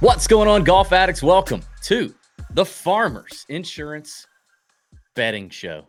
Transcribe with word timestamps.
What's 0.00 0.26
going 0.26 0.48
on, 0.48 0.64
golf 0.64 0.92
addicts? 0.92 1.22
Welcome 1.22 1.60
to 1.82 2.14
the 2.50 2.64
Farmers 2.64 3.44
Insurance 3.50 4.26
Betting 5.14 5.50
Show 5.50 5.84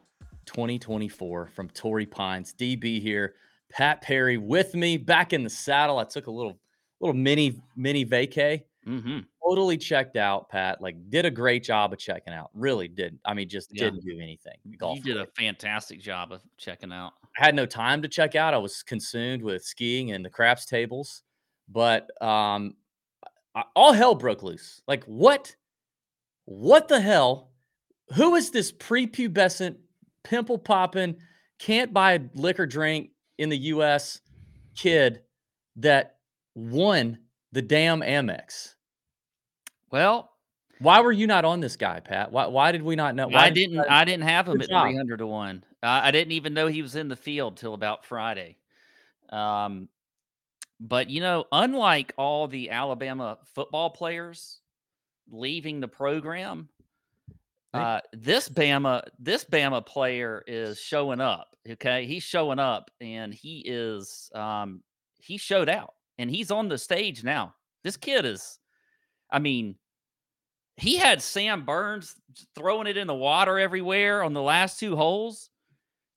2024 0.46 1.52
from 1.56 1.70
Torrey 1.70 2.06
Pines. 2.06 2.54
DB 2.54 3.02
here, 3.02 3.36
Pat 3.72 4.02
Perry 4.02 4.38
with 4.38 4.76
me, 4.76 4.98
back 4.98 5.32
in 5.32 5.44
the 5.44 5.50
saddle. 5.50 6.00
I 6.00 6.04
took 6.04 6.28
a 6.28 6.32
little 6.32 6.58
little 7.00 7.16
mini 7.16 7.62
mini 7.78 8.06
vacay. 8.06 8.64
Mm-hmm. 8.86 9.20
Totally 9.48 9.78
checked 9.78 10.18
out, 10.18 10.50
Pat. 10.50 10.82
Like, 10.82 10.96
did 11.10 11.26
a 11.26 11.32
great 11.32 11.64
job 11.64 11.94
of 11.94 12.00
checking 12.00 12.34
out. 12.34 12.50
Really 12.54 12.88
did. 12.88 13.18
I 13.24 13.34
mean, 13.34 13.48
just 13.48 13.70
Yeah. 13.74 13.86
didn't 13.86 14.04
do 14.04 14.20
anything. 14.20 14.58
Golf 14.78 14.98
You 14.98 15.04
did 15.04 15.18
a 15.18 15.28
fantastic 15.28 16.02
job 16.02 16.32
of 16.32 16.42
checking 16.58 16.92
out. 16.92 17.14
I 17.38 17.46
had 17.46 17.56
no 17.56 17.66
time 17.66 18.02
to 18.02 18.08
check 18.08 18.36
out. 18.36 18.54
I 18.54 18.58
was 18.58 18.82
consumed 18.84 19.42
with 19.44 19.64
skiing 19.64 20.12
and 20.12 20.24
the 20.24 20.30
craps 20.30 20.66
tables, 20.66 21.24
but 21.68 22.10
um, 22.22 22.76
I- 23.56 23.66
all 23.76 23.94
hell 23.94 24.16
broke 24.16 24.44
loose. 24.44 24.82
Like 24.88 25.04
what? 25.06 25.56
What 26.46 26.88
the 26.88 27.02
hell? 27.02 27.52
Who 28.14 28.36
is 28.36 28.52
this 28.52 28.72
prepubescent, 28.72 29.78
pimple 30.24 30.60
popping, 30.60 31.16
can't 31.60 31.92
buy 31.94 32.14
a 32.14 32.20
liquor 32.36 32.68
drink 32.68 33.10
in 33.38 33.50
the 33.50 33.58
U.S. 33.58 34.22
kid 34.76 35.22
that 35.78 36.18
won 36.54 37.18
the 37.52 37.62
damn 37.64 38.02
Amex? 38.02 38.76
Well, 39.92 40.32
Why 40.80 41.02
were 41.02 41.12
you 41.12 41.26
not 41.26 41.46
on 41.46 41.62
this 41.62 41.76
guy, 41.78 42.00
Pat? 42.00 42.32
Why, 42.32 42.46
why 42.48 42.72
did 42.72 42.84
we 42.84 42.96
not 42.96 43.16
know? 43.16 43.28
Why 43.28 43.46
I 43.46 43.50
did 43.50 43.72
you 43.72 43.78
didn't. 43.78 43.92
I 43.92 44.06
didn't 44.06 44.24
have 44.26 44.48
him 44.48 44.62
at 44.62 44.68
three 44.68 44.96
hundred 44.96 45.18
to 45.18 45.28
one. 45.28 45.64
Uh, 45.86 46.02
I 46.04 46.10
didn't 46.10 46.32
even 46.32 46.56
know 46.56 46.66
he 46.66 46.82
was 46.82 46.96
in 46.96 47.10
the 47.10 47.16
field 47.16 47.58
till 47.58 47.76
about 47.76 48.06
Friday. 48.06 48.58
Um, 49.30 49.88
but 50.80 51.12
you 51.12 51.22
know, 51.22 51.46
unlike 51.52 52.14
all 52.18 52.48
the 52.48 52.72
Alabama 52.72 53.38
football 53.54 53.92
players 53.92 54.60
leaving 55.30 55.80
the 55.80 55.88
program, 55.88 56.70
uh, 57.74 58.00
this 58.14 58.50
Bama 58.50 59.04
this 59.20 59.46
Bama 59.46 59.86
player 59.86 60.44
is 60.48 60.80
showing 60.80 61.22
up. 61.22 61.56
Okay, 61.70 62.06
he's 62.06 62.24
showing 62.24 62.60
up, 62.60 62.90
and 63.00 63.34
he 63.34 63.60
is 63.66 64.32
um, 64.34 64.82
he 65.20 65.38
showed 65.38 65.70
out, 65.70 65.94
and 66.18 66.32
he's 66.32 66.50
on 66.50 66.68
the 66.68 66.78
stage 66.80 67.24
now. 67.24 67.54
This 67.84 67.98
kid 67.98 68.26
is, 68.26 68.58
I 69.30 69.38
mean, 69.38 69.76
he 70.78 70.98
had 70.98 71.22
Sam 71.22 71.64
Burns 71.64 72.16
throwing 72.56 72.88
it 72.88 72.98
in 72.98 73.06
the 73.06 73.14
water 73.14 73.60
everywhere 73.60 74.24
on 74.24 74.34
the 74.34 74.42
last 74.42 74.80
two 74.80 74.96
holes. 74.96 75.50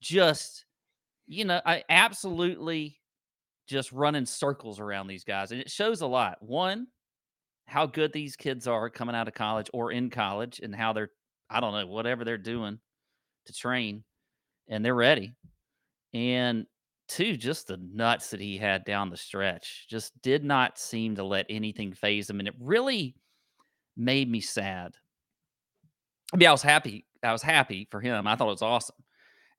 Just, 0.01 0.65
you 1.27 1.45
know, 1.45 1.61
I 1.65 1.85
absolutely 1.89 3.01
just 3.67 3.93
running 3.93 4.27
circles 4.27 4.81
around 4.81 5.07
these 5.07 5.25
guys. 5.25 5.53
And 5.53 5.61
it 5.61 5.71
shows 5.71 6.01
a 6.01 6.07
lot. 6.07 6.39
One, 6.41 6.87
how 7.67 7.87
good 7.87 8.13
these 8.13 8.35
kids 8.35 8.67
are 8.67 8.89
coming 8.89 9.15
out 9.15 9.29
of 9.29 9.35
college 9.35 9.69
or 9.75 9.93
in 9.93 10.09
college 10.09 10.61
and 10.61 10.75
how 10.75 10.93
they're, 10.93 11.11
I 11.51 11.61
don't 11.61 11.75
know, 11.75 11.87
whatever 11.87 12.25
they're 12.25 12.39
doing 12.39 12.79
to 13.47 13.53
train 13.53 14.05
and 14.69 14.85
they're 14.85 14.95
ready. 14.95 15.35
And 16.15 16.67
two, 17.09 17.37
just 17.37 17.67
the 17.67 17.77
nuts 17.77 18.31
that 18.31 18.41
he 18.41 18.57
had 18.57 18.85
down 18.85 19.11
the 19.11 19.17
stretch 19.17 19.87
just 19.91 20.13
did 20.23 20.45
not 20.45 20.79
seem 20.79 21.17
to 21.17 21.25
let 21.25 21.47
anything 21.51 21.93
phase 21.93 22.31
him. 22.31 22.39
And 22.39 22.49
it 22.49 22.55
really 22.59 23.15
made 23.97 24.31
me 24.31 24.41
sad. 24.41 24.95
I 26.33 26.37
mean, 26.37 26.49
I 26.49 26.53
was 26.53 26.63
happy. 26.63 27.07
I 27.23 27.33
was 27.33 27.43
happy 27.43 27.87
for 27.91 28.01
him. 28.01 28.27
I 28.27 28.37
thought 28.37 28.49
it 28.49 28.53
was 28.53 28.63
awesome. 28.63 28.97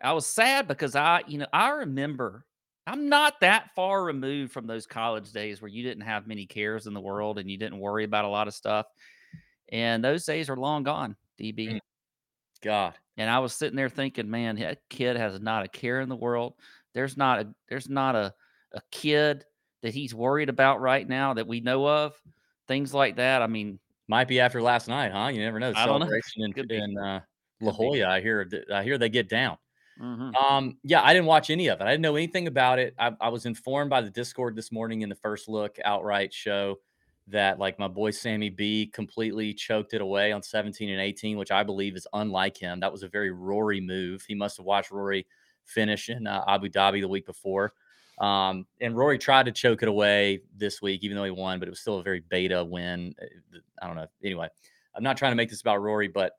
I 0.02 0.14
was 0.14 0.26
sad 0.26 0.68
because 0.68 0.96
I, 0.96 1.24
you 1.28 1.40
know, 1.40 1.48
I 1.52 1.70
remember 1.70 2.46
I'm 2.88 3.10
not 3.10 3.40
that 3.42 3.70
far 3.76 4.04
removed 4.04 4.52
from 4.52 4.66
those 4.66 4.88
college 4.88 5.32
days 5.32 5.62
where 5.62 5.70
you 5.70 5.84
didn't 5.84 6.04
have 6.04 6.28
many 6.28 6.46
cares 6.46 6.88
in 6.88 6.94
the 6.94 7.02
world 7.02 7.38
and 7.38 7.50
you 7.50 7.58
didn't 7.58 7.80
worry 7.80 8.04
about 8.04 8.26
a 8.26 8.30
lot 8.30 8.48
of 8.48 8.54
stuff. 8.54 8.88
And 9.72 10.04
those 10.04 10.26
days 10.26 10.50
are 10.50 10.58
long 10.58 10.84
gone, 10.84 11.16
DB. 11.40 11.74
Mm. 11.74 11.80
God. 12.62 12.96
And 13.18 13.30
I 13.30 13.40
was 13.40 13.54
sitting 13.54 13.76
there 13.76 13.90
thinking, 13.90 14.30
man, 14.30 14.56
that 14.58 14.80
kid 14.90 15.18
has 15.18 15.40
not 15.40 15.66
a 15.66 15.68
care 15.68 16.02
in 16.02 16.10
the 16.10 16.16
world. 16.16 16.56
There's 16.94 17.16
not 17.16 17.40
a 17.42 17.54
there's 17.70 17.90
not 17.90 18.16
a 18.16 18.34
a 18.74 18.82
kid 18.92 19.46
that 19.82 19.94
he's 19.94 20.16
worried 20.16 20.50
about 20.50 20.82
right 20.82 21.08
now 21.08 21.34
that 21.34 21.48
we 21.48 21.60
know 21.60 21.88
of. 21.88 22.14
Things 22.68 22.94
like 22.94 23.16
that. 23.18 23.42
I 23.42 23.48
mean, 23.48 23.80
Might 24.10 24.28
be 24.28 24.40
after 24.40 24.60
last 24.60 24.88
night, 24.88 25.12
huh? 25.12 25.28
You 25.28 25.42
never 25.42 25.60
know. 25.60 25.72
I 25.76 25.86
don't 25.86 26.00
know. 26.00 26.08
Celebration 26.08 26.44
in, 26.44 26.72
in 26.72 26.98
uh, 26.98 27.20
La. 27.62 27.72
Jolla. 27.72 28.08
I 28.08 28.22
hear. 28.22 28.50
I 28.74 28.82
hear 28.82 28.98
they 28.98 29.10
get 29.10 29.30
down. 29.30 29.56
Mhm. 30.00 30.36
Um, 30.36 30.78
yeah, 30.84 31.02
I 31.04 31.14
didn't 31.14 31.28
watch 31.28 31.50
any 31.50 31.68
of 31.68 31.82
it. 31.82 31.84
I 31.84 31.92
didn't 31.92 32.02
know 32.02 32.16
anything 32.16 32.48
about 32.48 32.80
it. 32.80 32.94
I, 32.98 33.12
I 33.20 33.30
was 33.30 33.46
informed 33.46 33.90
by 33.90 34.02
the 34.02 34.10
Discord 34.10 34.56
this 34.56 34.72
morning 34.72 35.02
in 35.02 35.10
the 35.10 35.16
first 35.16 35.48
look 35.48 35.78
outright 35.84 36.34
show 36.34 36.80
that 37.28 37.60
like 37.60 37.78
my 37.78 37.88
boy 37.88 38.12
Sammy 38.12 38.50
B 38.50 38.88
completely 38.88 39.54
choked 39.54 39.94
it 39.94 40.02
away 40.02 40.32
on 40.32 40.42
17 40.42 40.90
and 40.90 41.00
18, 41.02 41.38
which 41.38 41.52
I 41.52 41.64
believe 41.64 41.96
is 41.96 42.08
unlike 42.14 42.58
him. 42.58 42.80
That 42.80 42.92
was 42.92 43.04
a 43.04 43.08
very 43.08 43.32
Rory 43.32 43.80
move. 43.82 44.24
He 44.28 44.36
must 44.36 44.58
have 44.58 44.66
watched 44.66 44.92
Rory 44.92 45.28
finish 45.64 46.10
in 46.10 46.26
uh, 46.26 46.44
Abu 46.48 46.70
Dhabi 46.70 47.02
the 47.02 47.08
week 47.08 47.26
before. 47.26 47.74
Um, 48.20 48.66
and 48.82 48.98
Rory 48.98 49.18
tried 49.18 49.46
to 49.46 49.52
choke 49.52 49.82
it 49.82 49.88
away 49.88 50.42
this 50.56 50.82
week, 50.82 51.04
even 51.04 51.16
though 51.16 51.24
he 51.24 51.32
won, 51.32 51.60
but 51.60 51.68
it 51.68 51.72
was 51.72 51.80
still 51.80 52.00
a 52.00 52.04
very 52.04 52.22
beta 52.30 52.64
win. 52.64 53.16
Uh, 53.22 53.60
I 53.82 53.88
don't 53.88 53.96
know. 53.96 54.08
Anyway, 54.24 54.50
I'm 54.96 55.04
not 55.04 55.16
trying 55.16 55.32
to 55.32 55.38
make 55.38 55.50
this 55.50 55.62
about 55.62 55.82
Rory, 55.82 56.08
but 56.08 56.34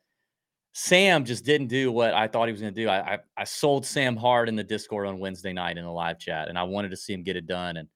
Sam 0.73 1.25
just 1.25 1.45
didn't 1.45 1.67
do 1.67 1.91
what 1.91 2.15
I 2.15 2.29
thought 2.29 2.47
he 2.47 2.53
was 2.53 2.61
going 2.61 2.75
to 2.75 2.81
do. 2.81 2.89
I, 2.89 3.15
I 3.15 3.19
I 3.37 3.45
sold 3.45 3.85
Sam 3.85 4.17
hard 4.17 4.49
in 4.49 4.57
the 4.57 4.63
Discord 4.65 5.07
on 5.07 5.19
Wednesday 5.19 5.53
night 5.53 5.79
in 5.79 5.85
the 5.85 5.91
live 5.91 6.19
chat, 6.19 6.49
and 6.49 6.59
I 6.59 6.63
wanted 6.63 6.91
to 6.91 6.97
see 6.97 7.13
him 7.13 7.23
get 7.23 7.37
it 7.37 7.47
done. 7.47 7.77
And 7.77 7.89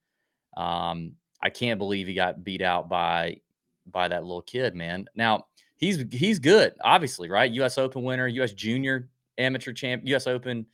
um, 0.57 1.12
I 1.41 1.51
can't 1.51 1.79
believe 1.79 2.07
he 2.07 2.15
got 2.15 2.43
beat 2.43 2.62
out 2.62 2.89
by 2.89 3.41
by 3.87 4.09
that 4.09 4.23
little 4.25 4.43
kid, 4.43 4.75
man. 4.75 5.07
Now 5.15 5.47
he's 5.77 6.05
he's 6.11 6.39
good, 6.39 6.75
obviously, 6.83 7.31
right? 7.31 7.51
U.S. 7.53 7.79
Open 7.79 8.03
winner, 8.03 8.27
U.S. 8.27 8.53
Junior 8.53 9.09
Amateur 9.39 9.73
champ, 9.73 10.03
U.S. 10.06 10.27
Open, 10.27 10.67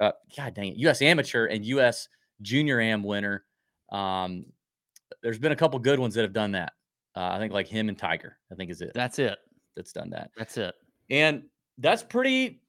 uh, 0.00 0.12
God 0.36 0.54
dang 0.54 0.72
it, 0.72 0.76
U.S. 0.78 1.00
Amateur 1.00 1.46
and 1.46 1.64
U.S. 1.64 2.08
Junior 2.42 2.80
Am 2.80 3.02
winner. 3.02 3.44
Um, 3.90 4.44
there's 5.22 5.38
been 5.38 5.52
a 5.52 5.56
couple 5.56 5.78
good 5.78 5.98
ones 5.98 6.14
that 6.14 6.22
have 6.22 6.32
done 6.34 6.52
that. 6.52 6.72
Uh, 7.16 7.30
I 7.32 7.38
think 7.38 7.52
like 7.52 7.66
him 7.66 7.88
and 7.88 7.98
Tiger. 7.98 8.36
I 8.52 8.54
think 8.54 8.70
is 8.70 8.82
it 8.82 8.92
That's 8.94 9.18
it. 9.18 9.38
that's 9.74 9.92
done 9.92 10.10
that. 10.10 10.30
That's 10.36 10.56
it. 10.58 10.74
And 11.10 11.44
that's 11.78 12.02
pretty 12.02 12.60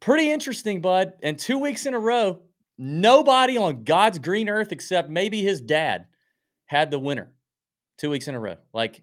pretty 0.00 0.30
interesting, 0.30 0.80
bud. 0.80 1.14
And 1.22 1.38
two 1.38 1.58
weeks 1.58 1.86
in 1.86 1.94
a 1.94 1.98
row, 1.98 2.40
nobody 2.78 3.56
on 3.56 3.84
God's 3.84 4.18
green 4.18 4.48
earth 4.48 4.72
except 4.72 5.08
maybe 5.08 5.42
his 5.42 5.60
dad 5.60 6.06
had 6.66 6.90
the 6.90 6.98
winner. 6.98 7.32
Two 7.98 8.10
weeks 8.10 8.28
in 8.28 8.34
a 8.34 8.40
row. 8.40 8.56
Like 8.72 9.02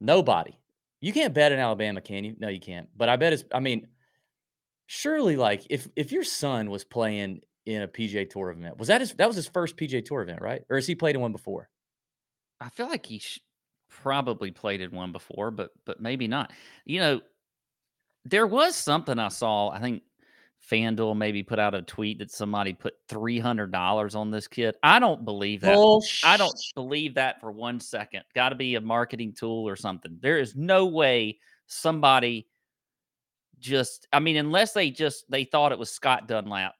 nobody. 0.00 0.58
You 1.00 1.12
can't 1.12 1.32
bet 1.32 1.52
in 1.52 1.60
Alabama, 1.60 2.00
can 2.00 2.24
you? 2.24 2.34
No, 2.38 2.48
you 2.48 2.60
can't. 2.60 2.88
But 2.96 3.08
I 3.08 3.16
bet 3.16 3.32
it's 3.32 3.44
I 3.52 3.60
mean, 3.60 3.86
surely 4.86 5.36
like 5.36 5.66
if 5.70 5.88
if 5.94 6.10
your 6.12 6.24
son 6.24 6.70
was 6.70 6.84
playing 6.84 7.40
in 7.66 7.82
a 7.82 7.88
PGA 7.88 8.28
Tour 8.28 8.50
event, 8.50 8.78
was 8.78 8.88
that 8.88 9.00
his 9.00 9.12
that 9.14 9.28
was 9.28 9.36
his 9.36 9.46
first 9.46 9.76
PGA 9.76 10.04
Tour 10.04 10.22
event, 10.22 10.42
right? 10.42 10.62
Or 10.68 10.76
has 10.76 10.86
he 10.86 10.94
played 10.94 11.14
in 11.14 11.20
one 11.20 11.32
before? 11.32 11.68
I 12.60 12.70
feel 12.70 12.88
like 12.88 13.06
he 13.06 13.20
sh- 13.20 13.40
probably 13.88 14.50
played 14.50 14.80
in 14.80 14.90
one 14.90 15.12
before, 15.12 15.50
but 15.50 15.70
but 15.84 16.00
maybe 16.00 16.26
not. 16.26 16.52
You 16.84 17.00
know, 17.00 17.20
there 18.28 18.46
was 18.46 18.76
something 18.76 19.18
I 19.18 19.28
saw. 19.28 19.70
I 19.70 19.80
think 19.80 20.02
FanDuel 20.70 21.16
maybe 21.16 21.42
put 21.42 21.58
out 21.58 21.74
a 21.74 21.82
tweet 21.82 22.18
that 22.18 22.30
somebody 22.30 22.72
put 22.72 22.94
three 23.08 23.38
hundred 23.38 23.72
dollars 23.72 24.14
on 24.14 24.30
this 24.30 24.46
kid. 24.46 24.76
I 24.82 24.98
don't 24.98 25.24
believe 25.24 25.62
that. 25.62 25.74
I 26.24 26.36
don't 26.36 26.54
believe 26.74 27.14
that 27.14 27.40
for 27.40 27.50
one 27.50 27.80
second. 27.80 28.24
Got 28.34 28.50
to 28.50 28.54
be 28.54 28.74
a 28.74 28.80
marketing 28.80 29.34
tool 29.38 29.66
or 29.68 29.76
something. 29.76 30.18
There 30.20 30.38
is 30.38 30.54
no 30.54 30.86
way 30.86 31.38
somebody 31.66 32.46
just. 33.58 34.06
I 34.12 34.20
mean, 34.20 34.36
unless 34.36 34.72
they 34.72 34.90
just 34.90 35.30
they 35.30 35.44
thought 35.44 35.72
it 35.72 35.78
was 35.78 35.90
Scott 35.90 36.28
Dunlap. 36.28 36.74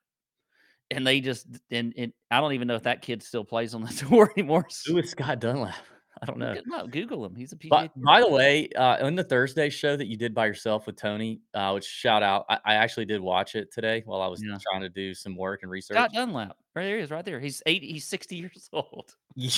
And 0.91 1.07
they 1.07 1.21
just 1.21 1.47
and, 1.71 1.93
and 1.99 2.13
I 2.31 2.41
don't 2.41 2.55
even 2.55 2.67
know 2.67 2.75
if 2.75 2.85
that 2.85 3.03
kid 3.03 3.23
still 3.23 3.45
plays 3.45 3.75
on 3.75 3.83
the 3.83 3.89
tour 4.09 4.33
anymore. 4.37 4.67
Who 4.87 4.99
is 4.99 5.11
Scott 5.11 5.41
Dunlap? 5.41 5.75
I 6.21 6.27
don't 6.27 6.39
know. 6.39 6.55
No, 6.67 6.87
Google 6.87 7.25
him. 7.25 7.35
He's 7.37 7.53
a 7.53 7.57
PGA. 7.57 7.69
By, 7.71 7.91
by 7.97 8.21
the 8.21 8.29
way, 8.29 8.69
uh, 8.77 9.05
on 9.07 9.15
the 9.15 9.23
Thursday 9.25 9.71
show 9.71 9.97
that 9.97 10.07
you 10.07 10.17
did 10.17 10.35
by 10.35 10.47
yourself 10.47 10.87
with 10.87 10.97
Tony, 10.97 11.41
uh, 11.55 11.71
which 11.73 11.85
shout 11.85 12.23
out, 12.23 12.45
I, 12.49 12.59
I 12.65 12.75
actually 12.75 13.05
did 13.05 13.21
watch 13.21 13.55
it 13.55 13.73
today 13.73 14.03
while 14.05 14.21
I 14.21 14.27
was 14.27 14.43
Yeah. 14.43 14.59
trying 14.71 14.83
to 14.83 14.89
do 14.89 15.15
some 15.15 15.37
work 15.37 15.63
and 15.63 15.71
research. 15.71 15.97
Scott 15.97 16.13
Dunlap. 16.13 16.57
Right 16.75 16.85
there 16.85 16.97
he 16.97 17.03
is, 17.03 17.11
right 17.11 17.25
there. 17.25 17.41
He's 17.41 17.63
eight. 17.67 17.83
He's 17.83 18.07
sixty 18.07 18.37
years 18.37 18.69
old. 18.73 19.15
You, 19.35 19.51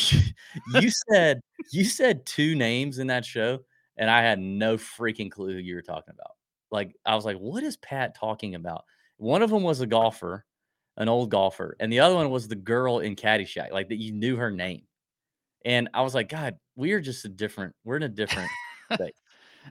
you 0.74 0.90
said 1.10 1.40
you 1.72 1.84
said 1.84 2.26
two 2.26 2.54
names 2.54 2.98
in 2.98 3.06
that 3.08 3.24
show, 3.24 3.60
and 3.96 4.10
I 4.10 4.20
had 4.22 4.38
no 4.38 4.76
freaking 4.76 5.30
clue 5.30 5.52
who 5.52 5.58
you 5.58 5.74
were 5.74 5.82
talking 5.82 6.14
about. 6.14 6.36
Like 6.70 6.94
I 7.06 7.14
was 7.14 7.24
like, 7.24 7.36
what 7.38 7.62
is 7.62 7.76
Pat 7.78 8.14
talking 8.14 8.54
about? 8.54 8.84
One 9.16 9.42
of 9.42 9.50
them 9.50 9.62
was 9.62 9.80
a 9.80 9.86
golfer, 9.86 10.44
an 10.98 11.08
old 11.08 11.30
golfer, 11.30 11.76
and 11.80 11.92
the 11.92 12.00
other 12.00 12.14
one 12.14 12.30
was 12.30 12.48
the 12.48 12.54
girl 12.56 13.00
in 13.00 13.16
Caddyshack, 13.16 13.70
like 13.72 13.88
that 13.88 13.96
you 13.98 14.12
knew 14.12 14.36
her 14.36 14.50
name. 14.50 14.82
And 15.64 15.88
I 15.94 16.02
was 16.02 16.14
like, 16.14 16.28
God, 16.28 16.56
we 16.76 16.92
are 16.92 17.00
just 17.00 17.24
a 17.24 17.28
different. 17.28 17.74
We're 17.84 17.96
in 17.96 18.02
a 18.04 18.08
different. 18.08 18.50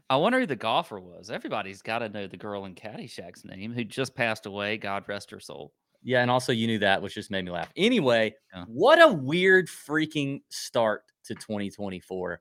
I 0.10 0.16
wonder 0.18 0.40
who 0.40 0.46
the 0.46 0.56
golfer 0.56 1.00
was. 1.00 1.30
Everybody's 1.32 1.82
got 1.82 2.00
to 2.00 2.10
know 2.10 2.28
the 2.28 2.38
girl 2.38 2.66
in 2.66 2.76
Caddyshack's 2.76 3.44
name 3.44 3.74
who 3.74 3.84
just 3.84 4.16
passed 4.16 4.46
away. 4.46 4.78
God 4.78 5.04
rest 5.08 5.32
her 5.32 5.40
soul. 5.40 5.74
Yeah, 6.04 6.22
and 6.22 6.30
also 6.32 6.52
you 6.54 6.68
knew 6.68 6.80
that, 6.80 7.02
which 7.02 7.16
just 7.16 7.32
made 7.32 7.44
me 7.44 7.52
laugh. 7.52 7.70
Anyway, 7.76 8.34
Yeah. 8.56 8.66
what 8.68 9.02
a 9.02 9.12
weird 9.12 9.68
freaking 9.68 10.42
start 10.50 11.04
to 11.26 11.36
2024. 11.36 12.40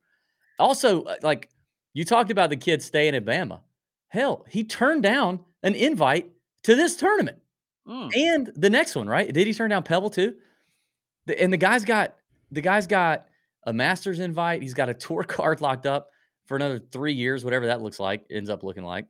Also, 0.58 1.02
uh, 1.04 1.16
like 1.22 1.48
you 1.94 2.04
talked 2.04 2.30
about 2.30 2.50
the 2.50 2.56
kid 2.56 2.82
staying 2.82 3.14
at 3.16 3.24
Bama. 3.24 3.60
Hell, 4.08 4.44
he 4.48 4.62
turned 4.62 5.02
down 5.02 5.40
an 5.62 5.74
invite 5.74 6.30
to 6.64 6.74
this 6.76 6.96
tournament 6.96 7.38
Mm. 7.86 8.14
and 8.14 8.52
the 8.54 8.68
next 8.70 8.94
one, 8.94 9.08
right? 9.08 9.32
Did 9.32 9.46
he 9.46 9.54
turn 9.54 9.70
down 9.70 9.82
Pebble 9.82 10.10
too? 10.10 10.36
The, 11.26 11.40
and 11.42 11.50
the 11.52 11.56
guy's 11.56 11.84
got 11.84 12.14
the 12.52 12.60
guy's 12.60 12.86
got 12.86 13.27
a 13.68 13.72
master's 13.72 14.18
invite. 14.18 14.62
He's 14.62 14.74
got 14.74 14.88
a 14.88 14.94
tour 15.06 15.22
card 15.22 15.60
locked 15.60 15.86
up 15.86 16.08
for 16.46 16.56
another 16.56 16.80
three 16.90 17.12
years, 17.12 17.44
whatever 17.44 17.66
that 17.66 17.82
looks 17.82 18.00
like, 18.00 18.24
ends 18.30 18.50
up 18.50 18.62
looking 18.62 18.84
like. 18.84 19.06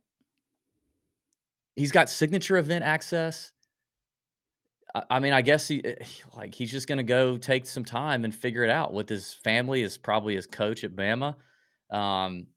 He's 1.76 1.92
got 1.92 2.10
signature 2.10 2.58
event 2.58 2.84
access. 2.84 3.52
I, 5.10 5.20
mean, 5.20 5.32
I 5.32 5.42
guess 5.42 5.68
he 5.68 5.84
eh, 5.84 5.94
like 6.34 6.54
he's 6.54 6.72
just 6.72 6.88
gonna 6.88 7.04
go 7.04 7.36
take 7.36 7.66
some 7.66 7.84
time 7.84 8.24
and 8.24 8.34
figure 8.34 8.64
it 8.64 8.70
out 8.70 8.92
with 8.92 9.08
his 9.08 9.32
family, 9.32 9.82
is 9.82 9.96
probably 9.96 10.34
his 10.34 10.46
coach 10.46 10.82
at 10.82 10.96
Bama. 10.96 11.36
Um, 11.90 12.48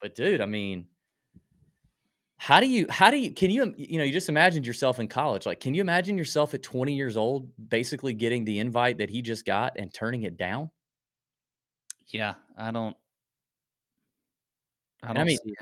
but 0.00 0.14
dude, 0.14 0.40
I 0.40 0.46
mean, 0.46 0.86
how 2.38 2.60
do 2.60 2.66
you 2.66 2.86
how 2.88 3.10
do 3.10 3.18
you 3.18 3.30
can 3.30 3.50
you 3.50 3.74
you 3.76 3.98
know 3.98 4.04
you 4.04 4.12
just 4.12 4.30
imagined 4.30 4.66
yourself 4.66 4.98
in 4.98 5.06
college 5.06 5.46
like 5.46 5.60
can 5.60 5.74
you 5.74 5.80
imagine 5.80 6.18
yourself 6.18 6.54
at 6.54 6.62
20 6.62 6.92
years 6.92 7.16
old 7.16 7.48
basically 7.68 8.12
getting 8.12 8.44
the 8.44 8.58
invite 8.58 8.98
that 8.98 9.08
he 9.08 9.22
just 9.22 9.44
got 9.44 9.72
and 9.76 9.94
turning 9.94 10.24
it 10.24 10.36
down 10.36 10.68
Yeah, 12.10 12.34
I 12.56 12.70
don't. 12.70 12.96
I 15.02 15.10
I 15.10 15.12
don't 15.14 15.26
mean, 15.26 15.38
see. 15.44 15.54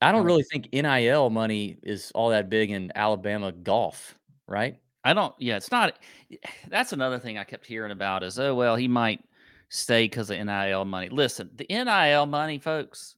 i 0.00 0.10
don't 0.10 0.24
really 0.24 0.42
think 0.42 0.68
nil 0.72 1.28
money 1.30 1.76
is 1.82 2.10
all 2.14 2.30
that 2.30 2.48
big 2.48 2.70
in 2.70 2.90
alabama 2.94 3.52
golf 3.52 4.16
right 4.46 4.76
I 5.02 5.14
don't. 5.14 5.34
Yeah, 5.38 5.56
it's 5.56 5.70
not. 5.70 5.98
Eh, 6.30 6.36
that's 6.68 6.92
another 6.92 7.18
thing 7.18 7.38
I 7.38 7.44
kept 7.44 7.64
hearing 7.64 7.90
about 7.90 8.22
is 8.22 8.38
oh 8.38 8.54
well 8.54 8.76
he 8.76 8.86
might 8.86 9.24
stay 9.70 10.04
because 10.04 10.28
of 10.30 10.38
nil 10.38 10.84
money. 10.84 11.08
Listen, 11.08 11.48
the 11.54 11.64
nil 11.70 12.26
money, 12.26 12.58
folks, 12.58 13.16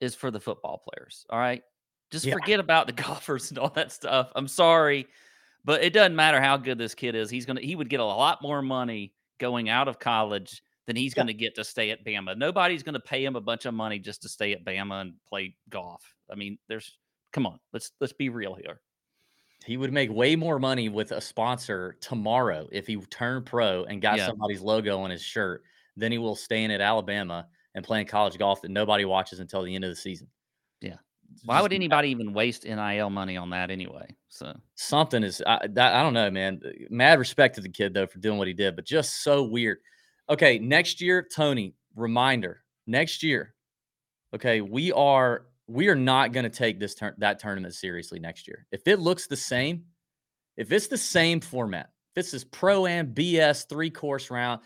is 0.00 0.14
for 0.14 0.30
the 0.30 0.40
football 0.40 0.78
players. 0.78 1.26
All 1.28 1.38
right, 1.38 1.62
just 2.10 2.24
Yeah. 2.24 2.32
forget 2.32 2.60
about 2.60 2.86
the 2.86 2.92
golfers 3.04 3.50
and 3.50 3.58
all 3.58 3.68
that 3.70 3.92
stuff. 3.92 4.32
I'm 4.36 4.48
sorry, 4.48 5.06
but 5.66 5.82
it 5.82 5.92
doesn't 5.92 6.16
matter 6.16 6.40
how 6.40 6.56
good 6.56 6.78
this 6.78 6.94
kid 6.94 7.14
is. 7.14 7.28
He's 7.28 7.44
gonna 7.44 7.60
he 7.60 7.76
would 7.76 7.90
get 7.90 8.00
a 8.00 8.04
lot 8.04 8.40
more 8.40 8.62
money 8.62 9.12
going 9.38 9.68
out 9.68 9.86
of 9.86 9.98
college 9.98 10.62
than 10.88 10.96
he's 10.96 11.12
Yeah. 11.12 11.16
going 11.22 11.26
to 11.28 11.34
get 11.34 11.54
to 11.54 11.64
stay 11.64 11.90
at 11.90 12.02
Bama. 12.04 12.36
Nobody's 12.36 12.82
going 12.82 12.94
to 12.94 13.00
pay 13.00 13.24
him 13.24 13.36
a 13.36 13.40
bunch 13.40 13.66
of 13.66 13.74
money 13.74 13.98
just 14.00 14.22
to 14.22 14.28
stay 14.28 14.52
at 14.54 14.64
Bama 14.64 15.02
and 15.02 15.12
play 15.28 15.54
golf. 15.68 16.02
I 16.32 16.34
mean, 16.34 16.58
there's 16.66 16.96
come 17.32 17.46
on, 17.46 17.60
let's 17.72 17.92
let's 18.00 18.14
be 18.14 18.30
real 18.30 18.54
here. 18.54 18.80
he 19.66 19.76
would 19.76 19.92
make 19.92 20.10
way 20.10 20.34
more 20.34 20.58
money 20.58 20.88
with 20.88 21.12
a 21.12 21.20
sponsor 21.20 21.96
tomorrow 22.00 22.66
if 22.72 22.86
he 22.86 22.96
turned 23.10 23.44
pro 23.44 23.84
and 23.84 24.00
got 24.00 24.16
Yeah. 24.16 24.26
somebody's 24.26 24.62
logo 24.62 24.98
on 25.00 25.10
his 25.10 25.22
shirt 25.22 25.62
than 25.96 26.10
he 26.10 26.16
will 26.18 26.36
staying 26.36 26.70
at 26.72 26.80
alabama 26.80 27.46
and 27.74 27.84
playing 27.84 28.06
college 28.06 28.38
golf 28.38 28.62
that 28.62 28.70
nobody 28.70 29.04
watches 29.04 29.40
until 29.40 29.62
the 29.64 29.74
end 29.74 29.84
of 29.84 29.90
the 29.90 29.96
season 29.96 30.28
Yeah. 30.80 30.96
Why 31.44 31.56
just 31.56 31.64
would 31.64 31.72
anybody 31.74 32.08
even 32.08 32.32
waste 32.32 32.64
NIL 32.64 33.10
money 33.10 33.36
on 33.36 33.50
that 33.50 33.70
anyway? 33.70 34.06
So 34.28 34.58
something 34.76 35.22
is 35.22 35.42
I, 35.46 35.66
that, 35.72 35.92
I 35.94 36.02
don't 36.02 36.14
know, 36.14 36.30
man. 36.30 36.62
Mad 36.88 37.18
respect 37.18 37.56
to 37.56 37.60
the 37.60 37.68
kid 37.68 37.92
though 37.92 38.06
for 38.06 38.20
doing 38.20 38.38
what 38.38 38.46
he 38.48 38.54
did, 38.54 38.74
but 38.76 38.86
just 38.86 39.22
so 39.22 39.42
weird. 39.42 39.78
Okay, 40.30 40.58
next 40.58 41.00
year, 41.00 41.26
Tony. 41.34 41.74
Reminder: 41.94 42.62
next 42.86 43.22
year. 43.22 43.54
Okay, 44.34 44.60
we 44.60 44.92
are 44.92 45.46
we 45.66 45.88
are 45.88 45.94
not 45.94 46.32
going 46.32 46.44
to 46.44 46.50
take 46.50 46.78
this 46.78 46.94
turn 46.94 47.14
that 47.18 47.38
tournament 47.38 47.74
seriously 47.74 48.18
next 48.18 48.46
year. 48.46 48.66
If 48.72 48.86
it 48.86 48.98
looks 48.98 49.26
the 49.26 49.36
same, 49.36 49.84
if 50.56 50.72
it's 50.72 50.88
the 50.88 50.98
same 50.98 51.40
format, 51.40 51.90
if 52.14 52.20
it's 52.20 52.32
this 52.32 52.44
pro 52.44 52.86
and 52.86 53.14
BS 53.14 53.68
three 53.68 53.90
course 53.90 54.30
round, 54.30 54.60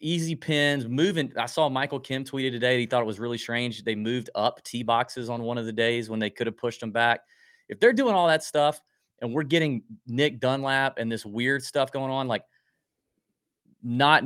easy 0.00 0.34
pins, 0.34 0.86
moving. 0.86 1.32
I 1.36 1.46
saw 1.46 1.68
Michael 1.68 2.00
Kim 2.00 2.24
tweeted 2.24 2.52
today. 2.52 2.78
He 2.78 2.86
thought 2.86 3.02
it 3.02 3.06
was 3.06 3.18
really 3.18 3.38
strange. 3.38 3.82
They 3.82 3.94
moved 3.94 4.30
up 4.34 4.62
tee 4.62 4.82
boxes 4.82 5.30
on 5.30 5.42
one 5.42 5.58
of 5.58 5.66
the 5.66 5.72
days 5.72 6.10
when 6.10 6.20
they 6.20 6.30
could 6.30 6.46
have 6.46 6.56
pushed 6.56 6.80
them 6.80 6.90
back. 6.90 7.20
If 7.68 7.80
they're 7.80 7.92
doing 7.92 8.14
all 8.14 8.28
that 8.28 8.44
stuff 8.44 8.80
and 9.20 9.32
we're 9.32 9.42
getting 9.42 9.82
Nick 10.06 10.40
Dunlap 10.40 10.98
and 10.98 11.10
this 11.10 11.24
weird 11.24 11.62
stuff 11.62 11.90
going 11.90 12.10
on, 12.10 12.28
like 12.28 12.42
not 13.82 14.24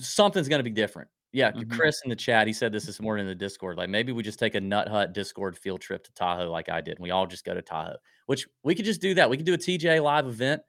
something's 0.00 0.48
going 0.48 0.60
to 0.60 0.64
be 0.64 0.70
different. 0.70 1.08
Yeah, 1.32 1.52
Mhm. 1.52 1.70
Chris 1.70 2.00
in 2.04 2.10
the 2.10 2.16
chat, 2.16 2.46
he 2.46 2.52
said 2.52 2.72
this 2.72 2.86
this 2.86 3.00
morning 3.00 3.24
in 3.26 3.28
the 3.28 3.34
Discord. 3.34 3.76
Like 3.76 3.90
maybe 3.90 4.12
we 4.12 4.22
just 4.22 4.38
take 4.38 4.54
a 4.54 4.60
Nut 4.60 4.88
Hut 4.88 5.12
Discord 5.12 5.58
field 5.58 5.80
trip 5.80 6.02
to 6.04 6.12
Tahoe, 6.12 6.50
like 6.50 6.68
I 6.70 6.80
did. 6.80 6.96
And 6.96 7.02
we 7.02 7.10
all 7.10 7.26
just 7.26 7.44
go 7.44 7.52
to 7.54 7.60
Tahoe, 7.62 7.96
which 8.26 8.46
we 8.62 8.74
could 8.74 8.86
just 8.86 9.00
do 9.00 9.14
that. 9.14 9.28
We 9.28 9.36
could 9.36 9.44
do 9.46 9.54
a 9.54 9.58
TJ 9.58 10.00
live 10.02 10.26
event. 10.26 10.62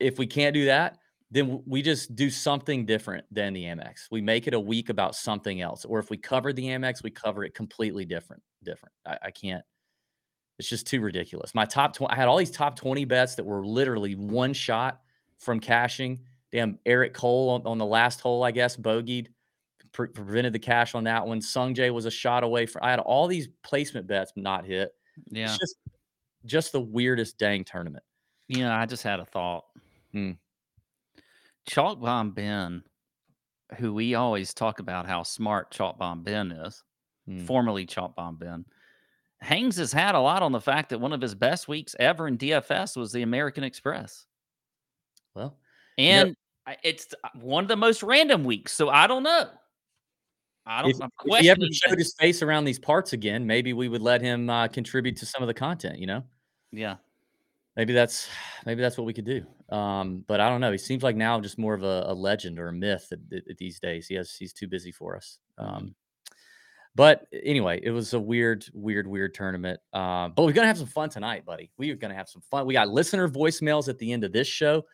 If 0.00 0.18
we 0.18 0.26
can't 0.26 0.54
do 0.54 0.66
that, 0.66 0.98
then 1.30 1.62
we 1.66 1.82
just 1.82 2.16
do 2.16 2.30
something 2.30 2.86
different 2.86 3.26
than 3.30 3.52
the 3.52 3.64
Amex. 3.64 4.06
We 4.10 4.22
make 4.22 4.46
it 4.46 4.54
a 4.54 4.60
week 4.60 4.88
about 4.88 5.14
something 5.14 5.60
else. 5.60 5.84
Or 5.84 5.98
if 5.98 6.08
we 6.08 6.16
cover 6.16 6.54
the 6.54 6.64
Amex, 6.68 7.02
we 7.02 7.10
cover 7.10 7.44
it 7.44 7.54
completely 7.54 8.06
different. 8.06 8.42
Different. 8.64 8.94
I, 9.06 9.18
I 9.24 9.30
can't. 9.30 9.62
It's 10.58 10.68
just 10.68 10.86
too 10.86 11.00
ridiculous. 11.02 11.54
My 11.54 11.66
top 11.66 11.92
20, 11.94 12.10
I 12.12 12.16
had 12.16 12.26
all 12.28 12.38
these 12.38 12.50
top 12.50 12.76
20 12.76 13.04
bets 13.04 13.34
that 13.34 13.44
were 13.44 13.66
literally 13.66 14.14
one 14.14 14.54
shot 14.54 15.02
from 15.38 15.60
cashing. 15.60 16.20
Damn, 16.52 16.78
Eric 16.86 17.12
Cole 17.14 17.50
on, 17.50 17.66
on 17.66 17.78
the 17.78 17.84
last 17.86 18.20
hole, 18.20 18.42
I 18.42 18.50
guess, 18.50 18.76
bogeyed, 18.76 19.26
pre- 19.92 20.08
prevented 20.08 20.52
the 20.54 20.58
cash 20.58 20.94
on 20.94 21.04
that 21.04 21.26
one. 21.26 21.42
Sung 21.42 21.74
Jae 21.74 21.92
was 21.92 22.06
a 22.06 22.10
shot 22.10 22.42
away 22.44 22.64
from. 22.66 22.82
I 22.84 22.90
had 22.90 23.00
all 23.00 23.26
these 23.26 23.48
placement 23.62 24.06
bets 24.06 24.32
not 24.36 24.64
hit. 24.64 24.92
yeah, 25.30 25.44
It's 25.44 25.58
just, 25.58 25.76
just 26.46 26.72
the 26.72 26.80
weirdest 26.80 27.38
dang 27.38 27.64
tournament. 27.64 28.04
you 28.48 28.60
know, 28.62 28.72
I 28.72 28.86
just 28.86 29.02
had 29.02 29.20
a 29.20 29.26
thought. 29.26 29.64
Hmm. 30.12 30.32
Chalk 31.68 32.00
Bomb 32.00 32.30
Ben, 32.30 32.82
who 33.76 33.92
we 33.92 34.14
always 34.14 34.54
talk 34.54 34.78
about 34.80 35.06
how 35.06 35.22
smart 35.22 35.70
Chalk 35.70 35.98
Bomb 35.98 36.22
Ben 36.22 36.50
is, 36.52 36.82
Hmm. 37.26 37.44
formerly 37.44 37.84
Chalk 37.84 38.16
Bomb 38.16 38.36
Ben, 38.36 38.64
hangs 39.42 39.76
his 39.76 39.92
hat 39.92 40.14
a 40.14 40.18
lot 40.20 40.42
on 40.42 40.50
the 40.52 40.60
fact 40.62 40.88
that 40.88 40.98
one 41.00 41.12
of 41.12 41.20
his 41.20 41.34
best 41.34 41.68
weeks 41.68 41.94
ever 42.00 42.26
in 42.26 42.38
DFS 42.38 42.96
was 42.96 43.12
the 43.12 43.20
American 43.22 43.64
Express, 43.64 44.24
Well, 45.34 45.58
and 45.98 46.36
I 46.66 46.76
it's 46.82 47.08
uh, 47.24 47.28
one 47.34 47.64
of 47.64 47.68
the 47.68 47.76
most 47.76 48.02
random 48.02 48.44
weeks. 48.44 48.72
So 48.72 48.88
I 48.88 49.06
don't 49.06 49.22
know. 49.22 49.48
I 50.66 50.82
don't. 50.82 50.90
if, 50.90 51.00
if 51.24 51.40
he 51.40 51.48
ever 51.50 51.60
showed 51.72 51.98
his 51.98 52.14
face 52.18 52.42
around 52.42 52.64
these 52.64 52.78
parts 52.78 53.14
again, 53.14 53.46
maybe 53.46 53.72
we 53.72 53.88
would 53.88 54.02
let 54.02 54.20
him 54.20 54.50
uh, 54.50 54.68
contribute 54.68 55.16
to 55.16 55.26
some 55.26 55.42
of 55.42 55.46
the 55.46 55.54
content. 55.54 55.98
You 55.98 56.06
know, 56.06 56.24
Yeah. 56.72 56.96
maybe 57.74 57.94
that's 57.94 58.28
maybe 58.66 58.82
that's 58.82 58.98
what 58.98 59.06
we 59.06 59.14
could 59.14 59.24
do. 59.24 59.46
Um, 59.74 60.24
but 60.28 60.40
I 60.40 60.48
don't 60.50 60.60
know. 60.60 60.70
He 60.72 60.76
seems 60.78 61.02
like 61.02 61.16
now 61.16 61.40
just 61.40 61.58
more 61.58 61.72
of 61.74 61.84
a, 61.84 62.04
a 62.08 62.14
legend 62.14 62.58
or 62.58 62.68
a 62.68 62.72
myth 62.72 63.08
at, 63.12 63.18
at- 63.34 63.48
at 63.50 63.56
these 63.56 63.80
days. 63.80 64.06
He 64.08 64.14
has 64.16 64.34
he's 64.34 64.52
too 64.52 64.68
busy 64.68 64.92
for 64.92 65.16
us. 65.16 65.38
Um, 65.56 65.94
but 66.94 67.26
anyway, 67.32 67.80
it 67.82 67.90
was 67.90 68.12
a 68.12 68.20
weird, 68.20 68.66
weird, 68.74 69.06
weird 69.06 69.32
tournament. 69.32 69.80
Uh, 69.94 70.28
but 70.28 70.44
we're 70.44 70.52
gonna 70.52 70.66
have 70.66 70.78
some 70.78 70.86
fun 70.86 71.08
tonight, 71.08 71.46
buddy. 71.46 71.70
We 71.78 71.90
are 71.92 71.96
gonna 71.96 72.14
have 72.14 72.28
some 72.28 72.42
fun. 72.50 72.66
We 72.66 72.74
got 72.74 72.88
listener 72.90 73.26
voicemails 73.28 73.88
at 73.88 73.98
the 73.98 74.12
end 74.12 74.24
of 74.24 74.32
this 74.32 74.48
show. 74.48 74.84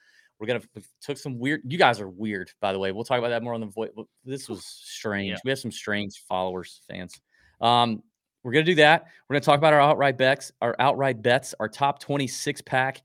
We're 0.44 0.58
gonna 0.58 0.64
we 0.74 0.82
took 1.00 1.16
some 1.16 1.38
weird. 1.38 1.62
You 1.64 1.78
guys 1.78 2.00
are 2.00 2.08
weird, 2.08 2.50
by 2.60 2.74
the 2.74 2.78
way. 2.78 2.92
We'll 2.92 3.04
talk 3.04 3.18
about 3.18 3.30
that 3.30 3.42
more 3.42 3.54
on 3.54 3.60
the 3.60 3.66
voice. 3.66 3.88
This 4.26 4.46
was 4.46 4.62
strange. 4.66 5.38
We 5.42 5.50
have 5.50 5.58
some 5.58 5.72
strange 5.72 6.22
followers, 6.28 6.82
fans. 6.86 7.18
Um, 7.62 8.02
we're 8.42 8.52
gonna 8.52 8.64
do 8.64 8.74
that. 8.74 9.06
We're 9.26 9.34
gonna 9.34 9.44
talk 9.44 9.56
about 9.56 9.72
our 9.72 9.80
outright 9.80 10.18
bets, 10.18 10.52
our 10.60 10.76
outright 10.78 11.22
bets, 11.22 11.54
our 11.60 11.68
top 11.68 11.98
26 11.98 12.60
pack. 12.60 13.02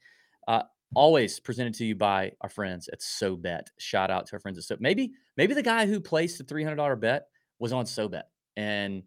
Uh, 0.50 0.64
always 0.96 1.40
presented 1.40 1.76
to 1.76 1.86
you 1.86 1.96
by 1.96 2.34
our 2.42 2.50
friends 2.50 2.90
at 2.90 3.00
SoBet. 3.00 3.68
Shout 3.78 4.12
out 4.12 4.28
to 4.28 4.34
our 4.34 4.40
friends 4.40 4.58
at 4.58 4.66
So. 4.66 4.76
Maybe, 4.82 5.14
maybe 5.38 5.54
the 5.54 5.64
guy 5.64 5.86
who 5.86 6.02
placed 6.02 6.40
the 6.40 6.44
$300 6.44 7.00
bet 7.00 7.28
was 7.58 7.72
on 7.72 7.86
SoBet, 7.86 8.24
and 8.58 9.04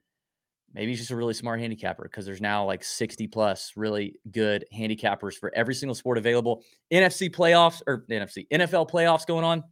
maybe 0.74 0.92
he's 0.92 0.98
just 0.98 1.10
a 1.10 1.16
really 1.16 1.34
smart 1.34 1.60
handicapper 1.60 2.04
because 2.04 2.24
there's 2.24 2.40
now 2.40 2.64
like 2.64 2.82
60 2.84 3.26
plus 3.28 3.72
really 3.76 4.14
good 4.30 4.64
handicappers 4.74 5.34
for 5.34 5.52
every 5.54 5.74
single 5.74 5.94
sport 5.94 6.18
available. 6.18 6.62
NFC 6.92 7.30
playoffs 7.30 7.82
or 7.86 8.04
NFC 8.10 8.46
NFL 8.48 8.90
playoffs 8.90 9.26
going 9.26 9.44
on. 9.44 9.64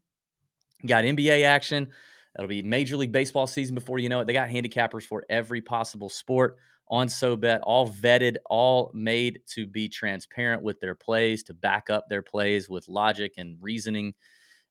Got 0.86 1.04
NBA 1.04 1.44
action. 1.44 1.88
That'll 2.34 2.48
be 2.48 2.62
Major 2.62 2.96
League 2.96 3.12
Baseball 3.12 3.46
season 3.46 3.74
before 3.74 3.98
you 3.98 4.08
know 4.08 4.20
it. 4.20 4.26
They 4.26 4.32
got 4.32 4.48
handicappers 4.48 5.02
for 5.02 5.24
every 5.28 5.60
possible 5.60 6.08
sport 6.08 6.56
on 6.88 7.06
SoBet, 7.06 7.60
all 7.62 7.88
vetted, 7.88 8.36
all 8.48 8.90
made 8.92 9.40
to 9.46 9.66
be 9.66 9.88
transparent 9.88 10.62
with 10.62 10.80
their 10.80 10.94
plays, 10.94 11.44
to 11.44 11.54
back 11.54 11.88
up 11.88 12.08
their 12.08 12.22
plays 12.22 12.68
with 12.68 12.88
logic 12.88 13.34
and 13.36 13.56
reasoning. 13.60 14.14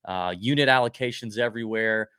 Uh, 0.06 0.34
unit 0.38 0.70
allocations 0.70 1.38
everywhere. 1.38 2.10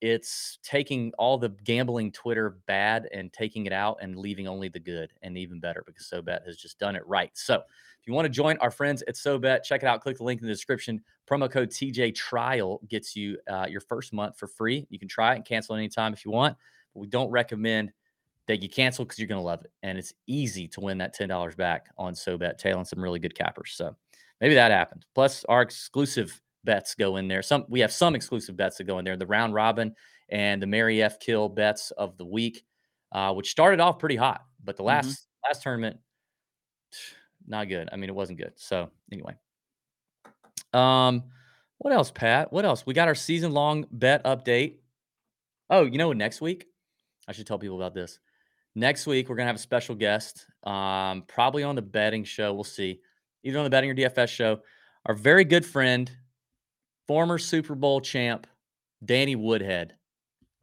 It's 0.00 0.58
taking 0.62 1.12
all 1.18 1.38
the 1.38 1.48
gambling 1.64 2.12
Twitter 2.12 2.58
bad 2.66 3.08
and 3.12 3.32
taking 3.32 3.66
it 3.66 3.72
out 3.72 3.98
and 4.00 4.16
leaving 4.16 4.46
only 4.46 4.68
the 4.68 4.78
good 4.78 5.12
and 5.22 5.36
even 5.36 5.58
better 5.58 5.82
because 5.86 6.08
SoBet 6.08 6.46
has 6.46 6.56
just 6.56 6.78
done 6.78 6.94
it 6.94 7.06
right. 7.06 7.30
So 7.34 7.56
if 7.56 8.06
you 8.06 8.12
want 8.12 8.26
to 8.26 8.30
join 8.30 8.56
our 8.58 8.70
friends 8.70 9.02
at 9.08 9.16
SoBet, 9.16 9.64
check 9.64 9.82
it 9.82 9.86
out. 9.86 10.00
Click 10.00 10.18
the 10.18 10.24
link 10.24 10.40
in 10.40 10.46
the 10.46 10.52
description. 10.52 11.02
Promo 11.28 11.50
code 11.50 11.70
TJ 11.70 12.14
Trial 12.14 12.80
gets 12.88 13.16
you 13.16 13.38
uh, 13.50 13.66
your 13.68 13.80
first 13.80 14.12
month 14.12 14.38
for 14.38 14.46
free. 14.46 14.86
You 14.88 14.98
can 14.98 15.08
try 15.08 15.32
it 15.32 15.36
and 15.36 15.44
cancel 15.44 15.74
anytime 15.74 16.12
if 16.12 16.24
you 16.24 16.30
want. 16.30 16.56
But 16.94 17.00
we 17.00 17.06
don't 17.08 17.30
recommend 17.30 17.92
that 18.46 18.62
you 18.62 18.68
cancel 18.68 19.04
because 19.04 19.18
you're 19.18 19.28
going 19.28 19.40
to 19.40 19.44
love 19.44 19.64
it. 19.64 19.70
And 19.82 19.98
it's 19.98 20.14
easy 20.26 20.68
to 20.68 20.80
win 20.80 20.98
that 20.98 21.16
$10 21.16 21.56
back 21.56 21.88
on 21.98 22.14
SoBet, 22.14 22.56
tailing 22.56 22.84
some 22.84 23.02
really 23.02 23.18
good 23.18 23.34
cappers. 23.34 23.72
So 23.74 23.94
maybe 24.40 24.54
that 24.54 24.70
happened. 24.70 25.04
Plus, 25.14 25.44
our 25.48 25.60
exclusive 25.60 26.40
bets 26.64 26.94
go 26.94 27.16
in 27.16 27.28
there. 27.28 27.42
Some 27.42 27.64
we 27.68 27.80
have 27.80 27.92
some 27.92 28.14
exclusive 28.14 28.56
bets 28.56 28.78
that 28.78 28.84
go 28.84 28.98
in 28.98 29.04
there. 29.04 29.16
The 29.16 29.26
round 29.26 29.54
robin 29.54 29.94
and 30.28 30.62
the 30.62 30.66
Mary 30.66 31.02
F. 31.02 31.18
Kill 31.20 31.48
bets 31.48 31.90
of 31.92 32.16
the 32.18 32.24
week, 32.24 32.64
uh, 33.12 33.32
which 33.32 33.50
started 33.50 33.80
off 33.80 33.98
pretty 33.98 34.16
hot, 34.16 34.44
but 34.62 34.76
the 34.76 34.82
last 34.82 35.06
mm-hmm. 35.06 35.48
last 35.50 35.62
tournament, 35.62 35.98
not 37.46 37.68
good. 37.68 37.88
I 37.92 37.96
mean, 37.96 38.10
it 38.10 38.14
wasn't 38.14 38.38
good. 38.38 38.52
So 38.56 38.90
anyway, 39.12 39.34
um, 40.72 41.24
what 41.78 41.92
else, 41.92 42.10
Pat? 42.10 42.52
What 42.52 42.64
else? 42.64 42.84
We 42.84 42.94
got 42.94 43.08
our 43.08 43.14
season 43.14 43.52
long 43.52 43.86
bet 43.90 44.24
update. 44.24 44.76
Oh, 45.70 45.84
you 45.84 45.98
know, 45.98 46.12
next 46.12 46.40
week, 46.40 46.66
I 47.26 47.32
should 47.32 47.46
tell 47.46 47.58
people 47.58 47.76
about 47.76 47.94
this. 47.94 48.18
Next 48.74 49.06
week, 49.06 49.28
we're 49.28 49.36
gonna 49.36 49.46
have 49.46 49.56
a 49.56 49.60
special 49.60 49.94
guest, 49.94 50.46
um, 50.64 51.24
probably 51.26 51.62
on 51.62 51.74
the 51.74 51.82
betting 51.82 52.24
show. 52.24 52.52
We'll 52.52 52.64
see, 52.64 53.00
either 53.42 53.58
on 53.58 53.64
the 53.64 53.70
betting 53.70 53.90
or 53.90 53.94
DFS 53.94 54.28
show. 54.28 54.60
Our 55.06 55.14
very 55.14 55.44
good 55.44 55.64
friend, 55.64 56.10
former 57.08 57.38
Super 57.38 57.74
Bowl 57.74 58.00
champ, 58.00 58.46
Danny 59.04 59.34
Woodhead, 59.34 59.94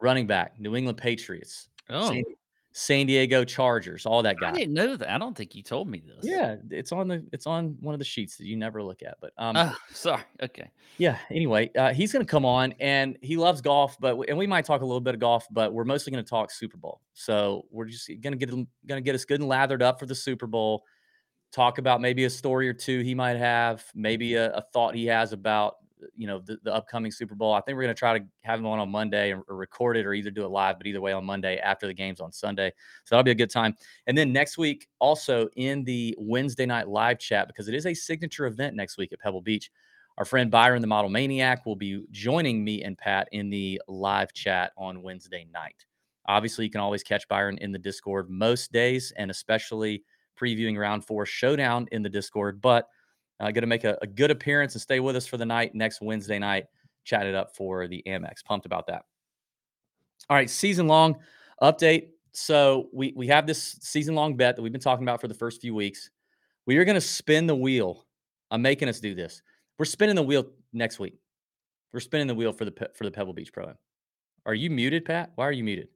running 0.02 0.28
back, 0.28 0.60
New 0.60 0.76
England 0.76 0.98
Patriots. 0.98 1.68
Oh, 1.90 2.10
San, 2.10 2.24
San 2.72 3.06
Diego 3.06 3.44
Chargers, 3.44 4.06
all 4.06 4.22
that 4.24 4.38
guy. 4.38 4.50
I 4.50 4.52
didn't 4.52 4.74
know 4.74 4.96
that. 4.96 5.10
I 5.10 5.18
don't 5.18 5.36
think 5.36 5.56
you 5.56 5.64
told 5.64 5.88
me 5.88 6.04
this. 6.06 6.24
Yeah, 6.24 6.58
it's 6.70 6.92
on 6.92 7.08
the 7.08 7.26
it's 7.32 7.48
on 7.48 7.78
one 7.80 7.96
of 7.96 8.00
the 8.00 8.06
sheets 8.06 8.38
that 8.38 8.46
you 8.46 8.58
never 8.58 8.84
look 8.84 9.02
at. 9.02 9.16
But 9.22 9.32
um, 9.38 9.56
oh, 9.58 9.76
sorry. 9.94 10.24
Okay. 10.42 10.70
Yeah. 10.98 11.18
Anyway, 11.32 11.72
uh, 11.78 11.94
he's 11.94 12.12
going 12.12 12.26
to 12.26 12.30
come 12.30 12.46
on, 12.46 12.74
and 12.80 13.18
he 13.22 13.38
loves 13.38 13.62
golf, 13.62 13.98
but 14.00 14.18
and 14.30 14.38
we 14.38 14.46
might 14.46 14.66
talk 14.66 14.82
a 14.82 14.86
little 14.86 15.02
bit 15.02 15.14
of 15.14 15.20
golf, 15.20 15.48
but 15.52 15.74
we're 15.74 15.86
mostly 15.86 16.12
going 16.12 16.24
to 16.24 16.30
talk 16.30 16.52
Super 16.52 16.78
Bowl. 16.78 17.02
So 17.14 17.66
we're 17.72 17.86
just 17.86 18.08
going 18.08 18.38
to 18.38 18.38
get 18.38 18.50
going 18.50 18.68
to 18.88 19.02
get 19.02 19.16
us 19.16 19.26
good 19.26 19.40
and 19.40 19.50
lathered 19.50 19.82
up 19.82 20.00
for 20.00 20.06
the 20.06 20.16
Super 20.16 20.48
Bowl. 20.48 20.84
Talk 21.54 21.78
about 21.78 22.02
maybe 22.02 22.26
a 22.26 22.30
story 22.30 22.68
or 22.68 22.74
two 22.74 23.00
he 23.00 23.16
might 23.16 23.38
have, 23.38 23.86
maybe 23.96 24.36
a, 24.36 24.52
a 24.52 24.62
thought 24.74 24.96
he 24.96 25.06
has 25.06 25.32
about 25.32 25.76
you 26.16 26.28
know 26.28 26.40
the, 26.40 26.58
the 26.64 26.74
upcoming 26.74 27.12
Super 27.12 27.36
Bowl. 27.36 27.54
I 27.54 27.62
think 27.62 27.76
we're 27.76 27.84
going 27.84 27.96
to 27.96 28.00
try 28.00 28.18
to 28.18 28.26
have 28.42 28.60
him 28.60 28.66
on 28.66 28.80
on 28.80 28.90
Monday 28.90 29.32
or, 29.32 29.44
or, 29.48 29.56
record 29.56 29.98
it 29.98 30.06
or 30.06 30.14
either 30.14 30.32
do 30.32 30.46
it 30.46 30.50
live, 30.50 30.78
but 30.78 30.88
either 30.88 31.02
way 31.02 31.14
on 31.14 31.26
Monday 31.26 31.58
after 31.58 31.88
the 31.88 31.94
games 31.94 32.20
on 32.20 32.32
Sunday. 32.32 32.72
So 33.04 33.16
that'll 33.16 33.24
be 33.24 33.32
a 33.32 33.36
good 33.36 33.50
time. 33.50 33.76
And 34.08 34.18
then 34.18 34.32
next 34.34 34.58
week, 34.58 34.88
also 35.00 35.48
in 35.56 35.84
the 35.84 36.16
Wednesday 36.18 36.66
night 36.66 36.88
live 36.88 37.20
chat 37.20 37.48
because 37.48 37.68
it 37.68 37.76
is 37.76 37.86
a 37.86 37.94
signature 37.94 38.46
event 38.46 38.76
next 38.76 38.98
week 38.98 39.14
at 39.14 39.20
Pebble 39.20 39.42
Beach. 39.42 39.72
Our 40.18 40.26
friend 40.26 40.50
Byron, 40.50 40.82
the 40.82 40.88
Model 40.88 41.10
Maniac, 41.10 41.66
will 41.66 41.76
be 41.76 42.06
joining 42.12 42.64
me 42.64 42.84
and 42.84 42.98
Pat 42.98 43.28
in 43.32 43.50
the 43.50 43.82
live 43.88 44.32
chat 44.34 44.72
on 44.78 45.02
Wednesday 45.02 45.46
night. 45.54 45.86
Obviously, 46.28 46.66
you 46.66 46.72
can 46.72 46.82
always 46.82 47.04
catch 47.04 47.28
Byron 47.28 47.58
in 47.60 47.72
the 47.72 47.78
Discord 47.78 48.30
most 48.30 48.72
days, 48.72 49.12
and 49.18 49.30
especially 49.30 50.04
previewing 50.40 50.80
round 50.80 51.06
four 51.06 51.26
showdown 51.26 51.88
in 51.92 52.02
the 52.02 52.10
Discord. 52.10 52.62
But 52.62 52.88
uh, 53.40 53.46
going 53.46 53.62
to 53.62 53.68
make 53.68 53.84
a, 53.84 53.98
a, 54.02 54.08
good 54.08 54.32
appearance 54.32 54.76
and 54.76 54.82
stay 54.82 55.00
with 55.00 55.16
us 55.16 55.28
for 55.28 55.38
the 55.38 55.46
night 55.46 55.76
next 55.76 56.02
Wednesday 56.02 56.40
night. 56.40 56.66
Chat 57.04 57.26
it 57.26 57.36
up 57.36 57.56
for 57.56 57.88
the 57.88 58.02
Amex. 58.08 58.44
Pumped 58.44 58.66
about 58.66 58.88
that. 58.88 59.04
All 60.30 60.38
right, 60.38 60.50
season 60.50 60.88
long 60.88 61.18
update. 61.62 62.10
So 62.32 62.90
we 62.92 63.14
we 63.16 63.28
have 63.28 63.46
this 63.46 63.78
season 63.82 64.16
long 64.16 64.36
bet 64.36 64.56
that 64.56 64.62
we've 64.62 64.72
been 64.72 64.82
talking 64.82 65.04
about 65.04 65.22
for 65.22 65.28
the 65.28 65.34
first 65.34 65.62
few 65.62 65.76
weeks. 65.76 66.10
We 66.66 66.78
are 66.78 66.86
going 66.86 66.96
to 66.96 67.02
spin 67.02 67.46
the 67.48 67.56
wheel. 67.56 68.06
I'm 68.52 68.62
making 68.62 68.90
us 68.90 69.00
do 69.00 69.14
this. 69.14 69.42
We're 69.78 69.86
spinning 69.86 70.16
the 70.16 70.24
wheel 70.24 70.46
next 70.74 71.00
week. 71.00 71.20
We're 71.94 72.00
spinning 72.00 72.28
the 72.28 72.36
wheel 72.36 72.54
for 72.54 72.66
the 72.66 72.90
for 72.96 73.04
the 73.04 73.12
Pebble 73.12 73.34
Beach 73.34 73.54
Pro. 73.54 73.74
Are 74.46 74.54
you 74.54 74.70
muted, 74.70 75.06
Pat? 75.06 75.32
Why 75.36 75.48
are 75.48 75.52
you 75.52 75.64
muted? 75.64 75.90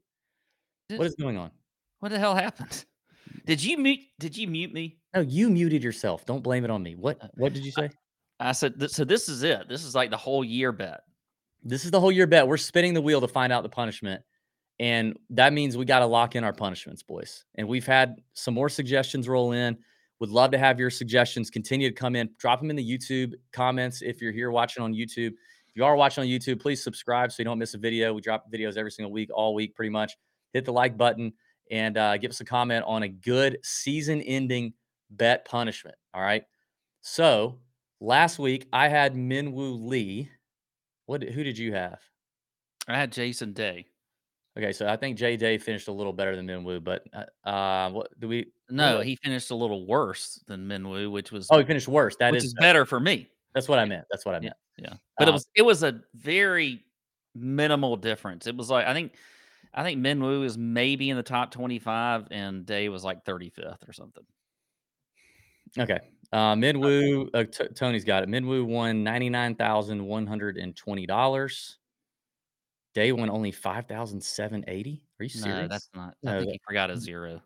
What 0.89 1.07
is 1.07 1.15
going 1.15 1.37
on? 1.37 1.51
What 1.99 2.09
the 2.09 2.19
hell 2.19 2.35
happened? 2.35 2.85
Did 3.49 3.63
you 3.63 3.79
mute? 3.79 4.01
Did 4.19 4.37
you 4.37 4.47
mute 4.47 4.71
me? 4.71 4.99
No, 5.15 5.21
you 5.21 5.49
muted 5.49 5.83
yourself. 5.83 6.23
Don't 6.23 6.43
blame 6.43 6.63
it 6.65 6.69
on 6.69 6.83
me. 6.83 6.93
What? 6.93 7.17
Uh, 7.19 7.29
what 7.33 7.51
did 7.51 7.65
you 7.65 7.71
say? 7.71 7.89
I, 8.39 8.49
I 8.49 8.51
said. 8.51 8.91
So 8.91 9.03
this 9.03 9.27
is 9.27 9.41
it. 9.41 9.67
This 9.67 9.83
is 9.83 9.95
like 9.95 10.11
the 10.11 10.17
whole 10.17 10.43
year 10.43 10.71
bet. 10.71 10.99
This 11.63 11.83
is 11.83 11.89
the 11.89 11.99
whole 11.99 12.11
year 12.11 12.27
bet. 12.27 12.47
We're 12.47 12.57
spinning 12.57 12.93
the 12.93 13.01
wheel 13.01 13.19
to 13.21 13.27
find 13.27 13.51
out 13.51 13.63
the 13.63 13.69
punishment, 13.69 14.21
and 14.77 15.17
that 15.31 15.51
means 15.51 15.75
we 15.75 15.85
got 15.85 15.99
to 15.99 16.05
lock 16.05 16.35
in 16.35 16.43
our 16.43 16.53
punishments, 16.53 17.01
boys. 17.01 17.43
And 17.55 17.67
we've 17.67 17.87
had 17.87 18.17
some 18.33 18.53
more 18.53 18.69
suggestions 18.69 19.27
roll 19.27 19.53
in. 19.53 19.79
Would 20.19 20.29
love 20.29 20.51
to 20.51 20.59
have 20.59 20.79
your 20.79 20.91
suggestions 20.91 21.49
continue 21.49 21.89
to 21.89 21.95
come 21.95 22.15
in. 22.15 22.29
Drop 22.37 22.61
them 22.61 22.69
in 22.69 22.75
the 22.75 22.87
YouTube 22.87 23.33
comments 23.51 24.03
if 24.03 24.21
you're 24.21 24.31
here 24.31 24.51
watching 24.51 24.83
on 24.83 24.93
YouTube. 24.93 25.31
If 25.67 25.75
you 25.75 25.85
are 25.85 25.95
watching 25.95 26.21
on 26.21 26.27
YouTube, 26.27 26.61
please 26.61 26.83
subscribe 26.83 27.31
so 27.31 27.37
you 27.39 27.45
don't 27.45 27.57
miss 27.57 27.73
a 27.73 27.79
video. 27.79 28.13
We 28.13 28.21
drop 28.21 28.45
videos 28.53 28.77
every 28.77 28.91
single 28.91 29.11
week, 29.11 29.31
all 29.33 29.55
week, 29.55 29.75
pretty 29.75 29.89
much. 29.89 30.15
Hit 30.53 30.65
the 30.65 30.73
like 30.73 30.99
button 30.99 31.33
and 31.69 31.97
uh, 31.97 32.17
give 32.17 32.31
us 32.31 32.41
a 32.41 32.45
comment 32.45 32.83
on 32.87 33.03
a 33.03 33.07
good 33.07 33.59
season 33.63 34.21
ending 34.21 34.73
bet 35.11 35.45
punishment. 35.45 35.95
All 36.13 36.21
right. 36.21 36.43
So 37.01 37.59
last 37.99 38.39
week 38.39 38.67
I 38.73 38.87
had 38.87 39.15
Minwoo 39.15 39.87
Lee. 39.87 40.29
What? 41.05 41.23
Who 41.23 41.43
did 41.43 41.57
you 41.57 41.73
have? 41.73 41.99
I 42.87 42.97
had 42.97 43.11
Jason 43.11 43.53
Day. 43.53 43.87
Okay, 44.57 44.73
so 44.73 44.87
I 44.87 44.97
think 44.97 45.17
Jay 45.17 45.37
Day 45.37 45.57
finished 45.57 45.87
a 45.87 45.91
little 45.91 46.11
better 46.11 46.35
than 46.35 46.45
Minwoo, 46.47 46.83
but 46.83 47.05
uh, 47.13 47.47
uh 47.47 47.89
what 47.91 48.19
do 48.19 48.27
we? 48.27 48.51
No, 48.69 48.97
what? 48.97 49.05
he 49.05 49.15
finished 49.15 49.51
a 49.51 49.55
little 49.55 49.85
worse 49.87 50.43
than 50.47 50.67
Minwoo, 50.67 51.11
which 51.11 51.31
was 51.31 51.47
oh, 51.51 51.59
he 51.59 51.65
finished 51.65 51.87
worse. 51.87 52.15
That 52.19 52.35
is, 52.35 52.45
is 52.45 52.53
better 52.55 52.85
for 52.85 52.99
me. 52.99 53.29
That's 53.53 53.69
what 53.69 53.79
I 53.79 53.85
meant. 53.85 54.05
That's 54.11 54.25
what 54.25 54.35
I 54.35 54.39
meant. 54.39 54.55
Yeah, 54.77 54.89
yeah. 54.89 54.93
but 55.17 55.27
it 55.27 55.31
uh 55.31 55.33
was 55.33 55.47
it 55.55 55.61
was 55.61 55.83
a 55.83 56.01
very 56.15 56.83
minimal 57.35 57.95
difference. 57.95 58.47
It 58.47 58.57
was 58.57 58.69
like 58.69 58.85
I 58.85 58.93
think 58.93 59.13
I 59.73 59.83
think 59.83 60.01
Minwoo 60.01 60.43
is 60.43 60.57
maybe 60.57 61.09
in 61.09 61.17
the 61.17 61.23
top 61.23 61.51
25 61.51 62.27
and 62.31 62.65
Day 62.65 62.89
was 62.89 63.03
like 63.03 63.23
35th 63.23 63.87
or 63.87 63.93
something. 63.93 64.25
Okay. 65.77 65.99
Uh, 66.31 66.55
Minwoo, 66.55 67.29
uh, 67.33 67.43
t- 67.43 67.67
Tony's 67.75 68.03
got 68.03 68.23
it. 68.23 68.29
Minwoo 68.29 68.65
won 68.65 69.05
$99,120. 69.05 71.75
Day 72.95 73.11
won 73.11 73.29
only 73.29 73.51
5,780. 73.51 75.03
Are 75.19 75.23
you 75.23 75.29
serious? 75.29 75.61
No, 75.61 75.67
that's 75.67 75.89
not. 75.93 76.15
I 76.25 76.31
think 76.31 76.45
that, 76.45 76.53
he 76.53 76.59
forgot 76.65 76.89
a 76.89 76.97
zero. 76.99 77.39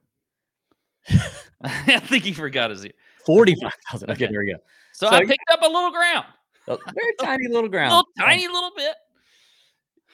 I 1.64 2.00
think 2.00 2.24
he 2.24 2.32
forgot 2.34 2.72
a 2.72 2.78
zero. 2.78 2.94
45,000. 3.26 4.10
Okay, 4.10 4.26
okay, 4.26 4.32
there 4.32 4.42
we 4.42 4.52
go. 4.52 4.58
So, 4.94 5.10
so 5.10 5.16
I 5.16 5.26
picked 5.26 5.44
up 5.52 5.62
a 5.62 5.68
little 5.68 5.92
ground. 5.92 6.26
A 6.68 6.78
very 6.78 7.14
tiny 7.20 7.50
little 7.50 7.70
ground. 7.70 7.92
A 7.92 7.96
little 7.96 8.12
tiny 8.18 8.48
little 8.48 8.72
bit 8.76 8.96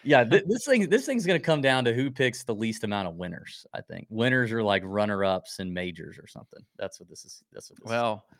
yeah, 0.03 0.23
th- 0.23 0.43
this 0.47 0.65
thing 0.65 0.89
this 0.89 1.05
thing's 1.05 1.25
going 1.25 1.39
to 1.39 1.45
come 1.45 1.61
down 1.61 1.85
to 1.85 1.93
who 1.93 2.09
picks 2.09 2.43
the 2.43 2.55
least 2.55 2.83
amount 2.83 3.07
of 3.07 3.15
winners. 3.15 3.65
I 3.73 3.81
think 3.81 4.07
winners 4.09 4.51
are 4.51 4.63
like 4.63 4.83
runner 4.85 5.23
ups 5.23 5.59
and 5.59 5.73
majors 5.73 6.17
or 6.17 6.27
something. 6.27 6.61
That's 6.77 6.99
what 6.99 7.09
this 7.09 7.25
is. 7.25 7.43
That's 7.51 7.69
what. 7.69 7.79
well, 7.85 8.25
is. 8.31 8.37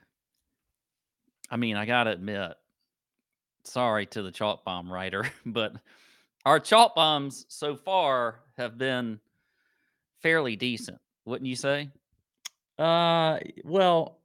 I 1.51 1.57
mean, 1.57 1.75
I 1.75 1.85
gotta 1.85 2.11
admit, 2.11 2.53
sorry 3.63 4.05
to 4.07 4.21
the 4.21 4.31
chalk 4.31 4.63
bomb 4.63 4.91
writer, 4.91 5.29
but 5.45 5.73
our 6.45 6.59
chalk 6.59 6.95
bombs 6.95 7.45
so 7.49 7.75
far 7.75 8.41
have 8.57 8.77
been 8.77 9.19
fairly 10.21 10.55
decent, 10.55 10.99
wouldn't 11.25 11.47
you 11.47 11.55
say? 11.55 11.89
Uh, 12.77 13.39
well, 13.65 14.19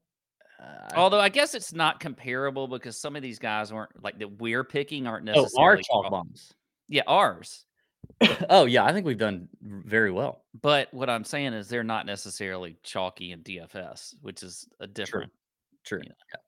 uh, 0.60 0.94
Although 0.94 1.20
I 1.20 1.28
guess 1.28 1.54
it's 1.54 1.72
not 1.72 1.98
comparable 1.98 2.68
because 2.68 3.00
some 3.00 3.16
of 3.16 3.22
these 3.22 3.38
guys 3.38 3.72
aren't 3.72 4.02
like 4.02 4.18
that 4.20 4.40
we're 4.40 4.64
picking 4.64 5.06
aren't 5.06 5.24
necessarily 5.24 5.50
oh, 5.58 5.62
our 5.62 5.76
chalk 5.76 6.10
bombs. 6.10 6.54
Yeah, 6.94 7.02
ours. 7.08 7.64
oh 8.48 8.66
yeah, 8.66 8.84
I 8.84 8.92
think 8.92 9.04
we've 9.04 9.18
done 9.18 9.48
very 9.60 10.12
well. 10.12 10.44
But 10.62 10.94
what 10.94 11.10
I'm 11.10 11.24
saying 11.24 11.52
is 11.54 11.68
they're 11.68 11.82
not 11.82 12.06
necessarily 12.06 12.76
chalky 12.84 13.32
in 13.32 13.40
DFS, 13.40 14.14
which 14.22 14.44
is 14.44 14.68
a 14.78 14.86
different. 14.86 15.32
True. 15.82 15.98
True. 15.98 16.04
You 16.04 16.10
know, 16.10 16.14
yeah. 16.32 16.40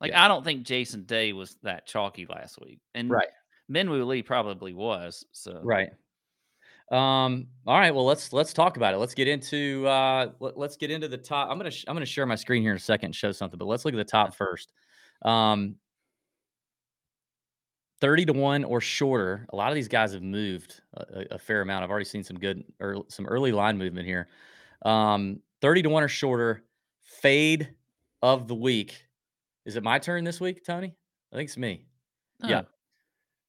Like 0.00 0.10
yeah. 0.12 0.24
I 0.24 0.28
don't 0.28 0.44
think 0.44 0.62
Jason 0.62 1.02
Day 1.02 1.32
was 1.32 1.56
that 1.64 1.84
chalky 1.84 2.26
last 2.26 2.60
week, 2.60 2.78
and 2.94 3.10
right. 3.10 3.26
Minwoo 3.68 4.06
Lee 4.06 4.22
probably 4.22 4.72
was. 4.72 5.24
So 5.32 5.60
right. 5.64 5.90
Um. 6.92 7.48
All 7.66 7.76
right. 7.76 7.92
Well, 7.92 8.06
let's 8.06 8.32
let's 8.32 8.52
talk 8.52 8.76
about 8.76 8.94
it. 8.94 8.98
Let's 8.98 9.14
get 9.14 9.26
into 9.26 9.84
uh. 9.88 10.28
Let, 10.38 10.56
us 10.58 10.76
get 10.76 10.92
into 10.92 11.08
the 11.08 11.18
top. 11.18 11.50
I'm 11.50 11.58
gonna 11.58 11.72
sh- 11.72 11.86
I'm 11.88 11.96
gonna 11.96 12.06
share 12.06 12.24
my 12.24 12.36
screen 12.36 12.62
here 12.62 12.70
in 12.70 12.76
a 12.76 12.80
second 12.80 13.06
and 13.06 13.16
show 13.16 13.32
something, 13.32 13.58
but 13.58 13.66
let's 13.66 13.84
look 13.84 13.94
at 13.94 13.98
the 13.98 14.04
top 14.04 14.36
first. 14.36 14.70
Um. 15.22 15.74
30 18.00 18.26
to 18.26 18.32
1 18.32 18.64
or 18.64 18.80
shorter. 18.80 19.46
A 19.52 19.56
lot 19.56 19.70
of 19.70 19.74
these 19.74 19.88
guys 19.88 20.12
have 20.12 20.22
moved 20.22 20.80
a, 20.94 21.34
a 21.34 21.38
fair 21.38 21.62
amount. 21.62 21.84
I've 21.84 21.90
already 21.90 22.04
seen 22.04 22.22
some 22.22 22.38
good 22.38 22.64
or 22.80 23.04
some 23.08 23.26
early 23.26 23.52
line 23.52 23.76
movement 23.76 24.06
here. 24.06 24.28
Um, 24.84 25.40
30 25.60 25.82
to 25.82 25.88
1 25.88 26.02
or 26.02 26.08
shorter. 26.08 26.64
Fade 27.02 27.70
of 28.22 28.48
the 28.48 28.54
week. 28.54 29.04
Is 29.64 29.76
it 29.76 29.82
my 29.82 29.98
turn 29.98 30.24
this 30.24 30.40
week, 30.40 30.64
Tony? 30.64 30.94
I 31.32 31.36
think 31.36 31.48
it's 31.48 31.56
me. 31.56 31.86
No. 32.42 32.48
Yeah. 32.48 32.62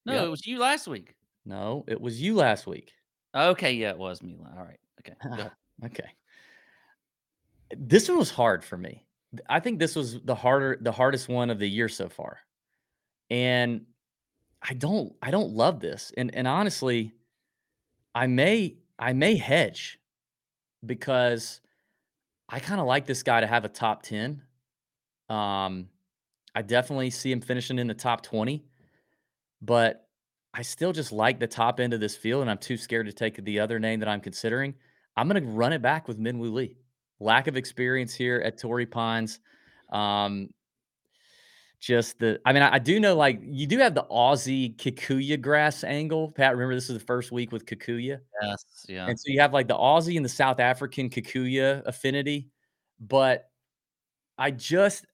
No, 0.05 0.13
yeah. 0.13 0.23
it 0.23 0.29
was 0.29 0.45
you 0.47 0.59
last 0.59 0.87
week. 0.87 1.15
No, 1.45 1.83
it 1.87 1.99
was 1.99 2.21
you 2.21 2.35
last 2.35 2.67
week. 2.67 2.91
Okay, 3.35 3.73
yeah, 3.73 3.91
it 3.91 3.97
was 3.97 4.21
me. 4.21 4.39
All 4.57 4.63
right. 4.63 4.79
Okay. 4.99 5.47
okay. 5.85 6.09
This 7.77 8.09
one 8.09 8.17
was 8.17 8.31
hard 8.31 8.63
for 8.63 8.77
me. 8.77 9.03
I 9.47 9.59
think 9.59 9.79
this 9.79 9.95
was 9.95 10.21
the 10.21 10.33
harder 10.33 10.77
the 10.81 10.91
hardest 10.91 11.29
one 11.29 11.49
of 11.49 11.59
the 11.59 11.69
year 11.69 11.87
so 11.87 12.09
far. 12.09 12.39
And 13.29 13.85
I 14.61 14.73
don't 14.73 15.13
I 15.21 15.31
don't 15.31 15.51
love 15.51 15.79
this. 15.79 16.11
And 16.17 16.33
and 16.35 16.47
honestly, 16.47 17.13
I 18.13 18.27
may 18.27 18.77
I 18.97 19.13
may 19.13 19.35
hedge 19.35 19.99
because 20.85 21.61
I 22.47 22.59
kind 22.59 22.79
of 22.79 22.87
like 22.87 23.05
this 23.05 23.23
guy 23.23 23.41
to 23.41 23.47
have 23.47 23.65
a 23.65 23.69
top 23.69 24.03
10. 24.03 24.41
Um 25.29 25.89
I 26.55 26.61
definitely 26.61 27.09
see 27.11 27.31
him 27.31 27.41
finishing 27.41 27.79
in 27.79 27.87
the 27.87 27.93
top 27.93 28.21
20, 28.21 28.65
but 29.61 30.07
I 30.53 30.63
still 30.63 30.91
just 30.91 31.11
like 31.11 31.39
the 31.39 31.47
top 31.47 31.79
end 31.79 31.93
of 31.93 31.99
this 31.99 32.15
field, 32.15 32.41
and 32.41 32.49
I'm 32.49 32.57
too 32.57 32.75
scared 32.75 33.05
to 33.05 33.13
take 33.13 33.43
the 33.43 33.59
other 33.59 33.79
name 33.79 33.99
that 33.99 34.09
I'm 34.09 34.19
considering. 34.19 34.73
I'm 35.15 35.27
going 35.27 35.43
to 35.43 35.49
run 35.49 35.73
it 35.73 35.81
back 35.81 36.07
with 36.07 36.19
Minwoo 36.19 36.51
Lee. 36.51 36.77
Lack 37.19 37.47
of 37.47 37.55
experience 37.55 38.15
here 38.15 38.41
at 38.43 38.57
Torrey 38.57 38.85
Pines. 38.85 39.39
Um, 39.91 40.49
just 41.79 42.19
the, 42.19 42.39
I 42.45 42.53
mean, 42.53 42.63
I, 42.63 42.75
I, 42.75 42.79
do 42.79 42.99
know 42.99 43.15
like 43.15 43.39
you 43.41 43.65
do 43.65 43.77
have 43.77 43.95
the 43.95 44.05
Aussie 44.11 44.75
Kikuyu 44.75 45.39
grass 45.39 45.83
angle. 45.83 46.31
Pat, 46.31 46.53
remember 46.53 46.75
this 46.75 46.89
is 46.89 46.97
the 46.97 47.05
first 47.05 47.31
week 47.31 47.51
with 47.51 47.65
Kikuyu? 47.65 48.19
Yes. 48.41 48.85
Yeah. 48.87 49.07
And 49.07 49.17
so 49.19 49.25
you 49.27 49.39
have 49.39 49.53
like 49.53 49.67
the 49.67 49.77
Aussie 49.77 50.17
and 50.17 50.25
the 50.25 50.29
South 50.29 50.59
African 50.59 51.09
Kikuyu 51.09 51.81
affinity. 51.85 52.49
But 52.99 53.49
I 54.37 54.51
just, 54.51 55.05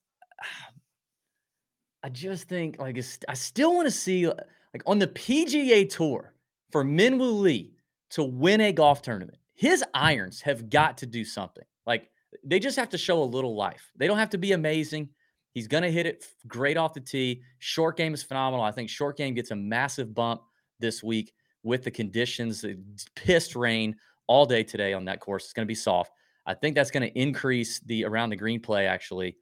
I 2.02 2.08
just 2.08 2.48
think 2.48 2.78
like 2.78 2.98
I 3.28 3.34
still 3.34 3.74
want 3.74 3.86
to 3.86 3.90
see 3.90 4.26
like 4.26 4.82
on 4.86 4.98
the 4.98 5.08
PGA 5.08 5.88
Tour 5.88 6.34
for 6.70 6.84
Minwoo 6.84 7.40
Lee 7.40 7.72
to 8.10 8.22
win 8.22 8.60
a 8.60 8.72
golf 8.72 9.02
tournament. 9.02 9.38
His 9.54 9.82
irons 9.94 10.40
have 10.42 10.70
got 10.70 10.98
to 10.98 11.06
do 11.06 11.24
something. 11.24 11.64
Like 11.86 12.10
they 12.44 12.58
just 12.58 12.76
have 12.76 12.90
to 12.90 12.98
show 12.98 13.22
a 13.22 13.24
little 13.24 13.56
life. 13.56 13.90
They 13.96 14.06
don't 14.06 14.18
have 14.18 14.30
to 14.30 14.38
be 14.38 14.52
amazing. 14.52 15.08
He's 15.56 15.68
going 15.68 15.84
to 15.84 15.90
hit 15.90 16.04
it 16.04 16.26
great 16.46 16.76
off 16.76 16.92
the 16.92 17.00
tee. 17.00 17.40
Short 17.60 17.96
game 17.96 18.12
is 18.12 18.22
phenomenal. 18.22 18.62
I 18.62 18.72
think 18.72 18.90
short 18.90 19.16
game 19.16 19.32
gets 19.32 19.52
a 19.52 19.56
massive 19.56 20.14
bump 20.14 20.42
this 20.80 21.02
week 21.02 21.32
with 21.62 21.82
the 21.82 21.90
conditions, 21.90 22.60
the 22.60 22.78
pissed 23.14 23.56
rain 23.56 23.96
all 24.26 24.44
day 24.44 24.62
today 24.62 24.92
on 24.92 25.06
that 25.06 25.18
course. 25.18 25.44
It's 25.44 25.54
going 25.54 25.64
to 25.64 25.66
be 25.66 25.74
soft. 25.74 26.12
I 26.44 26.52
think 26.52 26.74
that's 26.74 26.90
going 26.90 27.10
to 27.10 27.18
increase 27.18 27.80
the 27.80 28.04
around 28.04 28.28
the 28.28 28.36
green 28.36 28.60
play 28.60 28.86
actually. 28.86 29.38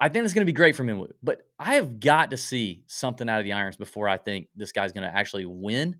I 0.00 0.08
think 0.08 0.24
it's 0.24 0.34
going 0.34 0.44
to 0.44 0.52
be 0.52 0.56
great 0.56 0.74
for 0.74 0.82
Minwoo, 0.82 1.12
but 1.22 1.42
I 1.60 1.76
have 1.76 2.00
got 2.00 2.32
to 2.32 2.36
see 2.36 2.82
something 2.88 3.28
out 3.28 3.38
of 3.38 3.44
the 3.44 3.52
irons 3.52 3.76
before 3.76 4.08
I 4.08 4.16
think 4.16 4.48
this 4.56 4.72
guy's 4.72 4.90
going 4.90 5.08
to 5.08 5.16
actually 5.16 5.46
win. 5.46 5.94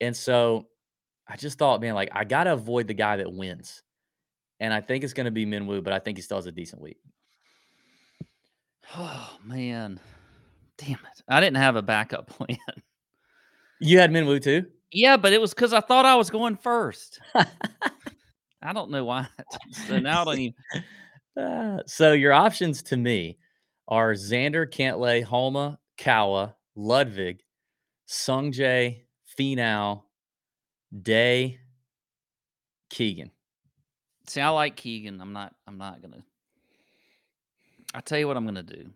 And 0.00 0.16
so 0.16 0.68
I 1.26 1.36
just 1.36 1.58
thought, 1.58 1.80
man, 1.80 1.96
like 1.96 2.10
I 2.12 2.22
got 2.22 2.44
to 2.44 2.52
avoid 2.52 2.86
the 2.86 2.94
guy 2.94 3.16
that 3.16 3.32
wins. 3.32 3.82
And 4.60 4.72
I 4.72 4.80
think 4.80 5.02
it's 5.02 5.12
going 5.12 5.24
to 5.24 5.32
be 5.32 5.44
Minwoo, 5.44 5.82
but 5.82 5.92
I 5.92 5.98
think 5.98 6.18
he 6.18 6.22
still 6.22 6.38
has 6.38 6.46
a 6.46 6.52
decent 6.52 6.80
week. 6.80 6.98
Oh 8.96 9.36
man, 9.44 10.00
damn 10.78 10.92
it! 10.92 11.22
I 11.28 11.40
didn't 11.40 11.56
have 11.56 11.76
a 11.76 11.82
backup 11.82 12.26
plan. 12.28 12.58
You 13.80 13.98
had 13.98 14.10
Minwoo 14.10 14.42
too. 14.42 14.66
Yeah, 14.90 15.16
but 15.16 15.32
it 15.32 15.40
was 15.40 15.52
because 15.52 15.72
I 15.72 15.80
thought 15.80 16.06
I 16.06 16.14
was 16.14 16.30
going 16.30 16.56
first. 16.56 17.20
I 18.62 18.72
don't 18.72 18.90
know 18.90 19.04
why. 19.04 19.28
so 19.86 19.98
now 19.98 20.22
I 20.22 20.24
don't 20.24 20.38
even. 20.38 20.54
Uh, 21.36 21.82
so 21.86 22.12
your 22.12 22.32
options 22.32 22.82
to 22.84 22.96
me 22.96 23.38
are 23.86 24.14
Xander, 24.14 24.66
Cantlay, 24.66 25.22
Homa, 25.22 25.78
Kawa, 25.98 26.54
Ludvig, 26.74 27.40
Sungjae, 28.08 29.02
Finau, 29.38 30.02
Day, 31.02 31.58
Keegan. 32.90 33.30
See, 34.26 34.40
I 34.40 34.48
like 34.48 34.76
Keegan. 34.76 35.20
I'm 35.20 35.32
not. 35.32 35.54
I'm 35.66 35.78
not 35.78 36.02
gonna. 36.02 36.22
I 37.94 38.00
tell 38.00 38.18
you 38.18 38.28
what, 38.28 38.36
I'm 38.36 38.44
gonna 38.44 38.62
do. 38.62 38.90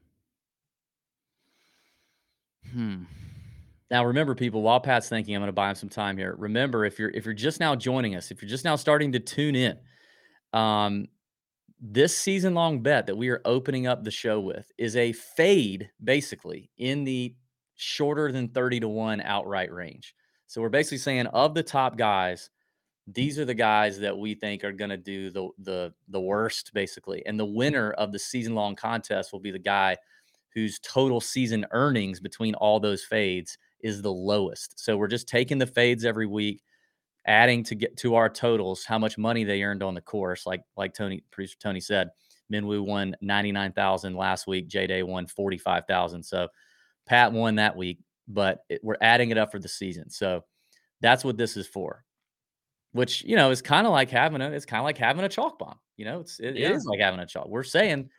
Hmm. 2.72 3.04
Now 3.90 4.06
remember, 4.06 4.34
people, 4.34 4.62
while 4.62 4.80
Pat's 4.80 5.10
thinking, 5.10 5.36
I'm 5.36 5.42
going 5.42 5.48
to 5.48 5.52
buy 5.52 5.68
him 5.68 5.74
some 5.74 5.90
time 5.90 6.16
here. 6.16 6.34
Remember, 6.38 6.86
if 6.86 6.98
you're 6.98 7.10
if 7.10 7.26
you're 7.26 7.34
just 7.34 7.60
now 7.60 7.74
joining 7.74 8.14
us, 8.14 8.30
if 8.30 8.40
you're 8.40 8.48
just 8.48 8.64
now 8.64 8.74
starting 8.74 9.12
to 9.12 9.20
tune 9.20 9.54
in, 9.54 9.76
um, 10.54 11.08
this 11.78 12.16
season 12.16 12.54
long 12.54 12.80
bet 12.80 13.06
that 13.06 13.16
we 13.16 13.28
are 13.28 13.42
opening 13.44 13.86
up 13.86 14.02
the 14.02 14.10
show 14.10 14.40
with 14.40 14.70
is 14.78 14.96
a 14.96 15.12
fade, 15.12 15.90
basically 16.02 16.70
in 16.78 17.04
the 17.04 17.34
shorter 17.74 18.32
than 18.32 18.48
30 18.48 18.80
to 18.80 18.88
one 18.88 19.20
outright 19.20 19.70
range. 19.70 20.14
So 20.46 20.62
we're 20.62 20.70
basically 20.70 20.98
saying 20.98 21.26
of 21.26 21.54
the 21.54 21.62
top 21.62 21.98
guys, 21.98 22.48
these 23.06 23.38
are 23.38 23.44
the 23.44 23.54
guys 23.54 23.98
that 23.98 24.16
we 24.16 24.34
think 24.34 24.62
are 24.64 24.72
going 24.72 24.90
to 24.90 24.96
do 24.96 25.30
the 25.30 25.48
the 25.58 25.92
the 26.08 26.20
worst, 26.20 26.72
basically. 26.72 27.24
And 27.26 27.38
the 27.38 27.44
winner 27.44 27.92
of 27.92 28.12
the 28.12 28.18
season 28.18 28.54
long 28.54 28.76
contest 28.76 29.32
will 29.32 29.40
be 29.40 29.50
the 29.50 29.58
guy 29.58 29.96
whose 30.54 30.78
total 30.80 31.20
season 31.20 31.66
earnings 31.72 32.20
between 32.20 32.54
all 32.54 32.78
those 32.78 33.04
fades 33.04 33.58
is 33.80 34.02
the 34.02 34.12
lowest. 34.12 34.78
So 34.78 34.96
we're 34.96 35.08
just 35.08 35.28
taking 35.28 35.58
the 35.58 35.66
fades 35.66 36.04
every 36.04 36.26
week, 36.26 36.62
adding 37.26 37.64
to 37.64 37.74
get 37.74 37.96
to 37.98 38.14
our 38.14 38.28
totals 38.28 38.84
how 38.84 38.98
much 38.98 39.18
money 39.18 39.44
they 39.44 39.62
earned 39.62 39.82
on 39.82 39.94
the 39.94 40.00
course. 40.00 40.46
Like 40.46 40.62
like 40.76 40.94
Tony 40.94 41.24
producer 41.30 41.56
Tony 41.60 41.80
said, 41.80 42.10
Minwoo 42.52 42.86
won 42.86 43.16
ninety 43.20 43.50
nine 43.50 43.72
thousand 43.72 44.14
last 44.14 44.46
week. 44.46 44.68
J 44.68 44.86
Day 44.86 45.02
won 45.02 45.26
forty 45.26 45.58
five 45.58 45.86
thousand. 45.88 46.22
So 46.22 46.48
Pat 47.06 47.32
won 47.32 47.56
that 47.56 47.76
week, 47.76 47.98
but 48.28 48.60
it, 48.68 48.80
we're 48.84 48.96
adding 49.00 49.30
it 49.30 49.38
up 49.38 49.50
for 49.50 49.58
the 49.58 49.68
season. 49.68 50.08
So 50.08 50.44
that's 51.00 51.24
what 51.24 51.36
this 51.36 51.56
is 51.56 51.66
for. 51.66 52.04
Which 52.92 53.24
you 53.24 53.36
know 53.36 53.50
is 53.50 53.62
kind 53.62 53.86
of 53.86 53.92
like 53.92 54.10
having 54.10 54.42
a 54.42 54.50
it's 54.50 54.66
kind 54.66 54.80
of 54.80 54.84
like 54.84 54.98
having 54.98 55.24
a 55.24 55.28
chalk 55.28 55.58
bomb. 55.58 55.78
You 55.96 56.04
know, 56.04 56.20
it's 56.20 56.38
it, 56.40 56.56
yeah. 56.56 56.68
it 56.68 56.76
is 56.76 56.84
like 56.84 57.00
having 57.00 57.20
a 57.20 57.26
chalk. 57.26 57.48
We're 57.48 57.62
saying 57.62 58.10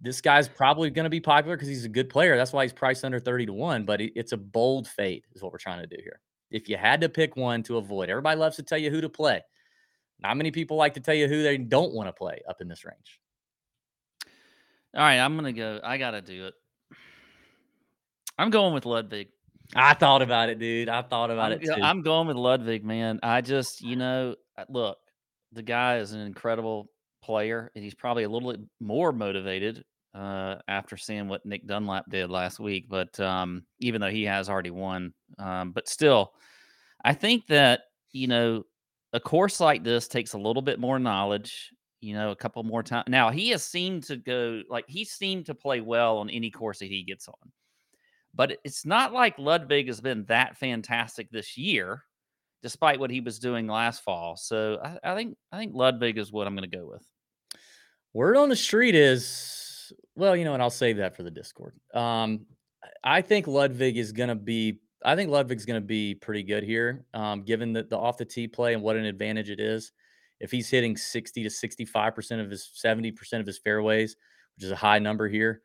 this 0.00 0.20
guy's 0.20 0.48
probably 0.48 0.90
going 0.90 1.04
to 1.04 1.10
be 1.10 1.20
popular 1.20 1.56
because 1.56 1.68
he's 1.68 1.84
a 1.84 1.90
good 1.90 2.08
player. 2.08 2.36
That's 2.36 2.52
why 2.52 2.64
he's 2.64 2.72
priced 2.72 3.04
under 3.04 3.18
30 3.18 3.46
to 3.46 3.52
1, 3.52 3.84
but 3.84 4.00
it's 4.00 4.32
a 4.32 4.36
bold 4.36 4.88
fade, 4.88 5.24
is 5.34 5.42
what 5.42 5.52
we're 5.52 5.58
trying 5.58 5.80
to 5.80 5.86
do 5.86 6.02
here. 6.02 6.20
If 6.50 6.68
you 6.68 6.76
had 6.76 7.00
to 7.02 7.08
pick 7.08 7.36
one 7.36 7.62
to 7.64 7.76
avoid, 7.78 8.08
everybody 8.08 8.38
loves 8.38 8.56
to 8.56 8.62
tell 8.62 8.78
you 8.78 8.90
who 8.90 9.00
to 9.00 9.08
play. 9.08 9.42
Not 10.20 10.36
many 10.36 10.50
people 10.50 10.76
like 10.76 10.94
to 10.94 11.00
tell 11.00 11.14
you 11.14 11.28
who 11.28 11.42
they 11.42 11.58
don't 11.58 11.92
want 11.92 12.08
to 12.08 12.12
play 12.12 12.40
up 12.48 12.60
in 12.60 12.68
this 12.68 12.84
range. 12.84 13.20
All 14.94 15.02
right, 15.02 15.18
I'm 15.18 15.34
going 15.36 15.52
to 15.52 15.58
go. 15.58 15.80
I 15.82 15.98
got 15.98 16.12
to 16.12 16.22
do 16.22 16.46
it. 16.46 16.54
I'm 18.38 18.50
going 18.50 18.74
with 18.74 18.86
Ludvig. 18.86 19.28
I 19.74 19.94
thought 19.94 20.22
about 20.22 20.48
it, 20.48 20.58
dude. 20.58 20.88
I 20.88 21.02
thought 21.02 21.30
about 21.30 21.52
I'm, 21.52 21.60
it 21.60 21.64
too. 21.64 21.72
I'm 21.72 22.02
going 22.02 22.28
with 22.28 22.36
Ludvig, 22.36 22.84
man. 22.84 23.20
I 23.22 23.40
just, 23.40 23.82
you 23.82 23.96
know, 23.96 24.36
look, 24.68 24.98
the 25.52 25.62
guy 25.62 25.98
is 25.98 26.12
an 26.12 26.20
incredible 26.20 26.90
player, 27.22 27.70
and 27.74 27.82
he's 27.82 27.94
probably 27.94 28.24
a 28.24 28.28
little 28.28 28.52
bit 28.52 28.60
more 28.80 29.12
motivated 29.12 29.84
uh, 30.14 30.56
after 30.68 30.96
seeing 30.96 31.28
what 31.28 31.44
Nick 31.44 31.66
Dunlap 31.66 32.04
did 32.08 32.30
last 32.30 32.60
week. 32.60 32.86
But 32.88 33.18
um, 33.20 33.64
even 33.80 34.00
though 34.00 34.10
he 34.10 34.24
has 34.24 34.48
already 34.48 34.70
won, 34.70 35.12
um, 35.38 35.72
but 35.72 35.88
still, 35.88 36.32
I 37.04 37.14
think 37.14 37.46
that 37.48 37.82
you 38.12 38.28
know 38.28 38.64
a 39.12 39.20
course 39.20 39.60
like 39.60 39.84
this 39.84 40.08
takes 40.08 40.34
a 40.34 40.38
little 40.38 40.62
bit 40.62 40.78
more 40.78 40.98
knowledge. 40.98 41.70
You 42.00 42.12
know, 42.12 42.32
a 42.32 42.36
couple 42.36 42.62
more 42.64 42.82
times. 42.82 43.06
Now 43.08 43.30
he 43.30 43.48
has 43.50 43.64
seemed 43.64 44.04
to 44.04 44.16
go 44.16 44.60
like 44.68 44.84
he 44.86 45.06
seemed 45.06 45.46
to 45.46 45.54
play 45.54 45.80
well 45.80 46.18
on 46.18 46.28
any 46.28 46.50
course 46.50 46.80
that 46.80 46.88
he 46.88 47.02
gets 47.02 47.28
on. 47.28 47.50
But 48.34 48.58
it's 48.64 48.84
not 48.84 49.12
like 49.12 49.38
Ludvig 49.38 49.86
has 49.86 50.00
been 50.00 50.24
that 50.26 50.56
fantastic 50.56 51.30
this 51.30 51.56
year 51.56 52.02
despite 52.64 52.98
what 52.98 53.10
he 53.10 53.20
was 53.20 53.38
doing 53.38 53.66
last 53.66 54.02
fall. 54.02 54.36
So 54.36 54.80
I, 54.82 55.12
I 55.12 55.14
think 55.14 55.36
I 55.52 55.58
think 55.58 55.72
Ludvig 55.74 56.16
is 56.16 56.32
what 56.32 56.46
I'm 56.46 56.56
going 56.56 56.68
to 56.68 56.76
go 56.76 56.86
with. 56.86 57.06
Word 58.14 58.38
on 58.38 58.48
the 58.48 58.56
street 58.56 58.94
is 58.94 59.92
well, 60.16 60.34
you 60.34 60.44
know, 60.44 60.54
and 60.54 60.62
I'll 60.62 60.70
save 60.70 60.96
that 60.96 61.14
for 61.14 61.22
the 61.22 61.30
Discord. 61.30 61.74
Um, 61.92 62.46
I 63.02 63.20
think 63.20 63.46
Ludvig 63.46 63.98
is 63.98 64.12
going 64.12 64.30
to 64.30 64.34
be. 64.34 64.80
I 65.04 65.14
think 65.14 65.30
Ludvig's 65.30 65.66
going 65.66 65.80
to 65.80 65.86
be 65.86 66.14
pretty 66.14 66.42
good 66.42 66.62
here, 66.62 67.04
um, 67.12 67.42
given 67.42 67.74
the, 67.74 67.82
the 67.82 67.98
off 67.98 68.16
the 68.16 68.24
tee 68.24 68.48
play 68.48 68.72
and 68.72 68.82
what 68.82 68.96
an 68.96 69.04
advantage 69.04 69.50
it 69.50 69.60
is. 69.60 69.92
If 70.40 70.50
he's 70.50 70.70
hitting 70.70 70.96
60 70.96 71.42
to 71.42 71.50
65 71.50 72.14
percent 72.14 72.40
of 72.40 72.50
his 72.50 72.70
70 72.72 73.12
percent 73.12 73.42
of 73.42 73.46
his 73.46 73.58
fairways, 73.58 74.16
which 74.56 74.64
is 74.64 74.70
a 74.70 74.76
high 74.76 74.98
number 74.98 75.28
here, 75.28 75.60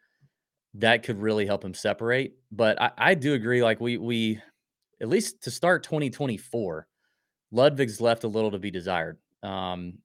that 0.76 1.04
could 1.04 1.20
really 1.20 1.46
help 1.46 1.64
him 1.64 1.74
separate. 1.74 2.34
But 2.52 2.82
I, 2.82 2.92
I 2.98 3.14
do 3.16 3.34
agree. 3.34 3.64
Like 3.64 3.80
we 3.80 3.98
we 3.98 4.42
at 5.02 5.10
least 5.10 5.44
to 5.44 5.52
start 5.52 5.84
2024, 5.84 6.88
Ludvig's 7.52 8.02
left 8.02 8.24
a 8.24 8.28
little 8.28 8.52
to 8.52 8.60
be 8.60 8.72
desired. 8.72 9.18
Um, 9.44 10.00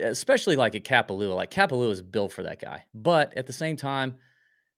especially 0.00 0.56
like 0.56 0.74
a 0.74 0.80
Kapalua. 0.80 1.34
Like 1.34 1.50
Kapalua 1.50 1.90
is 1.90 2.02
built 2.02 2.32
for 2.32 2.42
that 2.42 2.60
guy. 2.60 2.84
But 2.94 3.36
at 3.36 3.46
the 3.46 3.52
same 3.52 3.76
time, 3.76 4.16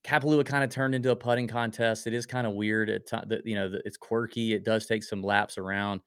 Kapalua 0.04 0.44
kind 0.44 0.64
of 0.64 0.70
turned 0.70 0.94
into 0.94 1.10
a 1.10 1.16
putting 1.16 1.46
contest. 1.46 2.06
It 2.06 2.14
is 2.14 2.26
kind 2.26 2.46
of 2.46 2.54
weird. 2.54 2.90
At 2.90 3.06
t- 3.06 3.40
you 3.44 3.54
know, 3.54 3.72
it's 3.84 3.96
quirky. 3.96 4.52
It 4.52 4.64
does 4.64 4.86
take 4.86 5.04
some 5.04 5.22
laps 5.22 5.58
around. 5.58 6.00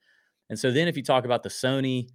And 0.50 0.58
so 0.58 0.70
then 0.70 0.86
if 0.86 0.96
you 0.96 1.02
talk 1.02 1.24
about 1.24 1.42
the 1.42 1.48
Sony, 1.48 2.08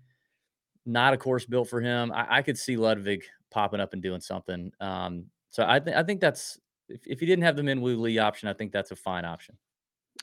not 0.86 1.14
a 1.14 1.18
course 1.18 1.46
built 1.46 1.70
for 1.70 1.82
him, 1.82 2.12
I, 2.12 2.38
I 2.38 2.42
could 2.42 2.58
see 2.58 2.78
Ludvig 2.78 3.24
popping 3.50 3.80
up 3.80 3.94
and 3.94 4.02
doing 4.02 4.22
something. 4.22 4.72
Um, 4.80 5.26
so 5.52 5.66
I, 5.68 5.80
th- 5.80 5.96
I 5.96 6.04
think 6.04 6.20
that's 6.20 6.60
if, 6.90 7.06
if 7.06 7.22
you 7.22 7.28
didn't 7.28 7.44
have 7.44 7.56
the 7.56 7.62
Minwoo 7.62 8.00
Lee 8.00 8.18
option, 8.18 8.50
I 8.50 8.54
think 8.54 8.72
that's 8.72 8.92
a 8.92 8.96
fine 8.96 9.26
option. 9.26 9.56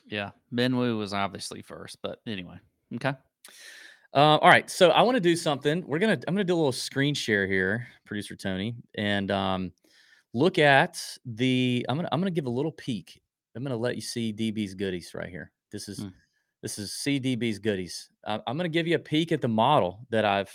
Yeah, 0.07 0.31
Minwoo 0.53 0.97
was 0.97 1.13
obviously 1.13 1.61
first, 1.61 1.99
but 2.01 2.19
anyway, 2.27 2.57
okay. 2.95 3.13
Uh, 4.13 4.37
all 4.37 4.49
right, 4.49 4.69
so 4.69 4.89
I 4.89 5.03
want 5.03 5.15
to 5.15 5.21
do 5.21 5.35
something. 5.35 5.83
We're 5.85 5.99
gonna 5.99 6.19
I'm 6.27 6.33
gonna 6.33 6.43
do 6.43 6.55
a 6.55 6.57
little 6.57 6.71
screen 6.71 7.13
share 7.13 7.45
here, 7.45 7.87
producer 8.05 8.35
Tony, 8.35 8.75
and 8.95 9.29
um, 9.29 9.71
look 10.33 10.57
at 10.57 11.01
the. 11.25 11.85
I'm 11.87 11.95
gonna 11.95 12.09
I'm 12.11 12.19
gonna 12.19 12.31
give 12.31 12.47
a 12.47 12.51
little 12.51 12.71
peek. 12.71 13.21
I'm 13.55 13.63
gonna 13.63 13.77
let 13.77 13.95
you 13.95 14.01
see 14.01 14.33
DB's 14.33 14.73
goodies 14.73 15.13
right 15.13 15.29
here. 15.29 15.51
This 15.71 15.87
is 15.87 15.99
mm. 15.99 16.11
this 16.63 16.79
is 16.79 16.89
CDB's 16.91 17.59
goodies. 17.59 18.09
I, 18.25 18.39
I'm 18.47 18.57
gonna 18.57 18.67
give 18.67 18.87
you 18.87 18.95
a 18.95 18.99
peek 18.99 19.31
at 19.31 19.41
the 19.41 19.47
model 19.47 20.07
that 20.09 20.25
I've 20.25 20.51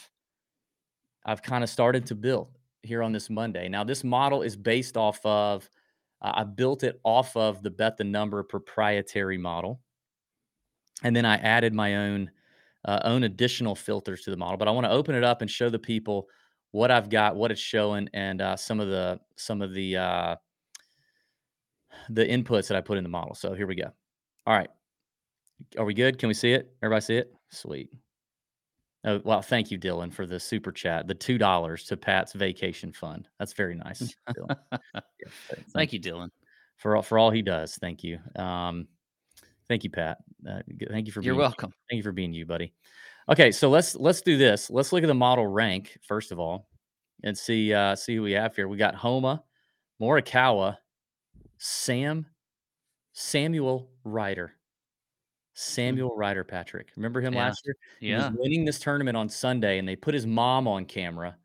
I've 1.24 1.42
kind 1.42 1.62
of 1.62 1.70
started 1.70 2.06
to 2.06 2.16
build, 2.16 2.48
here 2.84 3.02
on 3.02 3.12
this 3.12 3.30
Monday. 3.30 3.68
Now, 3.68 3.84
this 3.84 4.04
model 4.04 4.42
is 4.42 4.56
based 4.56 4.96
off 4.96 5.20
of, 5.24 5.68
uh, 6.22 6.32
I 6.34 6.44
built 6.44 6.82
it 6.82 7.00
off 7.04 7.36
of 7.36 7.62
the 7.62 7.70
Bet 7.70 7.96
the 7.96 8.04
Number 8.04 8.42
proprietary 8.42 9.38
model. 9.38 9.80
And 11.02 11.14
then 11.14 11.24
I 11.24 11.36
added 11.36 11.74
my 11.74 11.96
own 11.96 12.30
uh, 12.84 13.00
own 13.04 13.24
additional 13.24 13.74
filters 13.74 14.22
to 14.22 14.30
the 14.30 14.36
model. 14.36 14.56
But 14.56 14.68
I 14.68 14.70
want 14.70 14.84
to 14.84 14.90
open 14.90 15.14
it 15.14 15.24
up 15.24 15.40
and 15.40 15.50
show 15.50 15.70
the 15.70 15.78
people 15.78 16.28
what 16.72 16.90
I've 16.90 17.08
got, 17.08 17.36
what 17.36 17.50
it's 17.50 17.60
showing, 17.60 18.08
and 18.12 18.40
uh, 18.40 18.56
some 18.56 18.80
of 18.80 18.88
the 18.88 19.20
some 19.36 19.62
of 19.62 19.72
the 19.72 19.96
uh, 19.96 20.36
the 22.10 22.24
inputs 22.24 22.68
that 22.68 22.76
I 22.76 22.80
put 22.80 22.98
in 22.98 23.04
the 23.04 23.10
model. 23.10 23.34
So 23.34 23.54
here 23.54 23.66
we 23.66 23.74
go. 23.74 23.90
All 24.46 24.56
right, 24.56 24.68
are 25.78 25.84
we 25.84 25.94
good? 25.94 26.18
Can 26.18 26.28
we 26.28 26.34
see 26.34 26.52
it? 26.52 26.74
Everybody 26.82 27.04
see 27.04 27.16
it? 27.16 27.32
Sweet. 27.50 27.90
Oh, 29.06 29.20
well, 29.22 29.42
thank 29.42 29.70
you, 29.70 29.78
Dylan, 29.78 30.12
for 30.12 30.26
the 30.26 30.40
super 30.40 30.72
chat. 30.72 31.06
The 31.06 31.14
two 31.14 31.36
dollars 31.36 31.84
to 31.86 31.96
Pat's 31.96 32.32
vacation 32.32 32.92
fund. 32.92 33.28
That's 33.38 33.52
very 33.52 33.74
nice. 33.74 34.14
Dylan. 34.30 34.56
yeah, 34.72 35.00
thank 35.74 35.92
you, 35.92 36.00
Dylan, 36.00 36.30
for 36.78 36.96
all 36.96 37.02
for 37.02 37.18
all 37.18 37.30
he 37.30 37.42
does. 37.42 37.76
Thank 37.76 38.02
you. 38.02 38.18
Um, 38.36 38.88
thank 39.68 39.84
you, 39.84 39.90
Pat. 39.90 40.18
Uh, 40.48 40.60
thank 40.90 41.06
you 41.06 41.12
for. 41.12 41.20
Being 41.20 41.26
You're 41.26 41.34
being, 41.34 41.40
welcome. 41.40 41.72
Thank 41.90 41.98
you 41.98 42.02
for 42.02 42.12
being 42.12 42.32
you, 42.32 42.46
buddy. 42.46 42.72
Okay, 43.28 43.52
so 43.52 43.68
let's 43.68 43.94
let's 43.94 44.22
do 44.22 44.38
this. 44.38 44.70
Let's 44.70 44.92
look 44.92 45.02
at 45.02 45.06
the 45.06 45.14
model 45.14 45.46
rank 45.46 45.98
first 46.06 46.32
of 46.32 46.38
all, 46.38 46.68
and 47.22 47.36
see 47.36 47.74
uh, 47.74 47.94
see 47.96 48.16
who 48.16 48.22
we 48.22 48.32
have 48.32 48.56
here. 48.56 48.68
We 48.68 48.78
got 48.78 48.94
Homa, 48.94 49.42
Morikawa, 50.00 50.78
Sam, 51.58 52.26
Samuel 53.12 53.90
Ryder. 54.04 54.54
Mm. 55.54 55.58
Samuel 55.58 56.16
Ryder, 56.16 56.44
Patrick. 56.44 56.90
Remember 56.96 57.20
him 57.20 57.32
Yeah. 57.34 57.44
last 57.46 57.64
year? 57.64 57.76
He 58.00 58.08
Yeah. 58.10 58.28
was 58.30 58.38
winning 58.38 58.64
this 58.64 58.78
tournament 58.80 59.16
on 59.16 59.28
Sunday, 59.28 59.78
and 59.78 59.86
they 59.88 59.96
put 59.96 60.14
his 60.14 60.26
mom 60.26 60.66
on 60.66 60.84
camera. 60.84 61.36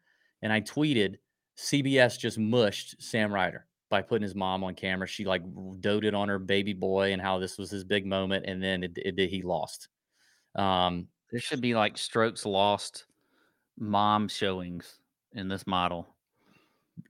And 0.41 0.51
I 0.51 0.61
tweeted, 0.61 1.17
CBS 1.55 2.17
just 2.17 2.37
mushed 2.37 3.01
Sam 3.01 3.31
Ryder 3.33 3.67
by 3.89 4.01
putting 4.01 4.23
his 4.23 4.35
mom 4.35 4.63
on 4.63 4.75
camera. 4.75 5.07
She 5.07 5.25
like 5.25 5.43
doted 5.81 6.13
on 6.13 6.29
her 6.29 6.39
baby 6.39 6.73
boy 6.73 7.11
and 7.13 7.21
how 7.21 7.37
this 7.39 7.57
was 7.57 7.69
his 7.69 7.83
big 7.83 8.05
moment, 8.05 8.45
and 8.47 8.61
then 8.63 8.83
it, 8.83 8.97
it 8.97 9.15
did 9.15 9.29
he 9.29 9.41
lost. 9.41 9.89
Um, 10.55 11.09
There 11.31 11.39
should 11.41 11.61
be 11.61 11.75
like 11.75 11.97
strokes 11.97 12.45
lost 12.45 13.05
mom 13.77 14.27
showings 14.27 14.99
in 15.33 15.47
this 15.47 15.67
model. 15.67 16.15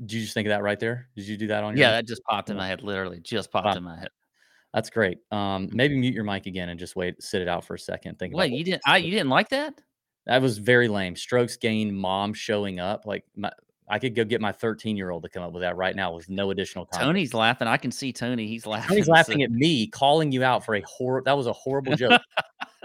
did 0.02 0.12
you 0.14 0.22
just 0.22 0.34
think 0.36 0.46
of 0.46 0.50
that 0.50 0.62
right 0.62 0.80
there? 0.80 1.10
Did 1.16 1.28
you 1.28 1.36
do 1.38 1.48
that 1.48 1.64
on 1.64 1.76
your? 1.76 1.82
Yeah, 1.82 1.88
own? 1.90 1.94
that 1.96 2.08
just 2.08 2.24
popped 2.24 2.50
in 2.50 2.58
my 2.58 2.68
head. 2.68 2.84
Literally, 2.84 3.20
just 3.22 3.52
popped 3.52 3.76
in 3.78 3.84
my 3.84 3.98
head. 3.98 4.10
That's 4.74 4.90
great. 4.90 5.20
Um, 5.32 5.68
Mhm. 5.68 5.74
maybe 5.74 5.98
mute 5.98 6.14
your 6.14 6.24
mic 6.24 6.46
again 6.46 6.70
and 6.70 6.80
just 6.80 6.96
wait, 6.96 7.22
sit 7.22 7.42
it 7.42 7.48
out 7.48 7.66
for 7.66 7.74
a 7.76 7.80
second. 7.80 8.20
Think 8.20 8.36
Wait, 8.36 8.52
you 8.52 8.64
didn't? 8.64 8.82
I 8.86 8.98
you 8.98 9.12
didn't 9.12 9.30
like 9.30 9.50
that? 9.50 9.82
That 10.26 10.42
was 10.42 10.58
very 10.60 10.88
lame. 10.88 11.16
Strokes 11.16 11.58
gained 11.58 11.98
mom 11.98 12.34
showing 12.34 12.80
up. 12.80 13.06
Like 13.06 13.24
my, 13.36 13.52
I 13.90 13.98
could 13.98 14.14
go 14.14 14.24
get 14.24 14.42
my 14.42 14.52
13 14.52 14.96
year 14.96 15.10
old 15.10 15.24
to 15.24 15.30
come 15.30 15.42
up 15.42 15.52
with 15.54 15.62
that 15.62 15.76
right 15.76 15.96
now 15.96 16.14
with 16.14 16.30
no 16.30 16.52
additional. 16.52 16.86
Tony's 16.86 17.34
laughing. 17.34 17.68
I 17.68 17.78
can 17.78 17.92
see 17.92 18.14
Tony. 18.14 18.46
He's 18.46 18.68
laughing. 18.68 18.90
Tony's 18.90 19.08
laughing 19.08 19.42
at 19.42 19.50
me, 19.50 19.88
calling 19.88 20.32
you 20.32 20.44
out 20.44 20.64
for 20.64 20.76
a 20.76 20.82
horror. 20.82 21.24
That 21.26 21.36
was 21.36 21.48
a 21.48 21.54
horrible 21.54 21.96
joke. 21.96 22.22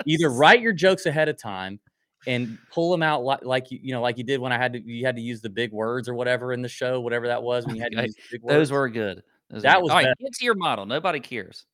Either 0.07 0.31
write 0.31 0.63
your 0.63 0.73
jokes 0.73 1.05
ahead 1.05 1.29
of 1.29 1.37
time 1.37 1.79
and 2.27 2.57
pull 2.73 2.91
them 2.91 3.03
out 3.03 3.23
like, 3.23 3.45
like 3.45 3.71
you, 3.71 3.79
you 3.83 3.93
know, 3.93 4.01
like 4.01 4.17
you 4.17 4.25
did 4.25 4.41
when 4.41 4.51
I 4.53 4.57
had 4.57 4.73
to, 4.73 4.81
you 4.81 5.05
had 5.05 5.17
to 5.17 5.23
use 5.23 5.43
the 5.43 5.51
big 5.51 5.73
words 5.73 6.09
or 6.09 6.15
whatever 6.15 6.55
in 6.55 6.63
the 6.63 6.69
show, 6.69 6.99
whatever 7.01 7.27
that 7.27 7.43
was 7.43 7.67
when 7.67 7.77
you 7.77 7.83
had 7.83 7.93
to 7.93 8.03
use 8.03 8.15
the 8.15 8.23
big 8.33 8.43
words. 8.43 8.55
Those 8.55 8.73
were 8.73 8.89
good. 8.89 9.23
Those 9.51 9.63
That 9.63 9.77
were 9.77 9.81
good. 9.81 9.83
was 9.83 9.91
All 9.91 9.97
right. 9.99 10.17
Get 10.19 10.33
to 10.33 10.45
your 10.47 10.55
model. 10.55 10.87
Nobody 10.87 11.21
cares. 11.21 11.67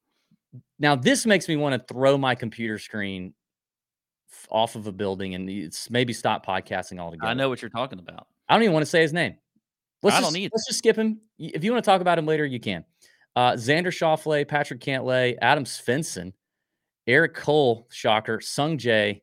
Now 0.79 0.97
this 0.97 1.27
makes 1.27 1.49
me 1.49 1.57
want 1.57 1.75
to 1.75 1.95
throw 1.95 2.19
my 2.19 2.35
computer 2.35 2.79
screen 2.79 3.35
off 4.49 4.77
of 4.77 4.87
a 4.87 4.93
building 4.93 5.35
and 5.35 5.49
it's 5.49 5.91
maybe 5.91 6.13
stop 6.13 6.45
podcasting 6.45 6.99
altogether. 6.99 7.31
I 7.31 7.35
know 7.35 7.49
what 7.49 7.63
you're 7.63 7.69
talking 7.69 7.99
about. 7.99 8.27
I 8.49 8.55
don't 8.55 8.63
even 8.63 8.73
want 8.73 8.85
to 8.85 8.91
say 8.91 9.03
his 9.03 9.13
name. 9.13 9.37
Let's 10.03 10.17
I 10.17 10.21
just, 10.21 10.33
don't 10.33 10.41
either. 10.41 10.51
Let's 10.55 10.67
just 10.67 10.79
skip 10.79 10.97
him. 10.97 11.21
If 11.39 11.63
you 11.63 11.73
want 11.73 11.85
to 11.85 11.91
talk 11.91 12.01
about 12.01 12.19
him 12.19 12.27
later, 12.27 12.45
you 12.47 12.59
can. 12.59 12.85
Uh, 13.37 13.53
Xander 13.53 13.87
Schauffele, 13.87 14.47
Patrick 14.47 14.81
Cantlay, 14.81 15.37
Adam 15.41 15.65
Svensson, 15.65 16.33
Eric 17.07 17.35
Cole, 17.35 17.87
shocker, 17.91 18.41
Sung 18.41 18.79
Jae, 18.79 19.21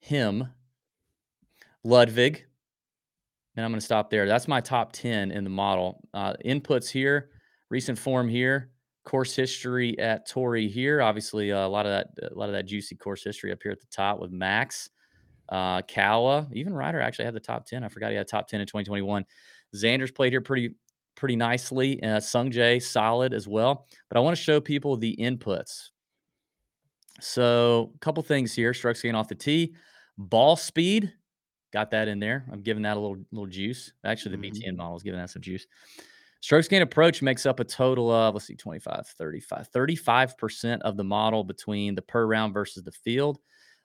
him, 0.00 0.48
Ludvig. 1.84 2.44
And 3.56 3.64
I'm 3.64 3.70
going 3.70 3.80
to 3.80 3.84
stop 3.84 4.10
there. 4.10 4.26
That's 4.26 4.48
my 4.48 4.60
top 4.60 4.92
10 4.92 5.30
in 5.30 5.44
the 5.44 5.50
model. 5.50 6.00
Uh, 6.12 6.34
inputs 6.44 6.88
here, 6.88 7.30
recent 7.70 7.98
form 7.98 8.28
here, 8.28 8.70
course 9.08 9.34
history 9.34 9.98
at 9.98 10.28
Torrey 10.28 10.68
here. 10.68 11.00
Obviously, 11.02 11.50
uh, 11.50 11.66
a 11.66 11.68
lot 11.68 11.86
of 11.86 11.92
that, 11.92 12.30
a 12.30 12.34
lot 12.34 12.48
of 12.48 12.52
that 12.54 12.66
juicy 12.66 12.94
course 12.94 13.24
history 13.24 13.50
up 13.52 13.58
here 13.62 13.72
at 13.72 13.80
the 13.80 13.86
top 13.86 14.20
with 14.20 14.30
Max, 14.30 14.90
uh, 15.48 15.82
Kawa, 15.82 16.48
even 16.52 16.74
Ryder 16.74 17.00
actually 17.00 17.24
had 17.24 17.34
the 17.34 17.40
top 17.40 17.66
10. 17.66 17.84
I 17.84 17.88
forgot 17.88 18.10
he 18.10 18.16
had 18.16 18.28
top 18.28 18.48
10 18.48 18.60
in 18.60 18.66
2021. 18.66 19.24
Xander's 19.74 20.10
played 20.10 20.32
here 20.32 20.42
pretty, 20.42 20.74
pretty 21.16 21.36
nicely. 21.36 22.02
Uh, 22.02 22.20
Sung 22.20 22.50
Jae 22.50 22.82
solid 22.82 23.32
as 23.32 23.48
well. 23.48 23.86
But 24.10 24.18
I 24.18 24.20
want 24.20 24.36
to 24.36 24.42
show 24.42 24.60
people 24.60 24.96
the 24.96 25.16
inputs. 25.18 25.88
So, 27.20 27.92
a 27.94 27.98
couple 27.98 28.22
things 28.22 28.54
here. 28.54 28.72
Strokes 28.74 29.02
gain 29.02 29.14
off 29.14 29.28
the 29.28 29.34
tee, 29.34 29.74
ball 30.16 30.54
speed, 30.56 31.12
got 31.72 31.90
that 31.90 32.08
in 32.08 32.20
there. 32.20 32.46
I'm 32.52 32.62
giving 32.62 32.84
that 32.84 32.96
a 32.96 33.00
little 33.00 33.24
little 33.32 33.46
juice. 33.48 33.92
Actually, 34.04 34.36
the 34.36 34.38
Mhm. 34.38 34.42
BTN 34.42 34.76
model 34.76 34.96
is 34.96 35.02
giving 35.02 35.18
that 35.18 35.30
some 35.30 35.42
juice. 35.42 35.66
Strokes 36.40 36.68
gain 36.68 36.82
approach 36.82 37.20
makes 37.20 37.46
up 37.46 37.58
a 37.58 37.64
total 37.64 38.10
of 38.10 38.34
let's 38.34 38.46
see, 38.46 38.54
25, 38.54 39.06
35, 39.06 39.68
35% 39.72 40.80
of 40.82 40.96
the 40.96 41.04
model 41.04 41.42
between 41.42 41.94
the 41.94 42.02
per 42.02 42.26
round 42.26 42.54
versus 42.54 42.84
the 42.84 42.92
field. 42.92 43.38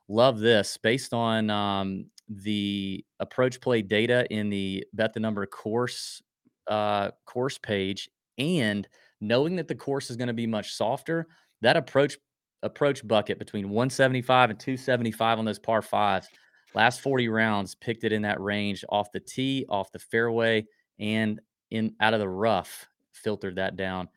Love 0.07 0.39
this 0.39 0.77
based 0.77 1.13
on 1.13 1.49
um, 1.49 2.05
the 2.29 3.03
approach 3.19 3.59
play 3.59 3.81
data 3.81 4.27
in 4.29 4.49
the 4.49 4.85
bet 4.93 5.13
the 5.13 5.19
number 5.19 5.45
course 5.45 6.21
uh, 6.67 7.11
course 7.25 7.57
page 7.57 8.09
and 8.37 8.87
knowing 9.19 9.55
that 9.55 9.67
the 9.67 9.75
course 9.75 10.09
is 10.09 10.17
going 10.17 10.27
to 10.27 10.33
be 10.33 10.47
much 10.47 10.73
softer. 10.73 11.27
That 11.61 11.77
approach 11.77 12.17
approach 12.61 13.05
bucket 13.07 13.39
between 13.39 13.69
175 13.69 14.51
and 14.51 14.59
275 14.59 15.39
on 15.39 15.45
those 15.45 15.59
par 15.59 15.81
fives. 15.81 16.27
Last 16.75 17.01
40 17.01 17.29
rounds 17.29 17.75
picked 17.75 18.03
it 18.03 18.11
in 18.11 18.21
that 18.23 18.39
range 18.41 18.83
off 18.89 19.11
the 19.11 19.19
tee, 19.19 19.65
off 19.69 19.91
the 19.91 19.99
fairway, 19.99 20.65
and 20.99 21.39
in 21.73 21.95
out 21.99 22.13
of 22.13 22.19
the 22.19 22.29
rough. 22.29 22.87
Filtered 23.11 23.55
that 23.55 23.75
down 23.75 24.09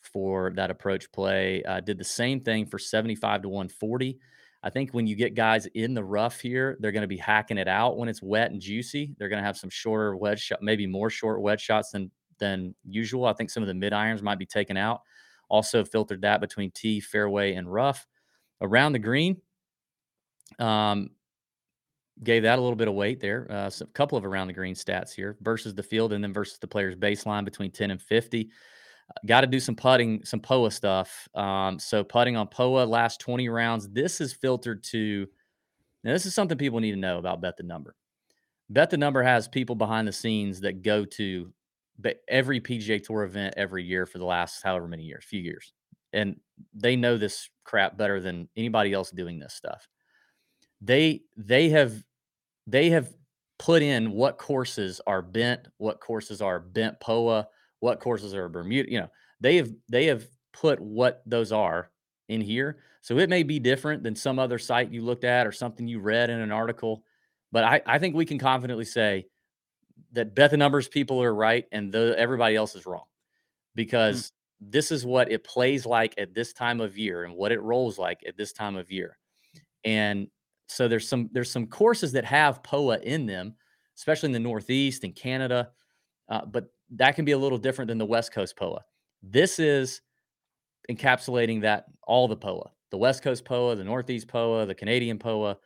for 0.00 0.52
that 0.56 0.70
approach 0.70 1.10
play. 1.12 1.62
Uh, 1.64 1.80
did 1.80 1.98
the 1.98 2.04
same 2.04 2.40
thing 2.40 2.66
for 2.66 2.78
75 2.78 3.42
to 3.42 3.48
140. 3.48 4.18
I 4.62 4.70
think 4.70 4.92
when 4.92 5.06
you 5.06 5.14
get 5.14 5.34
guys 5.34 5.66
in 5.74 5.94
the 5.94 6.02
rough 6.02 6.40
here, 6.40 6.76
they're 6.80 6.92
going 6.92 7.02
to 7.02 7.08
be 7.08 7.16
hacking 7.16 7.58
it 7.58 7.68
out 7.68 7.96
when 7.96 8.08
it's 8.08 8.22
wet 8.22 8.50
and 8.50 8.60
juicy. 8.60 9.14
They're 9.18 9.28
going 9.28 9.40
to 9.40 9.46
have 9.46 9.56
some 9.56 9.70
shorter 9.70 10.16
wedge 10.16 10.40
shot, 10.40 10.62
maybe 10.62 10.86
more 10.86 11.10
short 11.10 11.40
wedge 11.40 11.60
shots 11.60 11.90
than 11.90 12.10
than 12.38 12.74
usual. 12.84 13.26
I 13.26 13.32
think 13.32 13.50
some 13.50 13.62
of 13.62 13.68
the 13.68 13.74
mid 13.74 13.92
irons 13.92 14.22
might 14.22 14.38
be 14.38 14.46
taken 14.46 14.76
out. 14.76 15.02
Also 15.48 15.84
filtered 15.84 16.22
that 16.22 16.40
between 16.40 16.70
tee, 16.72 17.00
fairway, 17.00 17.54
and 17.54 17.72
rough. 17.72 18.06
Around 18.60 18.92
the 18.92 18.98
green, 18.98 19.36
um, 20.58 21.10
gave 22.22 22.42
that 22.42 22.58
a 22.58 22.62
little 22.62 22.76
bit 22.76 22.88
of 22.88 22.94
weight 22.94 23.20
there. 23.20 23.46
Uh, 23.50 23.70
a 23.80 23.86
couple 23.86 24.16
of 24.16 24.24
around 24.24 24.46
the 24.46 24.52
green 24.52 24.74
stats 24.74 25.12
here 25.12 25.36
versus 25.40 25.74
the 25.74 25.82
field, 25.82 26.12
and 26.12 26.22
then 26.22 26.32
versus 26.32 26.58
the 26.58 26.66
player's 26.66 26.96
baseline 26.96 27.44
between 27.44 27.70
10 27.70 27.90
and 27.90 28.00
50. 28.00 28.50
Got 29.24 29.42
to 29.42 29.46
do 29.46 29.60
some 29.60 29.76
putting, 29.76 30.24
some 30.24 30.40
POA 30.40 30.70
stuff. 30.70 31.28
Um, 31.34 31.78
so 31.78 32.02
putting 32.02 32.36
on 32.36 32.48
POA 32.48 32.84
last 32.84 33.20
20 33.20 33.48
rounds. 33.48 33.88
This 33.88 34.20
is 34.20 34.32
filtered 34.32 34.82
to. 34.84 35.26
Now, 36.02 36.12
this 36.12 36.26
is 36.26 36.34
something 36.34 36.58
people 36.58 36.80
need 36.80 36.92
to 36.92 36.96
know 36.96 37.18
about 37.18 37.40
Bet 37.40 37.56
the 37.56 37.62
Number. 37.62 37.94
Bet 38.70 38.90
the 38.90 38.96
Number 38.96 39.22
has 39.22 39.48
people 39.48 39.76
behind 39.76 40.08
the 40.08 40.12
scenes 40.12 40.60
that 40.60 40.82
go 40.82 41.04
to 41.04 41.52
every 42.28 42.60
PGA 42.60 43.02
Tour 43.02 43.24
event 43.24 43.54
every 43.56 43.84
year 43.84 44.06
for 44.06 44.18
the 44.18 44.24
last 44.24 44.62
however 44.62 44.88
many 44.88 45.04
years, 45.04 45.24
few 45.24 45.40
years, 45.40 45.72
and 46.12 46.36
they 46.74 46.96
know 46.96 47.16
this 47.16 47.48
crap 47.64 47.96
better 47.96 48.20
than 48.20 48.48
anybody 48.56 48.92
else 48.92 49.10
doing 49.10 49.38
this 49.38 49.54
stuff. 49.54 49.88
They 50.80 51.22
they 51.36 51.70
have 51.70 52.04
they 52.66 52.90
have 52.90 53.12
put 53.58 53.82
in 53.82 54.12
what 54.12 54.38
courses 54.38 55.00
are 55.06 55.22
bent, 55.22 55.66
what 55.78 56.00
courses 56.00 56.42
are 56.42 56.60
bent 56.60 56.98
POA, 57.00 57.46
what 57.80 58.00
courses 58.00 58.34
are 58.34 58.48
Bermuda. 58.48 58.90
You 58.90 59.00
know, 59.00 59.10
they 59.40 59.56
have 59.56 59.72
they 59.88 60.06
have 60.06 60.24
put 60.52 60.80
what 60.80 61.22
those 61.26 61.52
are 61.52 61.90
in 62.28 62.40
here. 62.40 62.78
So 63.02 63.18
it 63.18 63.30
may 63.30 63.42
be 63.42 63.60
different 63.60 64.02
than 64.02 64.16
some 64.16 64.38
other 64.38 64.58
site 64.58 64.90
you 64.90 65.02
looked 65.02 65.24
at 65.24 65.46
or 65.46 65.52
something 65.52 65.86
you 65.86 66.00
read 66.00 66.30
in 66.30 66.40
an 66.40 66.50
article. 66.50 67.04
But 67.52 67.64
I, 67.64 67.80
I 67.86 67.98
think 67.98 68.16
we 68.16 68.26
can 68.26 68.38
confidently 68.38 68.84
say 68.84 69.26
that 70.12 70.34
bet 70.34 70.50
the 70.50 70.56
numbers 70.56 70.88
people 70.88 71.22
are 71.22 71.34
right 71.34 71.66
and 71.70 71.92
the, 71.92 72.14
everybody 72.18 72.56
else 72.56 72.74
is 72.74 72.86
wrong 72.86 73.04
hmm. 73.04 73.76
because 73.76 74.32
this 74.60 74.90
is 74.90 75.04
what 75.04 75.30
it 75.30 75.44
plays 75.44 75.86
like 75.86 76.14
at 76.18 76.34
this 76.34 76.52
time 76.52 76.80
of 76.80 76.98
year 76.98 77.24
and 77.24 77.34
what 77.34 77.52
it 77.52 77.60
rolls 77.60 77.98
like 77.98 78.20
at 78.26 78.36
this 78.36 78.52
time 78.52 78.76
of 78.76 78.90
year. 78.90 79.16
And 79.84 80.28
so 80.68 80.88
there's 80.88 81.08
some 81.08 81.30
there's 81.32 81.50
some 81.50 81.66
courses 81.66 82.12
that 82.12 82.24
have 82.24 82.62
POA 82.62 82.98
in 82.98 83.26
them, 83.26 83.54
especially 83.96 84.28
in 84.28 84.32
the 84.32 84.40
Northeast 84.40 85.04
and 85.04 85.14
Canada, 85.14 85.70
uh, 86.28 86.44
but 86.44 86.66
that 86.90 87.16
can 87.16 87.24
be 87.24 87.32
a 87.32 87.38
little 87.38 87.58
different 87.58 87.88
than 87.88 87.98
the 87.98 88.06
West 88.06 88.32
Coast 88.32 88.56
POA. 88.56 88.80
This 89.22 89.58
is 89.58 90.02
encapsulating 90.90 91.62
that 91.62 91.86
all 92.02 92.28
the 92.28 92.36
POA, 92.36 92.70
the 92.90 92.98
West 92.98 93.22
Coast 93.22 93.44
POA, 93.44 93.76
the 93.76 93.84
Northeast 93.84 94.28
POA, 94.28 94.66
the 94.66 94.74
Canadian 94.74 95.18
POA, 95.18 95.52
a 95.52 95.58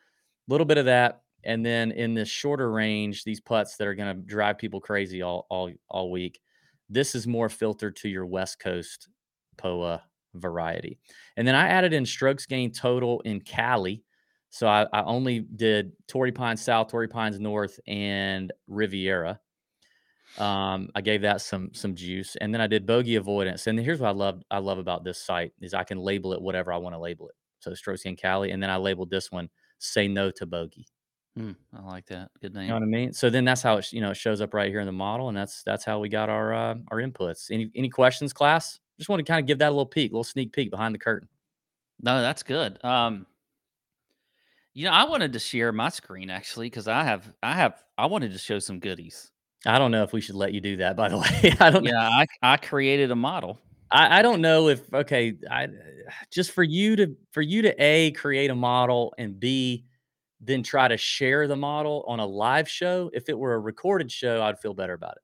little 0.48 0.66
bit 0.66 0.78
of 0.78 0.86
that, 0.86 1.22
and 1.44 1.64
then 1.64 1.92
in 1.92 2.14
this 2.14 2.28
shorter 2.28 2.70
range, 2.70 3.24
these 3.24 3.40
putts 3.40 3.76
that 3.76 3.86
are 3.86 3.94
going 3.94 4.14
to 4.14 4.22
drive 4.22 4.58
people 4.58 4.80
crazy 4.80 5.22
all 5.22 5.46
all 5.50 5.70
all 5.88 6.10
week. 6.10 6.40
This 6.88 7.14
is 7.14 7.26
more 7.26 7.48
filtered 7.48 7.96
to 7.96 8.08
your 8.08 8.26
West 8.26 8.58
Coast 8.58 9.08
POA 9.56 10.02
variety. 10.34 10.98
And 11.36 11.46
then 11.46 11.54
I 11.54 11.68
added 11.68 11.92
in 11.92 12.06
strokes 12.06 12.46
gained 12.46 12.74
total 12.74 13.20
in 13.20 13.40
Cali. 13.40 14.02
So 14.50 14.66
I, 14.66 14.86
I 14.92 15.02
only 15.04 15.40
did 15.40 15.92
Torrey 16.08 16.32
Pines 16.32 16.60
South, 16.60 16.88
Torrey 16.88 17.08
Pines 17.08 17.38
North, 17.38 17.78
and 17.86 18.52
Riviera. 18.66 19.40
Um, 20.38 20.90
I 20.94 21.00
gave 21.00 21.22
that 21.22 21.40
some 21.40 21.70
some 21.72 21.94
juice, 21.94 22.36
and 22.36 22.52
then 22.52 22.60
I 22.60 22.66
did 22.66 22.86
bogey 22.86 23.16
avoidance. 23.16 23.66
And 23.66 23.78
here's 23.78 24.00
what 24.00 24.08
I 24.08 24.12
love 24.12 24.42
I 24.50 24.58
love 24.58 24.78
about 24.78 25.04
this 25.04 25.22
site 25.22 25.52
is 25.60 25.74
I 25.74 25.84
can 25.84 25.98
label 25.98 26.32
it 26.32 26.40
whatever 26.40 26.72
I 26.72 26.76
want 26.76 26.94
to 26.94 27.00
label 27.00 27.28
it. 27.28 27.34
So 27.60 27.74
strokes 27.74 28.04
and 28.04 28.18
Cali, 28.18 28.50
and 28.50 28.62
then 28.62 28.70
I 28.70 28.76
labeled 28.76 29.10
this 29.10 29.30
one 29.30 29.48
"Say 29.78 30.08
No 30.08 30.30
to 30.32 30.46
Bogey." 30.46 30.86
Hmm, 31.36 31.52
I 31.76 31.82
like 31.82 32.06
that. 32.06 32.30
Good 32.40 32.54
name. 32.54 32.64
You 32.64 32.68
know 32.70 32.74
what 32.74 32.82
I 32.82 32.86
mean? 32.86 33.12
So 33.12 33.30
then 33.30 33.44
that's 33.44 33.62
how 33.62 33.76
it 33.76 33.92
you 33.92 34.00
know 34.00 34.10
it 34.10 34.16
shows 34.16 34.40
up 34.40 34.54
right 34.54 34.68
here 34.68 34.80
in 34.80 34.86
the 34.86 34.92
model, 34.92 35.28
and 35.28 35.36
that's 35.36 35.62
that's 35.62 35.84
how 35.84 36.00
we 36.00 36.08
got 36.08 36.28
our 36.28 36.52
uh, 36.52 36.74
our 36.88 36.98
inputs. 36.98 37.50
Any 37.50 37.70
any 37.74 37.88
questions, 37.88 38.32
class? 38.32 38.78
Just 38.98 39.08
want 39.08 39.20
to 39.20 39.30
kind 39.30 39.40
of 39.40 39.46
give 39.46 39.58
that 39.58 39.68
a 39.68 39.70
little 39.70 39.86
peek, 39.86 40.10
a 40.10 40.14
little 40.14 40.24
sneak 40.24 40.52
peek 40.52 40.70
behind 40.70 40.94
the 40.94 40.98
curtain. 40.98 41.28
No, 42.02 42.20
that's 42.20 42.42
good. 42.42 42.82
Um, 42.84 43.26
you 44.74 44.84
know, 44.84 44.92
I 44.92 45.04
wanted 45.04 45.32
to 45.32 45.38
share 45.38 45.72
my 45.72 45.88
screen 45.88 46.30
actually 46.30 46.66
because 46.66 46.88
I 46.88 47.04
have, 47.04 47.32
I 47.42 47.54
have, 47.54 47.82
I 47.98 48.06
wanted 48.06 48.32
to 48.32 48.38
show 48.38 48.58
some 48.58 48.78
goodies. 48.78 49.30
I 49.66 49.78
don't 49.78 49.90
know 49.90 50.02
if 50.02 50.12
we 50.12 50.20
should 50.20 50.36
let 50.36 50.54
you 50.54 50.60
do 50.60 50.76
that. 50.78 50.96
By 50.96 51.08
the 51.08 51.18
way, 51.42 51.54
I 51.60 51.70
don't. 51.70 51.84
Yeah, 51.84 52.08
I, 52.08 52.26
I 52.42 52.56
created 52.56 53.10
a 53.10 53.16
model. 53.16 53.58
I, 53.90 54.20
I 54.20 54.22
don't 54.22 54.40
know 54.40 54.68
if 54.68 54.92
okay. 54.94 55.34
I 55.50 55.68
just 56.30 56.52
for 56.52 56.62
you 56.62 56.96
to 56.96 57.16
for 57.32 57.42
you 57.42 57.62
to 57.62 57.74
a 57.82 58.12
create 58.12 58.50
a 58.50 58.54
model 58.54 59.14
and 59.18 59.38
b 59.38 59.84
then 60.40 60.62
try 60.62 60.88
to 60.88 60.96
share 60.96 61.46
the 61.46 61.56
model 61.56 62.04
on 62.06 62.20
a 62.20 62.26
live 62.26 62.68
show. 62.68 63.10
If 63.12 63.28
it 63.28 63.38
were 63.38 63.54
a 63.54 63.58
recorded 63.58 64.10
show, 64.10 64.42
I'd 64.42 64.58
feel 64.58 64.72
better 64.72 64.94
about 64.94 65.16
it. 65.16 65.22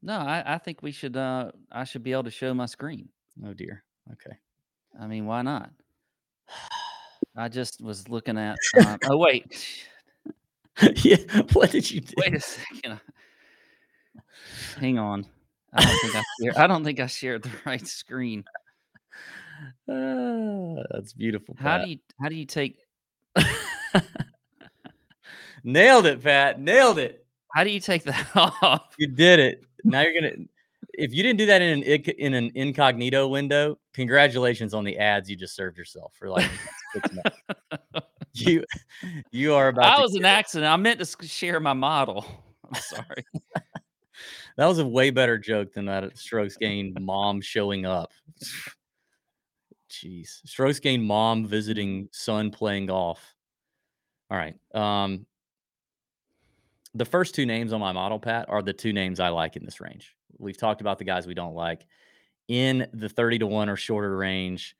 No, 0.00 0.14
I, 0.14 0.54
I 0.54 0.58
think 0.58 0.82
we 0.82 0.92
should. 0.92 1.16
Uh, 1.16 1.50
I 1.70 1.84
should 1.84 2.02
be 2.02 2.12
able 2.12 2.24
to 2.24 2.30
show 2.30 2.54
my 2.54 2.66
screen. 2.66 3.10
Oh 3.44 3.52
dear. 3.52 3.84
Okay. 4.12 4.36
I 4.98 5.06
mean, 5.06 5.26
why 5.26 5.42
not? 5.42 5.70
I 7.36 7.48
just 7.48 7.80
was 7.82 8.08
looking 8.08 8.38
at. 8.38 8.56
Um, 8.86 8.98
oh 9.10 9.16
wait, 9.16 9.66
yeah. 10.96 11.16
What 11.52 11.70
did 11.70 11.90
you 11.90 12.00
do? 12.00 12.14
wait 12.16 12.34
a 12.34 12.40
second. 12.40 13.00
Hang 14.78 14.98
on. 14.98 15.26
I 15.72 15.84
don't 15.84 15.98
think 16.00 16.14
I. 16.14 16.22
Share, 16.40 16.58
I 16.62 16.66
don't 16.66 16.84
think 16.84 17.00
I 17.00 17.06
shared 17.06 17.42
the 17.42 17.50
right 17.64 17.86
screen. 17.86 18.44
Ah, 19.88 20.82
that's 20.90 21.12
beautiful. 21.12 21.56
How 21.58 21.78
do 21.78 21.90
you? 21.90 21.98
How 22.20 22.28
do 22.28 22.36
you 22.36 22.46
take? 22.46 22.78
Nailed 25.64 26.06
it, 26.06 26.22
Pat. 26.22 26.60
Nailed 26.60 26.98
it. 26.98 27.26
How 27.52 27.64
do 27.64 27.70
you 27.70 27.80
take 27.80 28.04
that 28.04 28.26
off? 28.34 28.94
You 28.98 29.08
did 29.08 29.38
it. 29.40 29.64
Now 29.84 30.02
you're 30.02 30.14
gonna. 30.14 30.44
If 30.96 31.12
you 31.12 31.22
didn't 31.22 31.38
do 31.38 31.46
that 31.46 31.62
in 31.62 31.82
an 31.82 31.82
in 31.82 32.34
an 32.34 32.52
incognito 32.54 33.28
window, 33.28 33.78
congratulations 33.92 34.74
on 34.74 34.84
the 34.84 34.98
ads 34.98 35.28
you 35.28 35.36
just 35.36 35.54
served 35.54 35.78
yourself 35.78 36.14
for 36.18 36.28
like 36.28 36.50
six 36.92 37.10
months. 37.12 37.38
You 38.36 38.64
you 39.30 39.54
are 39.54 39.68
about. 39.68 39.98
I 39.98 40.02
was 40.02 40.16
an 40.16 40.24
accident. 40.24 40.70
I 40.70 40.76
meant 40.76 40.98
to 40.98 41.26
share 41.26 41.60
my 41.60 41.72
model. 41.72 42.26
I'm 42.68 42.80
sorry. 42.80 43.24
That 44.56 44.66
was 44.66 44.78
a 44.78 44.86
way 44.86 45.10
better 45.10 45.36
joke 45.36 45.72
than 45.72 45.86
that 45.86 46.16
strokes 46.16 46.56
gained 46.56 46.96
mom 47.00 47.40
showing 47.40 47.86
up. 47.86 48.12
Jeez, 49.90 50.28
strokes 50.46 50.78
gained 50.78 51.02
mom 51.02 51.44
visiting 51.44 52.08
son 52.12 52.52
playing 52.52 52.86
golf. 52.86 53.34
All 54.30 54.36
right. 54.36 54.54
Um, 54.72 55.26
the 56.94 57.04
first 57.04 57.34
two 57.34 57.46
names 57.46 57.72
on 57.72 57.80
my 57.80 57.90
model, 57.90 58.20
Pat, 58.20 58.48
are 58.48 58.62
the 58.62 58.72
two 58.72 58.92
names 58.92 59.18
I 59.18 59.30
like 59.30 59.56
in 59.56 59.64
this 59.64 59.80
range. 59.80 60.14
We've 60.38 60.56
talked 60.56 60.80
about 60.80 60.98
the 60.98 61.04
guys 61.04 61.26
we 61.26 61.34
don't 61.34 61.54
like. 61.54 61.86
In 62.48 62.86
the 62.92 63.08
30 63.08 63.38
to 63.40 63.46
1 63.46 63.68
or 63.68 63.76
shorter 63.76 64.16
range, 64.16 64.76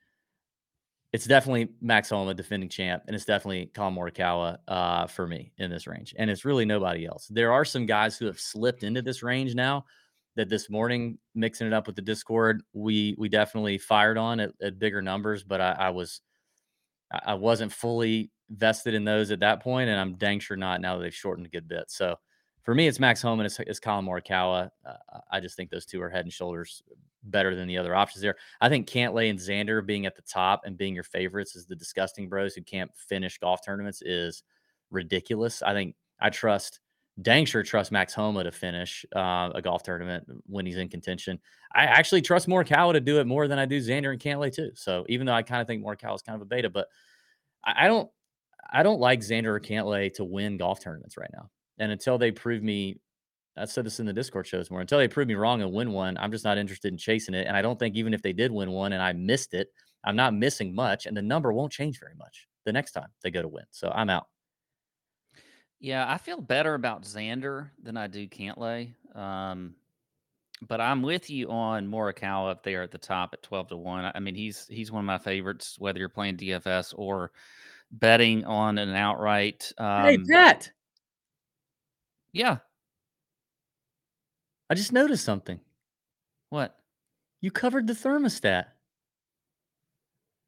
it's 1.15 1.25
definitely 1.25 1.69
Max 1.81 2.09
Homa, 2.09 2.33
defending 2.33 2.67
champ, 2.67 3.03
and 3.07 3.15
it's 3.15 3.25
definitely 3.25 3.67
Collin 3.67 3.95
Morikawa 3.95 4.57
uh, 4.67 5.07
for 5.07 5.25
me 5.25 5.53
in 5.57 5.71
this 5.71 5.87
range. 5.87 6.13
And 6.17 6.29
it's 6.29 6.43
really 6.43 6.65
nobody 6.65 7.05
else. 7.05 7.27
There 7.29 7.53
are 7.53 7.63
some 7.63 7.85
guys 7.85 8.17
who 8.17 8.25
have 8.25 8.39
slipped 8.39 8.83
into 8.83 9.01
this 9.01 9.23
range 9.23 9.55
now 9.55 9.85
that 10.35 10.49
this 10.49 10.69
morning, 10.69 11.17
mixing 11.33 11.67
it 11.67 11.73
up 11.73 11.87
with 11.87 11.95
the 11.95 12.01
Discord, 12.01 12.63
we 12.73 13.15
we 13.17 13.29
definitely 13.29 13.77
fired 13.77 14.17
on 14.17 14.41
at, 14.41 14.51
at 14.61 14.77
bigger 14.77 15.01
numbers, 15.01 15.43
but 15.43 15.61
I, 15.61 15.71
I 15.71 15.89
was 15.91 16.19
I 17.13 17.21
I 17.27 17.33
wasn't 17.35 17.71
fully 17.71 18.29
vested 18.49 18.93
in 18.93 19.05
those 19.05 19.31
at 19.31 19.39
that 19.39 19.63
point, 19.63 19.89
and 19.89 19.97
I'm 19.97 20.15
dang 20.15 20.39
sure 20.39 20.57
not 20.57 20.81
now 20.81 20.97
that 20.97 21.03
they've 21.03 21.15
shortened 21.15 21.47
a 21.47 21.49
good 21.49 21.67
bit. 21.67 21.85
So 21.87 22.17
for 22.65 22.73
me, 22.73 22.87
it's 22.87 22.99
Max 22.99 23.21
Homa 23.21 23.43
and 23.43 23.45
it's, 23.45 23.59
it's 23.59 23.79
Collin 23.79 24.05
Morikawa. 24.05 24.71
Uh, 24.85 25.19
I 25.31 25.39
just 25.39 25.55
think 25.55 25.69
those 25.69 25.85
two 25.85 26.01
are 26.01 26.09
head 26.09 26.25
and 26.25 26.33
shoulders 26.33 26.81
better 27.23 27.55
than 27.55 27.67
the 27.67 27.77
other 27.77 27.95
options 27.95 28.21
there. 28.21 28.35
I 28.59 28.69
think 28.69 28.89
Cantlay 28.89 29.29
and 29.29 29.39
Xander 29.39 29.85
being 29.85 30.07
at 30.07 30.15
the 30.15 30.23
top 30.23 30.61
and 30.65 30.77
being 30.77 30.95
your 30.95 31.03
favorites 31.03 31.55
as 31.55 31.67
the 31.67 31.75
disgusting 31.75 32.27
bros 32.27 32.55
who 32.55 32.63
can't 32.63 32.91
finish 32.95 33.37
golf 33.37 33.63
tournaments 33.63 34.01
is 34.01 34.43
ridiculous. 34.89 35.61
I 35.61 35.73
think 35.73 35.95
I 36.19 36.29
trust 36.31 36.79
dang 37.21 37.45
sure 37.45 37.63
trust 37.63 37.91
Max 37.91 38.13
Homa 38.13 38.43
to 38.43 38.51
finish 38.51 39.05
uh, 39.15 39.49
a 39.55 39.61
golf 39.61 39.83
tournament 39.83 40.25
when 40.47 40.65
he's 40.65 40.77
in 40.77 40.89
contention. 40.89 41.39
I 41.73 41.85
actually 41.85 42.21
trust 42.21 42.47
Morikawa 42.47 42.93
to 42.93 42.99
do 42.99 43.19
it 43.19 43.27
more 43.27 43.47
than 43.47 43.59
I 43.59 43.65
do 43.65 43.79
Xander 43.79 44.11
and 44.11 44.19
Cantlay 44.19 44.53
too. 44.53 44.71
So 44.75 45.05
even 45.07 45.25
though 45.25 45.33
I 45.33 45.43
kind 45.43 45.61
of 45.61 45.67
think 45.67 45.83
Morikawa 45.83 46.15
is 46.15 46.21
kind 46.21 46.35
of 46.35 46.41
a 46.41 46.45
beta, 46.45 46.69
but 46.69 46.87
I, 47.63 47.85
I 47.85 47.87
don't 47.87 48.09
I 48.73 48.83
don't 48.83 48.99
like 48.99 49.19
Xander 49.19 49.55
or 49.55 49.59
Cantlay 49.59 50.11
to 50.15 50.23
win 50.23 50.57
golf 50.57 50.81
tournaments 50.81 51.15
right 51.17 51.29
now. 51.31 51.49
And 51.79 51.91
until 51.91 52.17
they 52.17 52.31
prove 52.31 52.63
me, 52.63 52.99
I 53.57 53.65
said 53.65 53.85
this 53.85 53.99
in 53.99 54.05
the 54.05 54.13
Discord 54.13 54.47
shows 54.47 54.69
more. 54.69 54.81
Until 54.81 54.97
they 54.97 55.07
prove 55.07 55.27
me 55.27 55.35
wrong 55.35 55.61
and 55.61 55.71
win 55.71 55.91
one, 55.91 56.17
I'm 56.17 56.31
just 56.31 56.43
not 56.43 56.57
interested 56.57 56.91
in 56.91 56.97
chasing 56.97 57.33
it. 57.33 57.47
And 57.47 57.55
I 57.55 57.61
don't 57.61 57.79
think 57.79 57.95
even 57.95 58.13
if 58.13 58.21
they 58.21 58.33
did 58.33 58.51
win 58.51 58.71
one 58.71 58.93
and 58.93 59.01
I 59.01 59.13
missed 59.13 59.53
it, 59.53 59.69
I'm 60.05 60.15
not 60.15 60.33
missing 60.33 60.73
much, 60.73 61.07
and 61.07 61.17
the 61.17 61.21
number 61.21 61.51
won't 61.51 61.71
change 61.71 61.99
very 61.99 62.13
much 62.15 62.47
the 62.63 62.71
next 62.71 62.91
time 62.91 63.07
they 63.23 63.31
go 63.31 63.41
to 63.41 63.47
win. 63.47 63.65
So 63.71 63.91
I'm 63.93 64.09
out. 64.09 64.27
Yeah, 65.79 66.05
I 66.07 66.17
feel 66.17 66.39
better 66.39 66.73
about 66.75 67.03
Xander 67.03 67.69
than 67.81 67.97
I 67.97 68.07
do 68.07 68.27
Cantlay. 68.27 68.93
Um, 69.15 69.75
but 70.67 70.79
I'm 70.79 71.01
with 71.01 71.29
you 71.29 71.49
on 71.49 71.87
Morikawa 71.87 72.51
up 72.51 72.63
there 72.63 72.81
at 72.81 72.91
the 72.91 72.97
top 72.97 73.31
at 73.33 73.43
twelve 73.43 73.67
to 73.69 73.77
one. 73.77 74.09
I 74.13 74.19
mean, 74.19 74.35
he's 74.35 74.67
he's 74.67 74.91
one 74.91 75.03
of 75.03 75.05
my 75.05 75.17
favorites, 75.17 75.75
whether 75.79 75.99
you're 75.99 76.07
playing 76.07 76.37
DFS 76.37 76.93
or 76.97 77.31
betting 77.91 78.45
on 78.45 78.77
an 78.77 78.95
outright. 78.95 79.71
Um, 79.77 80.05
hey, 80.05 80.17
Pat, 80.29 80.71
yeah. 82.35 82.57
I 84.69 84.73
just 84.75 84.91
noticed 84.91 85.23
something. 85.25 85.59
What? 86.49 86.75
You 87.41 87.51
covered 87.51 87.87
the 87.87 87.93
thermostat. 87.93 88.65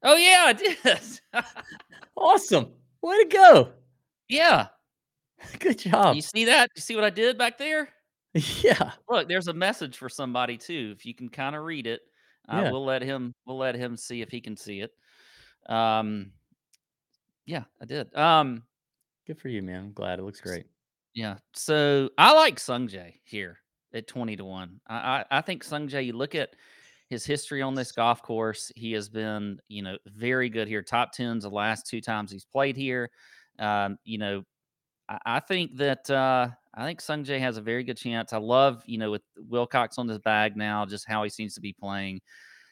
Oh 0.02 0.16
yeah, 0.16 0.44
I 0.46 0.52
did. 0.52 0.76
Awesome. 2.16 2.70
Way 3.00 3.22
to 3.22 3.28
go. 3.28 3.72
yeah. 4.28 4.66
Good 5.60 5.78
job. 5.78 6.16
You 6.16 6.22
see 6.22 6.46
that? 6.46 6.68
You 6.74 6.82
see 6.82 6.96
what 6.96 7.04
I 7.04 7.10
did 7.10 7.38
back 7.38 7.58
there? 7.58 7.88
Yeah. 8.62 8.92
Look, 9.08 9.28
there's 9.28 9.48
a 9.48 9.52
message 9.52 9.96
for 9.96 10.08
somebody 10.08 10.56
too. 10.58 10.94
If 10.96 11.06
you 11.06 11.14
can 11.14 11.28
kind 11.28 11.54
of 11.56 11.62
read 11.64 11.86
it, 11.86 12.00
uh, 12.48 12.60
Yeah. 12.64 12.72
we'll 12.72 12.84
let 12.84 13.02
him. 13.02 13.34
We'll 13.46 13.56
let 13.58 13.74
him 13.76 13.96
see 13.96 14.20
if 14.20 14.30
he 14.30 14.40
can 14.40 14.56
see 14.56 14.80
it. 14.80 14.90
Um, 15.72 16.32
yeah, 17.46 17.64
I 17.80 17.84
did. 17.84 18.14
Um, 18.16 18.62
Good 19.26 19.38
for 19.40 19.48
you, 19.48 19.62
man. 19.62 19.80
I'm 19.80 19.92
glad. 19.92 20.18
It 20.18 20.22
looks 20.22 20.40
great. 20.40 20.66
Yeah. 21.18 21.34
So 21.52 22.10
I 22.16 22.32
like 22.32 22.60
Sungjae 22.60 23.14
here 23.24 23.58
at 23.92 24.06
twenty 24.06 24.36
to 24.36 24.44
one. 24.44 24.80
I 24.86 24.94
I, 24.94 25.24
I 25.38 25.40
think 25.40 25.64
Sungjae. 25.64 26.06
You 26.06 26.12
look 26.12 26.36
at 26.36 26.50
his 27.10 27.26
history 27.26 27.60
on 27.60 27.74
this 27.74 27.90
golf 27.90 28.22
course. 28.22 28.70
He 28.76 28.92
has 28.92 29.08
been, 29.08 29.58
you 29.66 29.82
know, 29.82 29.98
very 30.06 30.48
good 30.48 30.68
here. 30.68 30.80
Top 30.80 31.10
tens 31.10 31.42
the 31.42 31.50
last 31.50 31.88
two 31.88 32.00
times 32.00 32.30
he's 32.30 32.44
played 32.44 32.76
here. 32.76 33.10
Um, 33.58 33.98
you 34.04 34.18
know, 34.18 34.44
I, 35.08 35.18
I 35.26 35.40
think 35.40 35.76
that 35.78 36.08
uh, 36.08 36.50
I 36.72 36.84
think 36.84 37.00
Sungjae 37.00 37.40
has 37.40 37.56
a 37.56 37.62
very 37.62 37.82
good 37.82 37.96
chance. 37.96 38.32
I 38.32 38.38
love, 38.38 38.84
you 38.86 38.98
know, 38.98 39.10
with 39.10 39.22
Wilcox 39.36 39.98
on 39.98 40.06
his 40.06 40.20
bag 40.20 40.56
now, 40.56 40.86
just 40.86 41.08
how 41.08 41.24
he 41.24 41.30
seems 41.30 41.54
to 41.54 41.60
be 41.60 41.72
playing. 41.72 42.20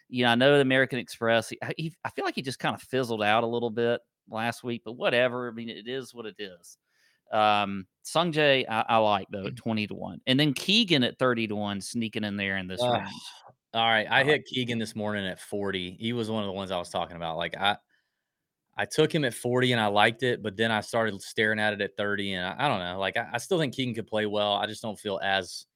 You 0.09 0.25
know, 0.25 0.31
I 0.31 0.35
know 0.37 0.55
the 0.55 0.61
American 0.61 1.01
Express. 1.01 1.49
He, 1.49 1.59
he, 1.77 1.93
I 2.05 2.11
feel 2.11 2.25
like 2.25 2.37
he 2.37 2.43
just 2.43 2.61
kind 2.61 2.77
of 2.77 2.83
fizzled 2.83 3.25
out 3.25 3.43
a 3.43 3.49
little 3.49 3.71
bit 3.71 4.01
last 4.31 4.63
week, 4.63 4.83
but 4.85 4.93
whatever. 4.93 5.49
I 5.49 5.53
mean, 5.53 5.69
it 5.69 5.89
is 5.89 6.15
what 6.15 6.27
it 6.27 6.37
is. 6.39 6.79
Um, 7.33 7.87
Sungjae, 8.05 8.65
I, 8.69 8.85
I 8.89 8.97
like 8.99 9.29
though 9.31 9.47
at 9.47 9.57
twenty 9.57 9.87
to 9.89 9.95
one, 9.95 10.21
and 10.27 10.39
then 10.39 10.55
Keegan 10.55 11.03
at 11.05 11.19
thirty 11.19 11.47
to 11.49 11.57
one, 11.57 11.81
sneaking 11.81 12.25
in 12.25 12.37
there 12.37 12.57
in 12.59 12.69
this 12.69 12.81
Ugh. 12.81 12.89
range. 12.89 13.35
All 13.75 13.87
right, 13.87 14.07
I 14.11 14.23
Uh, 14.23 14.25
hit 14.25 14.47
Keegan 14.47 14.79
this 14.79 14.97
morning 14.97 15.27
at 15.27 15.41
40. 15.41 15.97
He 16.01 16.13
was 16.13 16.31
one 16.31 16.43
of 16.43 16.47
the 16.47 16.53
ones 16.53 16.71
I 16.71 16.79
was 16.79 16.91
talking 16.91 17.17
about. 17.17 17.37
Like 17.37 17.57
I 17.57 17.77
I 18.77 18.85
took 18.85 19.15
him 19.15 19.25
at 19.25 19.35
40 19.35 19.73
and 19.73 19.81
I 19.81 19.87
liked 19.87 20.23
it, 20.23 20.43
but 20.43 20.57
then 20.57 20.71
I 20.71 20.81
started 20.83 21.21
staring 21.23 21.59
at 21.59 21.73
it 21.73 21.81
at 21.81 21.97
30 21.97 22.35
and 22.35 22.47
I, 22.47 22.67
I 22.67 22.69
don't 22.69 22.79
know. 22.81 22.99
Like 22.99 23.17
I, 23.17 23.29
I 23.35 23.39
still 23.39 23.59
think 23.59 23.75
Keegan 23.75 23.95
could 23.95 24.07
play 24.07 24.27
well. 24.27 24.53
I 24.55 24.67
just 24.67 24.83
don't 24.83 24.99
feel 24.99 25.19
as 25.23 25.67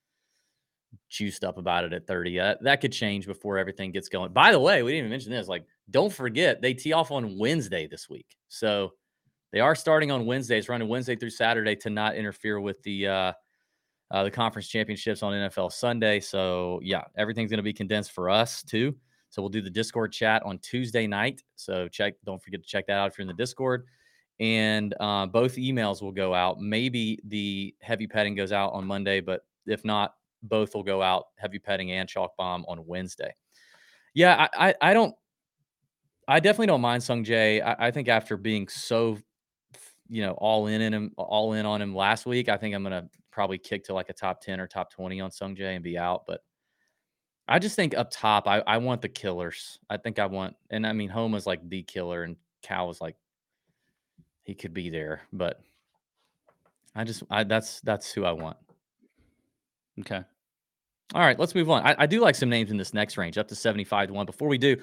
juiced 1.09 1.43
up 1.43 1.57
about 1.57 1.83
it 1.85 1.93
at 1.93 2.07
30. 2.07 2.39
Uh, 2.39 2.55
that 2.61 2.81
could 2.81 2.91
change 2.91 3.25
before 3.25 3.57
everything 3.57 3.91
gets 3.91 4.09
going. 4.09 4.33
By 4.33 4.51
the 4.51 4.59
way, 4.59 4.83
we 4.83 4.91
didn't 4.91 4.99
even 5.05 5.09
mention 5.11 5.31
this. 5.31 5.47
Like, 5.47 5.65
don't 5.89 6.11
forget 6.13 6.61
they 6.61 6.73
tee 6.73 6.93
off 6.93 7.11
on 7.11 7.37
Wednesday 7.37 7.87
this 7.87 8.09
week. 8.09 8.35
So 8.49 8.93
They 9.51 9.59
are 9.59 9.75
starting 9.75 10.11
on 10.11 10.25
Wednesdays, 10.25 10.69
running 10.69 10.87
Wednesday 10.87 11.15
through 11.15 11.31
Saturday 11.31 11.75
to 11.77 11.89
not 11.89 12.15
interfere 12.15 12.59
with 12.59 12.81
the 12.83 13.07
uh, 13.07 13.33
uh, 14.11 14.23
the 14.23 14.31
conference 14.31 14.67
championships 14.67 15.23
on 15.23 15.33
NFL 15.33 15.71
Sunday. 15.71 16.19
So 16.19 16.79
yeah, 16.83 17.03
everything's 17.17 17.49
going 17.49 17.57
to 17.57 17.63
be 17.63 17.73
condensed 17.73 18.11
for 18.11 18.29
us 18.29 18.61
too. 18.61 18.95
So 19.29 19.41
we'll 19.41 19.49
do 19.49 19.61
the 19.61 19.69
Discord 19.69 20.11
chat 20.11 20.43
on 20.43 20.59
Tuesday 20.59 21.07
night. 21.07 21.41
So 21.55 21.87
check, 21.87 22.15
don't 22.25 22.43
forget 22.43 22.61
to 22.61 22.67
check 22.67 22.85
that 22.87 22.97
out 22.97 23.09
if 23.09 23.17
you're 23.17 23.23
in 23.23 23.29
the 23.29 23.33
Discord. 23.33 23.85
And 24.41 24.93
uh, 24.99 25.27
both 25.27 25.55
emails 25.55 26.01
will 26.01 26.11
go 26.11 26.33
out. 26.33 26.59
Maybe 26.59 27.19
the 27.25 27.73
heavy 27.81 28.07
petting 28.07 28.35
goes 28.35 28.51
out 28.51 28.73
on 28.73 28.85
Monday, 28.85 29.21
but 29.21 29.45
if 29.65 29.85
not, 29.85 30.15
both 30.43 30.75
will 30.75 30.83
go 30.83 31.01
out. 31.01 31.27
Heavy 31.37 31.59
petting 31.59 31.91
and 31.91 32.09
chalk 32.09 32.35
bomb 32.35 32.65
on 32.67 32.85
Wednesday. 32.85 33.33
Yeah, 34.13 34.47
I, 34.53 34.69
I, 34.69 34.89
I 34.89 34.93
don't. 34.93 35.15
I 36.27 36.39
definitely 36.39 36.67
don't 36.67 36.81
mind 36.81 37.03
Sung 37.03 37.23
Jae. 37.23 37.63
I, 37.63 37.87
I 37.87 37.91
think 37.91 38.07
after 38.07 38.35
being 38.35 38.67
so 38.67 39.17
you 40.11 40.21
know, 40.21 40.33
all 40.33 40.67
in 40.67 40.81
in 40.81 40.93
him, 40.93 41.13
all 41.17 41.53
in 41.53 41.65
on 41.65 41.81
him 41.81 41.95
last 41.95 42.25
week. 42.25 42.49
I 42.49 42.57
think 42.57 42.75
I'm 42.75 42.83
gonna 42.83 43.07
probably 43.31 43.57
kick 43.57 43.85
to 43.85 43.93
like 43.93 44.09
a 44.09 44.13
top 44.13 44.41
10 44.41 44.59
or 44.59 44.67
top 44.67 44.91
20 44.91 45.21
on 45.21 45.31
Sung 45.31 45.55
Jae 45.55 45.73
and 45.73 45.83
be 45.83 45.97
out. 45.97 46.25
But 46.27 46.43
I 47.47 47.59
just 47.59 47.77
think 47.77 47.97
up 47.97 48.11
top, 48.11 48.45
I, 48.45 48.59
I 48.67 48.77
want 48.77 49.01
the 49.01 49.09
killers. 49.09 49.79
I 49.89 49.95
think 49.95 50.19
I 50.19 50.25
want, 50.25 50.55
and 50.69 50.85
I 50.85 50.91
mean, 50.91 51.09
Home 51.09 51.33
is 51.33 51.47
like 51.47 51.67
the 51.67 51.83
killer, 51.83 52.23
and 52.23 52.35
Cal 52.61 52.87
was 52.87 52.99
like, 52.99 53.15
he 54.43 54.53
could 54.53 54.73
be 54.73 54.89
there, 54.89 55.21
but 55.31 55.61
I 56.93 57.05
just, 57.05 57.23
I 57.29 57.45
that's 57.45 57.79
that's 57.81 58.11
who 58.11 58.25
I 58.25 58.33
want. 58.33 58.57
Okay. 60.01 60.21
All 61.13 61.21
right, 61.21 61.39
let's 61.39 61.55
move 61.55 61.69
on. 61.69 61.85
I, 61.85 61.95
I 61.99 62.05
do 62.05 62.19
like 62.19 62.35
some 62.35 62.49
names 62.49 62.69
in 62.69 62.77
this 62.77 62.93
next 62.93 63.17
range, 63.17 63.37
up 63.37 63.47
to 63.47 63.55
75 63.55 64.09
to 64.09 64.13
1. 64.13 64.25
Before 64.25 64.47
we 64.47 64.57
do, 64.57 64.75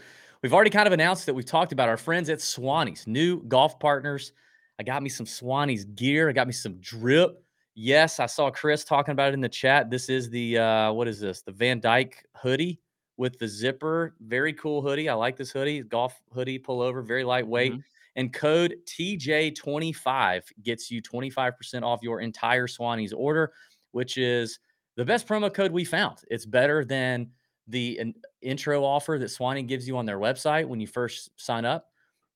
we've 0.42 0.54
already 0.54 0.70
kind 0.70 0.86
of 0.86 0.92
announced 0.92 1.26
that 1.26 1.34
we've 1.34 1.44
talked 1.44 1.72
about 1.72 1.88
our 1.88 1.96
friends 1.96 2.30
at 2.30 2.38
Swannies, 2.38 3.06
new 3.06 3.42
golf 3.44 3.78
partners. 3.78 4.32
I 4.78 4.84
got 4.84 5.02
me 5.02 5.08
some 5.08 5.26
Swannies 5.26 5.94
gear. 5.94 6.28
I 6.28 6.32
got 6.32 6.46
me 6.46 6.52
some 6.52 6.74
drip. 6.80 7.42
Yes, 7.74 8.20
I 8.20 8.26
saw 8.26 8.50
Chris 8.50 8.84
talking 8.84 9.12
about 9.12 9.30
it 9.30 9.34
in 9.34 9.40
the 9.40 9.48
chat. 9.48 9.90
This 9.90 10.08
is 10.08 10.30
the 10.30 10.58
uh, 10.58 10.92
what 10.92 11.08
is 11.08 11.20
this? 11.20 11.42
The 11.42 11.52
Van 11.52 11.80
Dyke 11.80 12.24
hoodie 12.36 12.80
with 13.16 13.38
the 13.38 13.48
zipper. 13.48 14.14
Very 14.20 14.52
cool 14.54 14.80
hoodie. 14.82 15.08
I 15.08 15.14
like 15.14 15.36
this 15.36 15.50
hoodie. 15.50 15.82
Golf 15.82 16.20
hoodie 16.32 16.58
pullover, 16.58 17.06
very 17.06 17.24
lightweight. 17.24 17.72
Mm-hmm. 17.72 17.80
And 18.16 18.32
code 18.32 18.74
TJ25 18.86 20.42
gets 20.62 20.90
you 20.90 21.00
25% 21.00 21.82
off 21.82 22.00
your 22.02 22.20
entire 22.20 22.66
Swannies 22.66 23.12
order, 23.16 23.52
which 23.92 24.18
is 24.18 24.58
the 24.96 25.04
best 25.04 25.26
promo 25.28 25.52
code 25.52 25.70
we 25.70 25.84
found. 25.84 26.18
It's 26.28 26.44
better 26.44 26.84
than 26.84 27.30
the 27.68 28.14
intro 28.40 28.82
offer 28.82 29.18
that 29.18 29.28
Swanee 29.28 29.62
gives 29.62 29.86
you 29.86 29.96
on 29.98 30.06
their 30.06 30.18
website 30.18 30.66
when 30.66 30.80
you 30.80 30.86
first 30.86 31.30
sign 31.36 31.64
up 31.64 31.87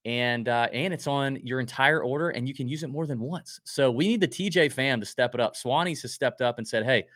and 0.04 0.48
uh, 0.48 0.68
and 0.72 0.92
it's 0.92 1.06
on 1.06 1.36
your 1.44 1.60
entire 1.60 2.02
order, 2.02 2.30
and 2.30 2.48
you 2.48 2.54
can 2.54 2.68
use 2.68 2.82
it 2.82 2.88
more 2.88 3.06
than 3.06 3.20
once. 3.20 3.60
So 3.64 3.90
we 3.90 4.08
need 4.08 4.20
the 4.20 4.28
TJ 4.28 4.72
fam 4.72 5.00
to 5.00 5.06
step 5.06 5.34
it 5.34 5.40
up. 5.40 5.54
Swannies 5.54 6.02
has 6.02 6.12
stepped 6.12 6.40
up 6.40 6.58
and 6.58 6.66
said, 6.66 6.84
"Hey, 6.84 7.06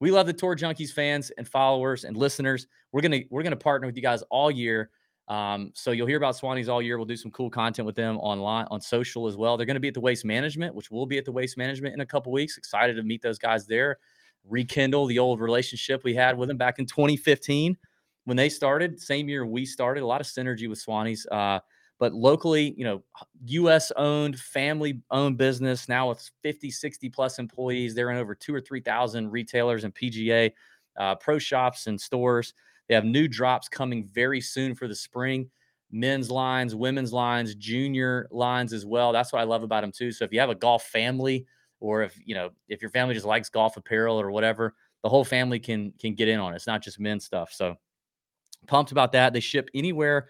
we 0.00 0.10
love 0.10 0.26
the 0.26 0.32
Tour 0.32 0.56
Junkies 0.56 0.92
fans 0.92 1.30
and 1.38 1.48
followers 1.48 2.04
and 2.04 2.16
listeners. 2.16 2.66
We're 2.92 3.00
gonna 3.00 3.20
we're 3.30 3.42
gonna 3.42 3.56
partner 3.56 3.86
with 3.86 3.96
you 3.96 4.02
guys 4.02 4.22
all 4.30 4.50
year. 4.50 4.90
Um, 5.28 5.70
so 5.74 5.92
you'll 5.92 6.06
hear 6.06 6.18
about 6.18 6.36
Swannies 6.36 6.68
all 6.68 6.82
year. 6.82 6.98
We'll 6.98 7.06
do 7.06 7.16
some 7.16 7.30
cool 7.30 7.48
content 7.48 7.86
with 7.86 7.96
them 7.96 8.18
online 8.18 8.66
on 8.70 8.80
social 8.80 9.26
as 9.26 9.36
well. 9.36 9.56
They're 9.56 9.66
to 9.66 9.80
be 9.80 9.88
at 9.88 9.94
the 9.94 10.00
Waste 10.00 10.24
Management, 10.24 10.74
which 10.74 10.90
will 10.90 11.06
be 11.06 11.16
at 11.16 11.24
the 11.24 11.32
Waste 11.32 11.56
Management 11.56 11.94
in 11.94 12.00
a 12.00 12.06
couple 12.06 12.30
weeks. 12.30 12.58
Excited 12.58 12.96
to 12.96 13.02
meet 13.02 13.22
those 13.22 13.38
guys 13.38 13.66
there, 13.66 13.98
rekindle 14.46 15.06
the 15.06 15.18
old 15.18 15.40
relationship 15.40 16.04
we 16.04 16.14
had 16.14 16.36
with 16.36 16.48
them 16.48 16.58
back 16.58 16.78
in 16.78 16.84
2015 16.84 17.76
when 18.24 18.36
they 18.36 18.50
started. 18.50 19.00
Same 19.00 19.28
year 19.30 19.46
we 19.46 19.64
started. 19.64 20.02
A 20.02 20.06
lot 20.06 20.20
of 20.20 20.26
synergy 20.26 20.68
with 20.68 20.84
Swannies 20.84 21.24
Uh, 21.32 21.60
but 21.98 22.12
locally, 22.12 22.74
you 22.76 22.84
know, 22.84 23.02
US 23.46 23.92
owned, 23.96 24.38
family 24.38 25.00
owned 25.10 25.38
business 25.38 25.88
now 25.88 26.08
with 26.08 26.30
50, 26.42 26.70
60 26.70 27.08
plus 27.08 27.38
employees. 27.38 27.94
They're 27.94 28.10
in 28.10 28.18
over 28.18 28.34
two 28.34 28.54
or 28.54 28.60
3,000 28.60 29.30
retailers 29.30 29.84
and 29.84 29.94
PGA 29.94 30.50
uh, 30.98 31.14
pro 31.16 31.38
shops 31.38 31.86
and 31.86 32.00
stores. 32.00 32.54
They 32.88 32.94
have 32.94 33.04
new 33.04 33.28
drops 33.28 33.68
coming 33.68 34.08
very 34.12 34.40
soon 34.40 34.74
for 34.74 34.88
the 34.88 34.94
spring 34.94 35.50
men's 35.90 36.30
lines, 36.30 36.74
women's 36.74 37.12
lines, 37.12 37.54
junior 37.54 38.26
lines 38.32 38.72
as 38.72 38.84
well. 38.84 39.12
That's 39.12 39.32
what 39.32 39.40
I 39.40 39.44
love 39.44 39.62
about 39.62 39.82
them 39.82 39.92
too. 39.92 40.10
So 40.10 40.24
if 40.24 40.32
you 40.32 40.40
have 40.40 40.50
a 40.50 40.54
golf 40.54 40.84
family 40.84 41.46
or 41.78 42.02
if, 42.02 42.18
you 42.24 42.34
know, 42.34 42.50
if 42.68 42.82
your 42.82 42.90
family 42.90 43.14
just 43.14 43.26
likes 43.26 43.48
golf 43.48 43.76
apparel 43.76 44.20
or 44.20 44.32
whatever, 44.32 44.74
the 45.04 45.08
whole 45.08 45.24
family 45.24 45.60
can 45.60 45.92
can 46.00 46.14
get 46.14 46.28
in 46.28 46.40
on 46.40 46.52
it. 46.52 46.56
It's 46.56 46.66
not 46.66 46.82
just 46.82 46.98
men's 46.98 47.24
stuff. 47.24 47.52
So 47.52 47.76
pumped 48.66 48.90
about 48.90 49.12
that. 49.12 49.32
They 49.32 49.40
ship 49.40 49.68
anywhere 49.74 50.28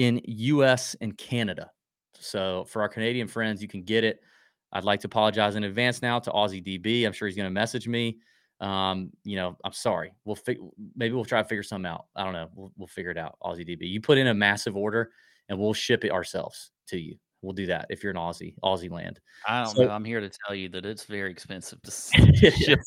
in 0.00 0.18
US 0.24 0.96
and 1.02 1.16
Canada. 1.18 1.70
So 2.14 2.64
for 2.64 2.80
our 2.80 2.88
Canadian 2.88 3.28
friends, 3.28 3.60
you 3.60 3.68
can 3.68 3.82
get 3.82 4.02
it. 4.02 4.20
I'd 4.72 4.84
like 4.84 5.00
to 5.00 5.08
apologize 5.08 5.56
in 5.56 5.64
advance 5.64 6.00
now 6.00 6.18
to 6.20 6.30
Aussie 6.30 6.64
DB. 6.64 7.04
I'm 7.04 7.12
sure 7.12 7.28
he's 7.28 7.36
going 7.36 7.48
to 7.48 7.50
message 7.50 7.86
me. 7.86 8.16
Um, 8.62 9.10
you 9.24 9.36
know, 9.36 9.58
I'm 9.62 9.74
sorry. 9.74 10.12
We'll 10.24 10.36
fi- 10.36 10.56
maybe 10.96 11.14
we'll 11.14 11.26
try 11.26 11.42
to 11.42 11.48
figure 11.48 11.62
something 11.62 11.90
out. 11.90 12.06
I 12.16 12.24
don't 12.24 12.32
know. 12.32 12.48
We'll, 12.54 12.72
we'll 12.78 12.88
figure 12.88 13.10
it 13.10 13.18
out. 13.18 13.36
Aussie 13.42 13.68
DB. 13.68 13.90
You 13.90 14.00
put 14.00 14.16
in 14.16 14.28
a 14.28 14.34
massive 14.34 14.74
order 14.74 15.10
and 15.50 15.58
we'll 15.58 15.74
ship 15.74 16.02
it 16.06 16.12
ourselves 16.12 16.70
to 16.88 16.98
you. 16.98 17.16
We'll 17.42 17.52
do 17.52 17.66
that 17.66 17.86
if 17.90 18.02
you're 18.02 18.12
in 18.12 18.16
Aussie, 18.16 18.54
Aussie 18.64 18.90
land. 18.90 19.20
I 19.46 19.64
don't 19.64 19.76
so, 19.76 19.84
know. 19.84 19.90
I'm 19.90 20.04
here 20.04 20.20
to 20.20 20.30
tell 20.46 20.56
you 20.56 20.70
that 20.70 20.86
it's 20.86 21.04
very 21.04 21.30
expensive 21.30 21.82
to 21.82 21.90
ship. 22.52 22.80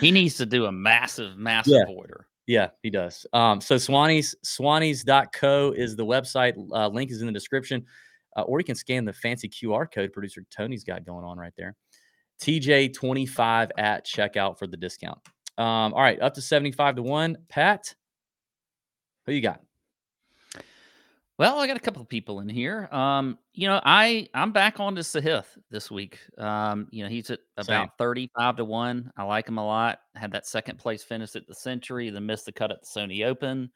he 0.00 0.10
needs 0.10 0.36
to 0.36 0.46
do 0.46 0.64
a 0.64 0.72
massive, 0.72 1.36
massive 1.36 1.84
yeah. 1.86 1.94
order. 1.94 2.26
Yeah, 2.48 2.68
he 2.82 2.88
does. 2.88 3.26
Um, 3.34 3.60
so 3.60 3.74
Swannies, 3.76 4.34
swannies.co 4.42 5.74
is 5.76 5.94
the 5.94 6.04
website. 6.04 6.54
Uh, 6.72 6.88
link 6.88 7.10
is 7.10 7.20
in 7.20 7.26
the 7.26 7.32
description. 7.32 7.84
Uh, 8.36 8.42
or 8.42 8.58
you 8.58 8.64
can 8.64 8.74
scan 8.74 9.04
the 9.04 9.12
fancy 9.12 9.48
QR 9.50 9.86
code 9.92 10.12
producer 10.14 10.42
Tony's 10.50 10.82
got 10.82 11.04
going 11.04 11.24
on 11.24 11.36
right 11.36 11.52
there. 11.58 11.76
TJ25 12.42 13.70
at 13.76 14.06
checkout 14.06 14.58
for 14.58 14.66
the 14.66 14.78
discount. 14.78 15.18
Um, 15.58 15.92
all 15.92 16.00
right, 16.00 16.20
up 16.22 16.34
to 16.34 16.40
75 16.40 16.96
to 16.96 17.02
1. 17.02 17.36
Pat, 17.50 17.94
who 19.26 19.32
you 19.32 19.42
got? 19.42 19.60
Well, 21.38 21.60
I 21.60 21.68
got 21.68 21.76
a 21.76 21.80
couple 21.80 22.02
of 22.02 22.08
people 22.08 22.40
in 22.40 22.48
here. 22.48 22.88
Um, 22.90 23.38
you 23.54 23.68
know, 23.68 23.80
I 23.84 24.28
I'm 24.34 24.50
back 24.50 24.80
on 24.80 24.96
to 24.96 25.02
Sahith 25.02 25.46
this 25.70 25.88
week. 25.88 26.18
Um, 26.36 26.88
you 26.90 27.04
know, 27.04 27.08
he's 27.08 27.30
at 27.30 27.38
about 27.56 27.66
Same. 27.66 27.88
35 27.96 28.56
to 28.56 28.64
1. 28.64 29.12
I 29.16 29.22
like 29.22 29.46
him 29.46 29.58
a 29.58 29.64
lot. 29.64 30.00
Had 30.16 30.32
that 30.32 30.48
second 30.48 30.78
place 30.78 31.04
finish 31.04 31.36
at 31.36 31.46
the 31.46 31.54
Sentry, 31.54 32.10
then 32.10 32.26
missed 32.26 32.46
the 32.46 32.52
cut 32.52 32.72
at 32.72 32.80
the 32.80 32.86
Sony 32.86 33.24
Open. 33.24 33.70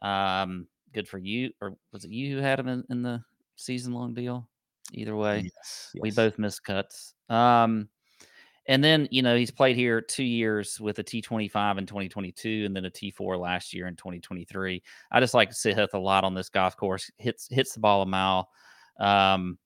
Um, 0.00 0.68
good 0.92 1.08
for 1.08 1.18
you. 1.18 1.50
Or 1.60 1.76
was 1.92 2.04
it 2.04 2.12
you 2.12 2.36
who 2.36 2.40
had 2.40 2.60
him 2.60 2.68
in, 2.68 2.84
in 2.88 3.02
the 3.02 3.20
season 3.56 3.92
long 3.92 4.14
deal? 4.14 4.48
Either 4.92 5.16
way, 5.16 5.38
yes, 5.38 5.90
yes. 5.94 6.02
we 6.02 6.12
both 6.12 6.38
missed 6.38 6.62
cuts. 6.62 7.14
Um, 7.28 7.88
and 8.66 8.82
then, 8.82 9.08
you 9.10 9.22
know, 9.22 9.36
he's 9.36 9.50
played 9.50 9.76
here 9.76 10.00
two 10.00 10.22
years 10.22 10.80
with 10.80 10.98
a 10.98 11.04
T25 11.04 11.78
in 11.78 11.86
2022 11.86 12.62
and 12.64 12.76
then 12.76 12.84
a 12.84 12.90
T4 12.90 13.38
last 13.38 13.74
year 13.74 13.88
in 13.88 13.96
2023. 13.96 14.82
I 15.10 15.20
just 15.20 15.34
like 15.34 15.50
Sahith 15.50 15.94
a 15.94 15.98
lot 15.98 16.24
on 16.24 16.34
this 16.34 16.48
golf 16.48 16.76
course. 16.76 17.10
Hits 17.18 17.48
hits 17.50 17.74
the 17.74 17.80
ball 17.80 18.02
a 18.02 18.06
mile. 18.06 18.48
Um, 19.00 19.58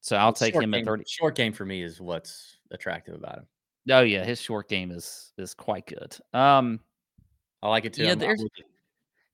so 0.00 0.16
I'll 0.16 0.32
take 0.32 0.54
him 0.54 0.72
game, 0.72 0.74
at 0.74 0.84
30. 0.84 1.04
Short 1.06 1.34
game 1.34 1.52
for 1.52 1.64
me 1.64 1.82
is 1.82 2.00
what's 2.00 2.58
attractive 2.70 3.14
about 3.14 3.38
him. 3.38 3.46
Oh 3.90 4.00
yeah, 4.00 4.24
his 4.24 4.40
short 4.40 4.68
game 4.68 4.90
is 4.90 5.32
is 5.38 5.54
quite 5.54 5.86
good. 5.86 6.16
Um, 6.32 6.80
I 7.62 7.68
like 7.68 7.84
it 7.84 7.94
too. 7.94 8.04
Yeah, 8.04 8.14
there's, 8.16 8.44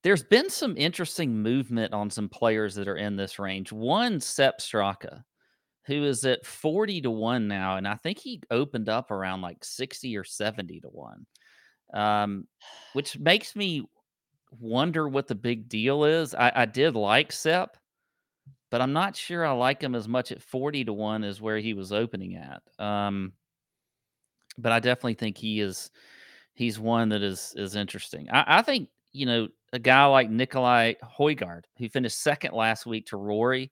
there's 0.02 0.22
been 0.22 0.48
some 0.48 0.76
interesting 0.76 1.42
movement 1.42 1.92
on 1.92 2.08
some 2.10 2.28
players 2.28 2.74
that 2.76 2.86
are 2.86 2.96
in 2.96 3.16
this 3.16 3.38
range. 3.38 3.72
One, 3.72 4.20
Sepp 4.20 4.60
Straka 4.60 5.24
who 5.88 6.04
is 6.04 6.24
at 6.26 6.44
40 6.44 7.00
to 7.00 7.10
1 7.10 7.48
now. 7.48 7.76
And 7.76 7.88
I 7.88 7.94
think 7.94 8.18
he 8.18 8.42
opened 8.50 8.90
up 8.90 9.10
around 9.10 9.40
like 9.40 9.64
60 9.64 10.16
or 10.18 10.22
70 10.22 10.80
to 10.80 10.88
1, 10.88 11.26
um, 11.94 12.46
which 12.92 13.18
makes 13.18 13.56
me 13.56 13.88
wonder 14.60 15.08
what 15.08 15.26
the 15.26 15.34
big 15.34 15.66
deal 15.66 16.04
is. 16.04 16.34
I, 16.34 16.52
I 16.54 16.66
did 16.66 16.94
like 16.94 17.32
Sepp, 17.32 17.78
but 18.70 18.82
I'm 18.82 18.92
not 18.92 19.16
sure 19.16 19.46
I 19.46 19.52
like 19.52 19.80
him 19.80 19.94
as 19.94 20.06
much 20.06 20.30
at 20.30 20.42
40 20.42 20.84
to 20.84 20.92
1 20.92 21.24
as 21.24 21.40
where 21.40 21.58
he 21.58 21.72
was 21.72 21.90
opening 21.90 22.36
at. 22.36 22.62
Um, 22.78 23.32
but 24.58 24.72
I 24.72 24.80
definitely 24.80 25.14
think 25.14 25.38
he 25.38 25.60
is 25.60 25.90
he's 26.52 26.78
one 26.78 27.08
that 27.10 27.22
is 27.22 27.54
is 27.56 27.76
interesting. 27.76 28.28
I, 28.30 28.58
I 28.58 28.62
think, 28.62 28.90
you 29.12 29.24
know, 29.24 29.48
a 29.72 29.78
guy 29.78 30.04
like 30.04 30.28
Nikolai 30.28 30.94
Højgaard, 31.18 31.62
who 31.78 31.88
finished 31.88 32.20
second 32.20 32.52
last 32.52 32.84
week 32.84 33.06
to 33.06 33.16
Rory 33.16 33.70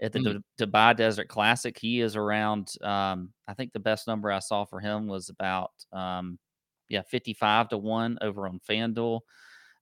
at 0.00 0.12
the 0.12 0.18
mm. 0.18 0.42
Dubai 0.60 0.96
Desert 0.96 1.28
Classic. 1.28 1.76
He 1.78 2.00
is 2.00 2.16
around. 2.16 2.72
Um, 2.82 3.30
I 3.48 3.54
think 3.54 3.72
the 3.72 3.80
best 3.80 4.06
number 4.06 4.30
I 4.30 4.40
saw 4.40 4.64
for 4.64 4.80
him 4.80 5.06
was 5.06 5.28
about 5.28 5.70
um, 5.92 6.38
yeah, 6.88 7.02
fifty-five 7.02 7.68
to 7.70 7.78
one 7.78 8.18
over 8.20 8.46
on 8.46 8.60
FanDuel. 8.68 9.20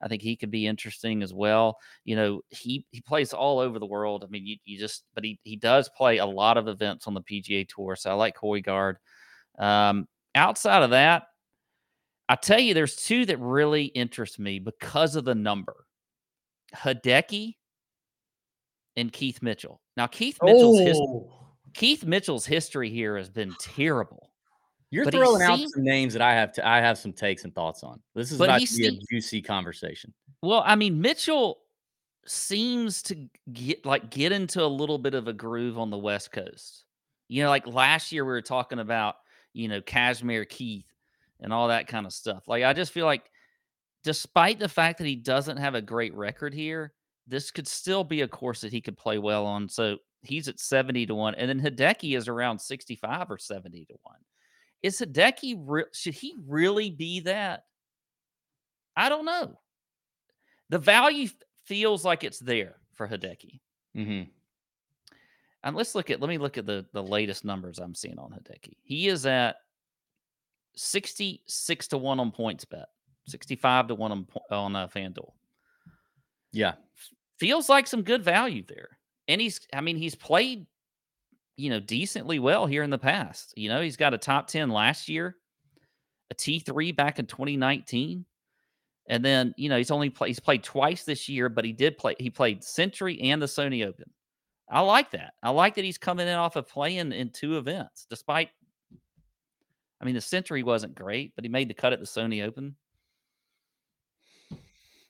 I 0.02 0.08
think 0.08 0.22
he 0.22 0.36
could 0.36 0.50
be 0.50 0.66
interesting 0.66 1.22
as 1.22 1.32
well. 1.32 1.78
You 2.04 2.16
know, 2.16 2.40
he 2.50 2.84
he 2.90 3.00
plays 3.00 3.32
all 3.32 3.58
over 3.58 3.78
the 3.78 3.86
world. 3.86 4.24
I 4.24 4.28
mean, 4.28 4.46
you, 4.46 4.56
you 4.64 4.78
just 4.78 5.04
but 5.14 5.24
he 5.24 5.38
he 5.44 5.56
does 5.56 5.88
play 5.96 6.18
a 6.18 6.26
lot 6.26 6.58
of 6.58 6.68
events 6.68 7.06
on 7.06 7.14
the 7.14 7.22
PGA 7.22 7.66
Tour. 7.68 7.96
So 7.96 8.10
I 8.10 8.14
like 8.14 8.36
Højgaard. 8.36 8.96
Um, 9.58 10.06
outside 10.34 10.82
of 10.82 10.90
that, 10.90 11.24
I 12.28 12.36
tell 12.36 12.60
you, 12.60 12.74
there's 12.74 12.96
two 12.96 13.26
that 13.26 13.38
really 13.38 13.84
interest 13.84 14.38
me 14.38 14.58
because 14.58 15.16
of 15.16 15.24
the 15.24 15.34
number. 15.34 15.86
Hideki 16.74 17.54
and 18.96 19.12
Keith 19.12 19.42
Mitchell. 19.42 19.80
Now 19.96 20.06
Keith 20.06 20.38
Mitchell's 20.42 20.98
oh, 20.98 21.30
Keith 21.74 22.04
Mitchell's 22.04 22.46
history 22.46 22.90
here 22.90 23.16
has 23.16 23.28
been 23.28 23.54
terrible. 23.60 24.30
You're 24.90 25.04
But 25.04 25.14
throwing 25.14 25.42
out 25.42 25.58
seems- 25.58 25.72
some 25.74 25.82
names 25.82 26.12
that 26.12 26.22
I 26.22 26.34
have 26.34 26.52
to 26.52 26.66
I 26.66 26.80
have 26.80 26.98
some 26.98 27.12
takes 27.12 27.44
and 27.44 27.54
thoughts 27.54 27.82
on. 27.82 28.00
This 28.14 28.30
is 28.30 28.40
about 28.40 28.60
to 28.60 28.76
be 28.76 28.86
a 28.86 28.92
juicy 29.10 29.42
conversation. 29.42 30.14
Well, 30.42 30.62
I 30.64 30.76
mean, 30.76 31.00
Mitchell 31.00 31.58
seems 32.26 33.02
to 33.02 33.28
get 33.52 33.84
like 33.84 34.10
get 34.10 34.32
into 34.32 34.62
a 34.62 34.66
little 34.66 34.98
bit 34.98 35.14
of 35.14 35.28
a 35.28 35.32
groove 35.32 35.78
on 35.78 35.90
the 35.90 35.98
West 35.98 36.30
Coast. 36.32 36.84
You 37.28 37.42
know, 37.42 37.48
like 37.48 37.66
last 37.66 38.12
year 38.12 38.24
we 38.24 38.30
were 38.30 38.42
talking 38.42 38.78
about, 38.78 39.16
you 39.52 39.68
know, 39.68 39.80
Cashmere 39.80 40.44
Keith 40.44 40.86
and 41.40 41.52
all 41.52 41.68
that 41.68 41.88
kind 41.88 42.06
of 42.06 42.12
stuff. 42.12 42.46
Like 42.46 42.62
I 42.62 42.72
just 42.72 42.92
feel 42.92 43.06
like 43.06 43.30
despite 44.04 44.58
the 44.58 44.68
fact 44.68 44.98
that 44.98 45.06
he 45.06 45.16
doesn't 45.16 45.56
have 45.56 45.74
a 45.74 45.82
great 45.82 46.14
record 46.14 46.54
here, 46.54 46.92
this 47.26 47.50
could 47.50 47.66
still 47.66 48.04
be 48.04 48.22
a 48.22 48.28
course 48.28 48.60
that 48.60 48.72
he 48.72 48.80
could 48.80 48.96
play 48.96 49.18
well 49.18 49.46
on. 49.46 49.68
So 49.68 49.98
he's 50.22 50.48
at 50.48 50.58
70 50.58 51.06
to 51.06 51.14
1 51.14 51.34
and 51.34 51.48
then 51.48 51.60
Hideki 51.60 52.16
is 52.16 52.28
around 52.28 52.58
65 52.58 53.30
or 53.30 53.38
70 53.38 53.84
to 53.86 53.94
1. 54.02 54.16
Is 54.82 55.00
Hideki 55.00 55.56
re- 55.66 55.84
should 55.92 56.14
he 56.14 56.34
really 56.46 56.90
be 56.90 57.20
that? 57.20 57.64
I 58.96 59.08
don't 59.08 59.24
know. 59.24 59.58
The 60.70 60.78
value 60.78 61.28
feels 61.64 62.04
like 62.04 62.24
it's 62.24 62.38
there 62.38 62.76
for 62.94 63.08
Hideki. 63.08 63.60
hmm 63.94 64.22
And 65.62 65.76
let's 65.76 65.94
look 65.94 66.10
at 66.10 66.20
let 66.20 66.28
me 66.28 66.38
look 66.38 66.58
at 66.58 66.66
the 66.66 66.86
the 66.92 67.02
latest 67.02 67.44
numbers 67.44 67.78
I'm 67.78 67.94
seeing 67.94 68.18
on 68.18 68.30
Hideki. 68.30 68.76
He 68.82 69.08
is 69.08 69.26
at 69.26 69.56
66 70.76 71.88
to 71.88 71.98
1 71.98 72.20
on 72.20 72.32
PointsBet, 72.32 72.84
65 73.26 73.88
to 73.88 73.94
1 73.94 74.12
on, 74.12 74.26
on 74.50 74.76
uh, 74.76 74.88
FanDuel. 74.88 75.32
Yeah. 76.54 76.74
Feels 77.38 77.68
like 77.68 77.86
some 77.86 78.02
good 78.02 78.22
value 78.22 78.62
there. 78.66 78.98
And 79.28 79.40
he's 79.40 79.60
I 79.72 79.80
mean 79.80 79.96
he's 79.96 80.14
played 80.14 80.66
you 81.56 81.70
know 81.70 81.80
decently 81.80 82.38
well 82.38 82.66
here 82.66 82.82
in 82.82 82.90
the 82.90 82.98
past. 82.98 83.52
You 83.56 83.68
know, 83.68 83.80
he's 83.80 83.96
got 83.96 84.14
a 84.14 84.18
top 84.18 84.46
10 84.46 84.70
last 84.70 85.08
year, 85.08 85.36
a 86.30 86.34
T3 86.34 86.94
back 86.94 87.18
in 87.18 87.26
2019. 87.26 88.24
And 89.06 89.22
then, 89.22 89.52
you 89.58 89.68
know, 89.68 89.76
he's 89.76 89.90
only 89.90 90.08
played 90.08 90.28
he's 90.28 90.40
played 90.40 90.62
twice 90.62 91.04
this 91.04 91.28
year, 91.28 91.48
but 91.48 91.64
he 91.64 91.72
did 91.72 91.98
play 91.98 92.14
he 92.18 92.30
played 92.30 92.64
Sentry 92.64 93.20
and 93.20 93.42
the 93.42 93.46
Sony 93.46 93.86
Open. 93.86 94.10
I 94.70 94.80
like 94.80 95.10
that. 95.10 95.34
I 95.42 95.50
like 95.50 95.74
that 95.74 95.84
he's 95.84 95.98
coming 95.98 96.26
in 96.26 96.34
off 96.34 96.56
of 96.56 96.68
playing 96.68 97.12
in 97.12 97.30
two 97.30 97.58
events, 97.58 98.06
despite 98.08 98.50
I 100.00 100.04
mean 100.04 100.14
the 100.14 100.20
Sentry 100.20 100.62
wasn't 100.62 100.94
great, 100.94 101.34
but 101.34 101.44
he 101.44 101.50
made 101.50 101.68
the 101.68 101.74
cut 101.74 101.92
at 101.92 102.00
the 102.00 102.06
Sony 102.06 102.44
Open. 102.44 102.76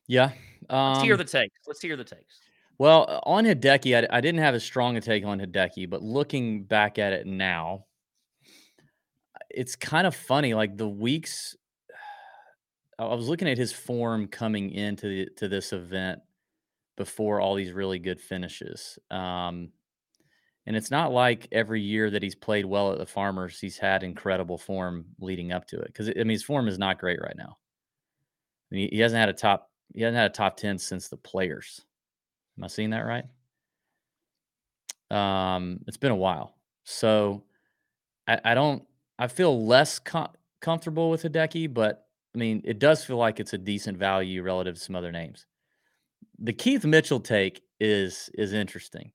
Yeah. 0.06 0.32
Let's 0.68 1.02
hear 1.02 1.14
Um, 1.14 1.18
the 1.18 1.24
takes. 1.24 1.58
Let's 1.66 1.80
hear 1.80 1.96
the 1.96 2.04
takes. 2.04 2.40
Well, 2.78 3.06
uh, 3.08 3.20
on 3.24 3.44
Hideki, 3.44 3.96
I, 4.10 4.16
I 4.16 4.20
didn't 4.20 4.40
have 4.40 4.54
as 4.54 4.64
strong 4.64 4.96
a 4.96 5.00
take 5.00 5.24
on 5.24 5.38
Hideki, 5.38 5.88
but 5.88 6.02
looking 6.02 6.64
back 6.64 6.98
at 6.98 7.12
it 7.12 7.26
now, 7.26 7.86
it's 9.50 9.76
kind 9.76 10.06
of 10.06 10.14
funny. 10.14 10.54
Like 10.54 10.76
the 10.76 10.88
weeks, 10.88 11.56
I 12.98 13.04
was 13.14 13.28
looking 13.28 13.48
at 13.48 13.58
his 13.58 13.72
form 13.72 14.26
coming 14.26 14.70
into 14.70 15.08
the, 15.08 15.28
to 15.36 15.48
this 15.48 15.72
event 15.72 16.20
before 16.96 17.40
all 17.40 17.54
these 17.54 17.72
really 17.72 17.98
good 17.98 18.20
finishes. 18.20 18.98
Um, 19.10 19.70
and 20.66 20.76
it's 20.76 20.90
not 20.90 21.12
like 21.12 21.48
every 21.52 21.82
year 21.82 22.10
that 22.10 22.22
he's 22.22 22.34
played 22.34 22.64
well 22.64 22.92
at 22.92 22.98
the 22.98 23.06
Farmers, 23.06 23.60
he's 23.60 23.76
had 23.76 24.02
incredible 24.02 24.56
form 24.56 25.04
leading 25.20 25.52
up 25.52 25.66
to 25.68 25.78
it. 25.78 25.88
Because 25.88 26.08
I 26.08 26.14
mean, 26.14 26.30
his 26.30 26.42
form 26.42 26.68
is 26.68 26.78
not 26.78 26.98
great 26.98 27.20
right 27.20 27.36
now. 27.36 27.58
I 28.70 28.74
mean, 28.74 28.88
he, 28.88 28.96
he 28.96 29.02
hasn't 29.02 29.20
had 29.20 29.28
a 29.28 29.34
top. 29.34 29.70
He 29.92 30.02
hasn't 30.02 30.16
had 30.16 30.30
a 30.30 30.34
top 30.34 30.56
ten 30.56 30.78
since 30.78 31.08
the 31.08 31.16
Players. 31.16 31.82
Am 32.56 32.64
I 32.64 32.68
seeing 32.68 32.90
that 32.90 33.00
right? 33.00 33.24
Um, 35.10 35.80
it's 35.86 35.96
been 35.96 36.12
a 36.12 36.16
while, 36.16 36.56
so 36.84 37.44
I, 38.26 38.40
I 38.44 38.54
don't. 38.54 38.82
I 39.18 39.28
feel 39.28 39.66
less 39.66 39.98
com- 39.98 40.32
comfortable 40.60 41.10
with 41.10 41.22
Hideki, 41.22 41.72
but 41.72 42.06
I 42.34 42.38
mean, 42.38 42.62
it 42.64 42.78
does 42.78 43.04
feel 43.04 43.16
like 43.16 43.38
it's 43.38 43.52
a 43.52 43.58
decent 43.58 43.98
value 43.98 44.42
relative 44.42 44.74
to 44.74 44.80
some 44.80 44.96
other 44.96 45.12
names. 45.12 45.46
The 46.40 46.52
Keith 46.52 46.84
Mitchell 46.84 47.20
take 47.20 47.62
is 47.78 48.30
is 48.34 48.52
interesting 48.52 49.12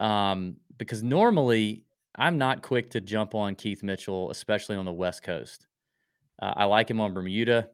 um, 0.00 0.56
because 0.76 1.02
normally 1.02 1.84
I'm 2.16 2.36
not 2.36 2.62
quick 2.62 2.90
to 2.90 3.00
jump 3.00 3.34
on 3.34 3.54
Keith 3.54 3.82
Mitchell, 3.82 4.30
especially 4.30 4.76
on 4.76 4.84
the 4.84 4.92
West 4.92 5.22
Coast. 5.22 5.66
Uh, 6.40 6.52
I 6.56 6.64
like 6.64 6.90
him 6.90 7.00
on 7.00 7.14
Bermuda. 7.14 7.68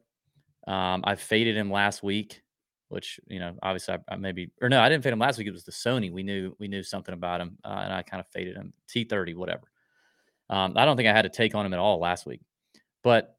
Um, 0.69 1.01
I 1.03 1.15
faded 1.15 1.57
him 1.57 1.71
last 1.71 2.03
week, 2.03 2.43
which 2.89 3.19
you 3.27 3.39
know, 3.39 3.55
obviously, 3.63 3.95
I, 3.95 4.13
I 4.13 4.15
maybe 4.17 4.51
or 4.61 4.69
no, 4.69 4.79
I 4.79 4.87
didn't 4.87 5.03
fade 5.03 5.13
him 5.13 5.19
last 5.19 5.39
week. 5.39 5.47
It 5.47 5.51
was 5.51 5.63
the 5.63 5.71
Sony. 5.71 6.11
We 6.11 6.21
knew 6.21 6.55
we 6.59 6.67
knew 6.67 6.83
something 6.83 7.13
about 7.13 7.41
him, 7.41 7.57
uh, 7.65 7.81
and 7.83 7.93
I 7.93 8.03
kind 8.03 8.21
of 8.21 8.27
faded 8.27 8.55
him. 8.55 8.71
T 8.87 9.03
thirty, 9.03 9.33
whatever. 9.33 9.63
Um, 10.47 10.73
I 10.75 10.85
don't 10.85 10.95
think 10.95 11.09
I 11.09 11.13
had 11.13 11.25
a 11.25 11.29
take 11.29 11.55
on 11.55 11.65
him 11.65 11.73
at 11.73 11.79
all 11.79 11.99
last 11.99 12.27
week, 12.27 12.41
but 13.03 13.35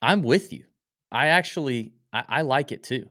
I'm 0.00 0.22
with 0.22 0.52
you. 0.52 0.64
I 1.10 1.28
actually 1.28 1.94
I, 2.12 2.24
I 2.28 2.42
like 2.42 2.70
it 2.70 2.84
too. 2.84 3.08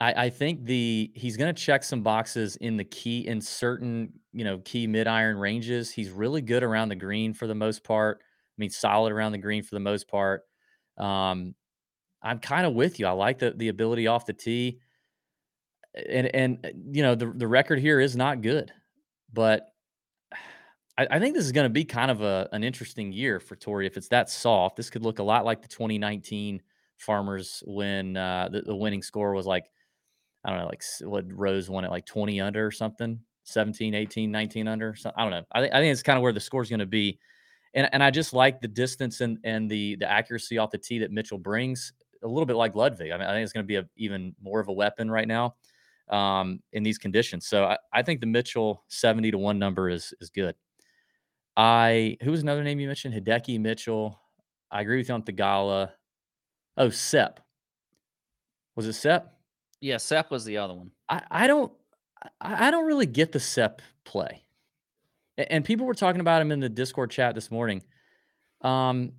I, 0.00 0.26
I 0.26 0.30
think 0.30 0.64
the 0.64 1.10
he's 1.16 1.36
going 1.36 1.52
to 1.52 1.60
check 1.60 1.82
some 1.82 2.02
boxes 2.02 2.54
in 2.56 2.76
the 2.76 2.84
key 2.84 3.26
in 3.26 3.40
certain 3.40 4.12
you 4.32 4.44
know 4.44 4.58
key 4.58 4.86
mid 4.86 5.08
iron 5.08 5.36
ranges. 5.36 5.90
He's 5.90 6.10
really 6.10 6.42
good 6.42 6.62
around 6.62 6.90
the 6.90 6.96
green 6.96 7.34
for 7.34 7.48
the 7.48 7.56
most 7.56 7.82
part. 7.82 8.20
I 8.20 8.56
mean, 8.56 8.70
solid 8.70 9.12
around 9.12 9.32
the 9.32 9.38
green 9.38 9.64
for 9.64 9.74
the 9.74 9.80
most 9.80 10.06
part. 10.06 10.42
Um, 10.96 11.56
I'm 12.22 12.38
kind 12.38 12.66
of 12.66 12.74
with 12.74 12.98
you. 13.00 13.06
I 13.06 13.10
like 13.12 13.38
the 13.38 13.50
the 13.50 13.68
ability 13.68 14.06
off 14.06 14.26
the 14.26 14.32
tee, 14.32 14.80
and 15.94 16.26
and 16.34 16.58
uh, 16.64 16.68
you 16.90 17.02
know 17.02 17.14
the 17.14 17.26
the 17.26 17.48
record 17.48 17.78
here 17.78 18.00
is 18.00 18.16
not 18.16 18.42
good, 18.42 18.72
but 19.32 19.68
I, 20.98 21.06
I 21.10 21.18
think 21.18 21.34
this 21.34 21.44
is 21.44 21.52
going 21.52 21.64
to 21.64 21.70
be 21.70 21.84
kind 21.84 22.10
of 22.10 22.22
a 22.22 22.48
an 22.52 22.64
interesting 22.64 23.12
year 23.12 23.40
for 23.40 23.56
Torrey 23.56 23.86
if 23.86 23.96
it's 23.96 24.08
that 24.08 24.30
soft. 24.30 24.76
This 24.76 24.90
could 24.90 25.02
look 25.02 25.18
a 25.18 25.22
lot 25.22 25.44
like 25.44 25.62
the 25.62 25.68
2019 25.68 26.62
Farmers 26.98 27.62
when 27.66 28.16
uh, 28.16 28.48
the, 28.52 28.62
the 28.62 28.76
winning 28.76 29.02
score 29.02 29.32
was 29.32 29.46
like 29.46 29.64
I 30.44 30.50
don't 30.50 30.58
know, 30.58 30.66
like 30.66 30.82
what 31.02 31.24
Rose 31.32 31.70
won 31.70 31.84
at 31.84 31.90
like 31.90 32.06
20 32.06 32.40
under 32.40 32.66
or 32.66 32.70
something, 32.70 33.18
17, 33.44 33.94
18, 33.94 34.30
19 34.30 34.68
under. 34.68 34.94
So 34.94 35.12
I 35.16 35.22
don't 35.22 35.30
know. 35.30 35.44
I, 35.52 35.60
think 35.60 35.74
I 35.74 35.80
think 35.80 35.92
it's 35.92 36.02
kind 36.02 36.16
of 36.16 36.22
where 36.22 36.32
the 36.32 36.40
score's 36.40 36.68
going 36.68 36.80
to 36.80 36.86
be. 36.86 37.18
And, 37.74 37.88
and 37.92 38.02
I 38.02 38.10
just 38.10 38.32
like 38.32 38.60
the 38.60 38.68
distance 38.68 39.20
and, 39.20 39.38
and 39.44 39.70
the 39.70 39.96
the 39.96 40.10
accuracy 40.10 40.58
off 40.58 40.70
the 40.70 40.78
tee 40.78 40.98
that 40.98 41.10
Mitchell 41.10 41.38
brings, 41.38 41.92
a 42.22 42.28
little 42.28 42.46
bit 42.46 42.56
like 42.56 42.74
Ludvig. 42.74 43.10
I 43.10 43.18
mean, 43.18 43.26
I 43.26 43.32
think 43.32 43.44
it's 43.44 43.52
going 43.52 43.64
to 43.64 43.68
be 43.68 43.76
a, 43.76 43.88
even 43.96 44.34
more 44.40 44.60
of 44.60 44.68
a 44.68 44.72
weapon 44.72 45.10
right 45.10 45.28
now 45.28 45.54
um, 46.08 46.60
in 46.72 46.82
these 46.82 46.98
conditions. 46.98 47.46
So 47.46 47.64
I, 47.64 47.78
I 47.92 48.02
think 48.02 48.20
the 48.20 48.26
Mitchell 48.26 48.84
70 48.88 49.32
to 49.32 49.38
1 49.38 49.58
number 49.58 49.88
is 49.88 50.14
is 50.20 50.30
good. 50.30 50.54
I 51.56 52.16
who 52.22 52.30
was 52.30 52.42
another 52.42 52.64
name 52.64 52.80
you 52.80 52.86
mentioned? 52.86 53.14
Hideki 53.14 53.60
Mitchell. 53.60 54.18
I 54.70 54.80
agree 54.80 54.96
with 54.96 55.08
you 55.08 55.14
on 55.14 55.22
Theegala. 55.22 55.90
Oh, 56.78 56.88
Sepp. 56.88 57.40
Was 58.74 58.86
it 58.86 58.94
Sepp? 58.94 59.34
Yeah, 59.80 59.98
Sepp 59.98 60.30
was 60.30 60.44
the 60.44 60.56
other 60.56 60.74
one. 60.74 60.90
I, 61.08 61.22
I 61.30 61.46
don't 61.46 61.72
I, 62.40 62.68
I 62.68 62.70
don't 62.70 62.86
really 62.86 63.06
get 63.06 63.32
the 63.32 63.40
Sepp 63.40 63.82
play. 64.04 64.42
And 65.36 65.64
people 65.64 65.86
were 65.86 65.94
talking 65.94 66.20
about 66.20 66.42
him 66.42 66.52
in 66.52 66.60
the 66.60 66.68
Discord 66.68 67.10
chat 67.10 67.34
this 67.34 67.50
morning. 67.50 67.82
Um, 68.60 69.12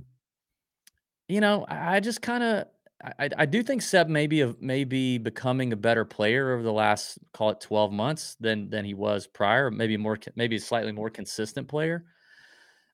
you 1.27 1.41
know, 1.41 1.65
I 1.67 1.97
I 1.97 1.99
just 1.99 2.21
kind 2.21 2.43
of 2.43 2.67
I, 3.03 3.29
I 3.37 3.45
do 3.45 3.63
think 3.63 3.81
Sepp 3.81 4.07
may 4.07 4.27
be 4.27 4.41
a, 4.41 4.55
may 4.61 4.85
be 4.85 5.17
becoming 5.17 5.73
a 5.73 5.77
better 5.77 6.05
player 6.05 6.53
over 6.53 6.63
the 6.63 6.71
last 6.71 7.17
call 7.33 7.49
it 7.49 7.59
12 7.59 7.91
months 7.91 8.37
than 8.39 8.69
than 8.69 8.85
he 8.85 8.93
was 8.93 9.27
prior. 9.27 9.69
Maybe 9.69 9.97
more 9.97 10.17
maybe 10.35 10.55
a 10.55 10.59
slightly 10.59 10.93
more 10.93 11.09
consistent 11.09 11.67
player. 11.67 12.05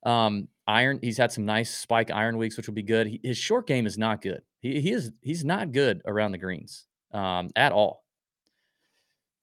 Um, 0.03 0.47
iron 0.68 0.99
he's 1.01 1.18
had 1.18 1.32
some 1.32 1.45
nice 1.45 1.76
spike 1.76 2.10
iron 2.10 2.38
weeks, 2.38 2.57
which 2.57 2.68
will 2.68 2.74
be 2.74 2.84
good. 2.84 3.05
He, 3.05 3.20
his 3.24 3.38
short 3.38 3.68
game 3.68 3.86
is 3.86 3.97
not 3.97 4.22
good. 4.22 4.41
He, 4.62 4.82
he 4.82 4.91
is 4.91 5.12
he's 5.22 5.45
not 5.45 5.72
good 5.72 6.01
around 6.05 6.32
the 6.32 6.38
greens 6.39 6.88
um, 7.14 7.49
at 7.55 7.72
all. 7.72 8.03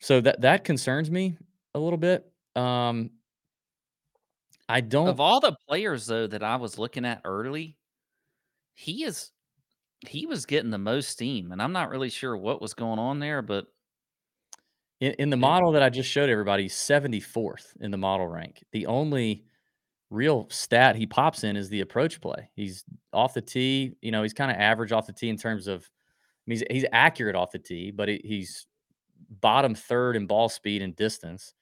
So 0.01 0.21
that 0.21 0.41
that 0.41 0.65
concerns 0.65 1.11
me 1.11 1.37
a 1.75 1.79
little 1.79 1.99
bit. 1.99 2.25
Um, 2.57 3.11
I 4.69 4.81
don't. 4.81 5.09
Of 5.09 5.21
all 5.21 5.39
the 5.39 5.57
players 5.69 6.07
though 6.07 6.27
that 6.27 6.43
I 6.43 6.57
was 6.57 6.77
looking 6.77 7.05
at 7.05 7.21
early, 7.25 7.77
he 8.75 9.05
is 9.05 9.31
he 10.09 10.27
was 10.27 10.47
getting 10.47 10.71
the 10.71 10.79
most 10.79 11.09
steam, 11.11 11.53
and 11.53 11.63
I'm 11.63 11.73
not 11.73 11.91
really 11.91 12.11
sure 12.11 12.37
what 12.37 12.61
was 12.61 12.75
going 12.75 12.99
on 12.99 13.19
there, 13.19 13.43
but 13.43 13.67
In, 15.01 15.13
in 15.19 15.31
the 15.31 15.37
model 15.37 15.73
that 15.73 15.83
I 15.83 15.91
just 15.91 16.09
showed 16.11 16.31
everybody, 16.31 16.65
he's 16.65 16.75
74th 16.75 17.77
in 17.81 17.91
the 17.91 17.99
model 17.99 18.27
rank. 18.27 18.65
The 18.73 18.87
only 18.87 19.45
real 20.11 20.47
stat 20.51 20.97
he 20.97 21.07
pops 21.07 21.45
in 21.45 21.57
is 21.57 21.69
the 21.69 21.81
approach 21.83 22.21
play. 22.21 22.49
He's 22.55 22.85
off 23.13 23.35
the 23.35 23.43
tee. 23.43 23.97
You 24.01 24.11
know, 24.11 24.23
he's 24.23 24.33
kind 24.33 24.51
of 24.51 24.57
average 24.57 24.93
off 24.93 25.07
the 25.07 25.13
tee 25.13 25.29
in 25.29 25.37
terms 25.37 25.67
of, 25.67 25.83
I 25.83 26.45
mean, 26.47 26.59
he's, 26.59 26.65
he's 26.71 26.89
accurate 26.93 27.37
off 27.37 27.53
the 27.53 27.59
tee, 27.59 27.91
but 27.91 28.09
he, 28.09 28.21
he's 28.25 28.67
bottom 29.41 29.75
third 29.75 30.17
in 30.17 30.27
ball 30.27 30.49
speed 30.49 30.81
and 30.83 30.97
distance. 30.97 31.55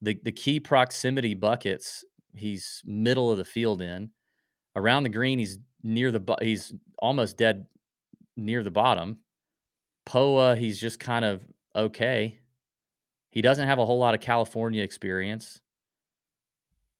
The 0.00 0.18
the 0.24 0.32
key 0.32 0.58
proximity 0.60 1.34
buckets, 1.34 2.04
he's 2.34 2.82
middle 2.84 3.30
of 3.30 3.38
the 3.38 3.44
field 3.44 3.82
in. 3.82 4.10
Around 4.76 5.02
the 5.02 5.10
green, 5.10 5.38
he's 5.38 5.58
near 5.82 6.10
the 6.10 6.20
bu- 6.20 6.36
he's 6.42 6.72
almost 6.98 7.36
dead 7.36 7.66
near 8.36 8.62
the 8.62 8.70
bottom. 8.70 9.18
Poa, 10.04 10.56
he's 10.56 10.80
just 10.80 10.98
kind 11.00 11.24
of 11.24 11.42
okay. 11.74 12.38
He 13.30 13.42
doesn't 13.42 13.66
have 13.66 13.78
a 13.78 13.86
whole 13.86 13.98
lot 13.98 14.14
of 14.14 14.20
California 14.20 14.82
experience. 14.82 15.60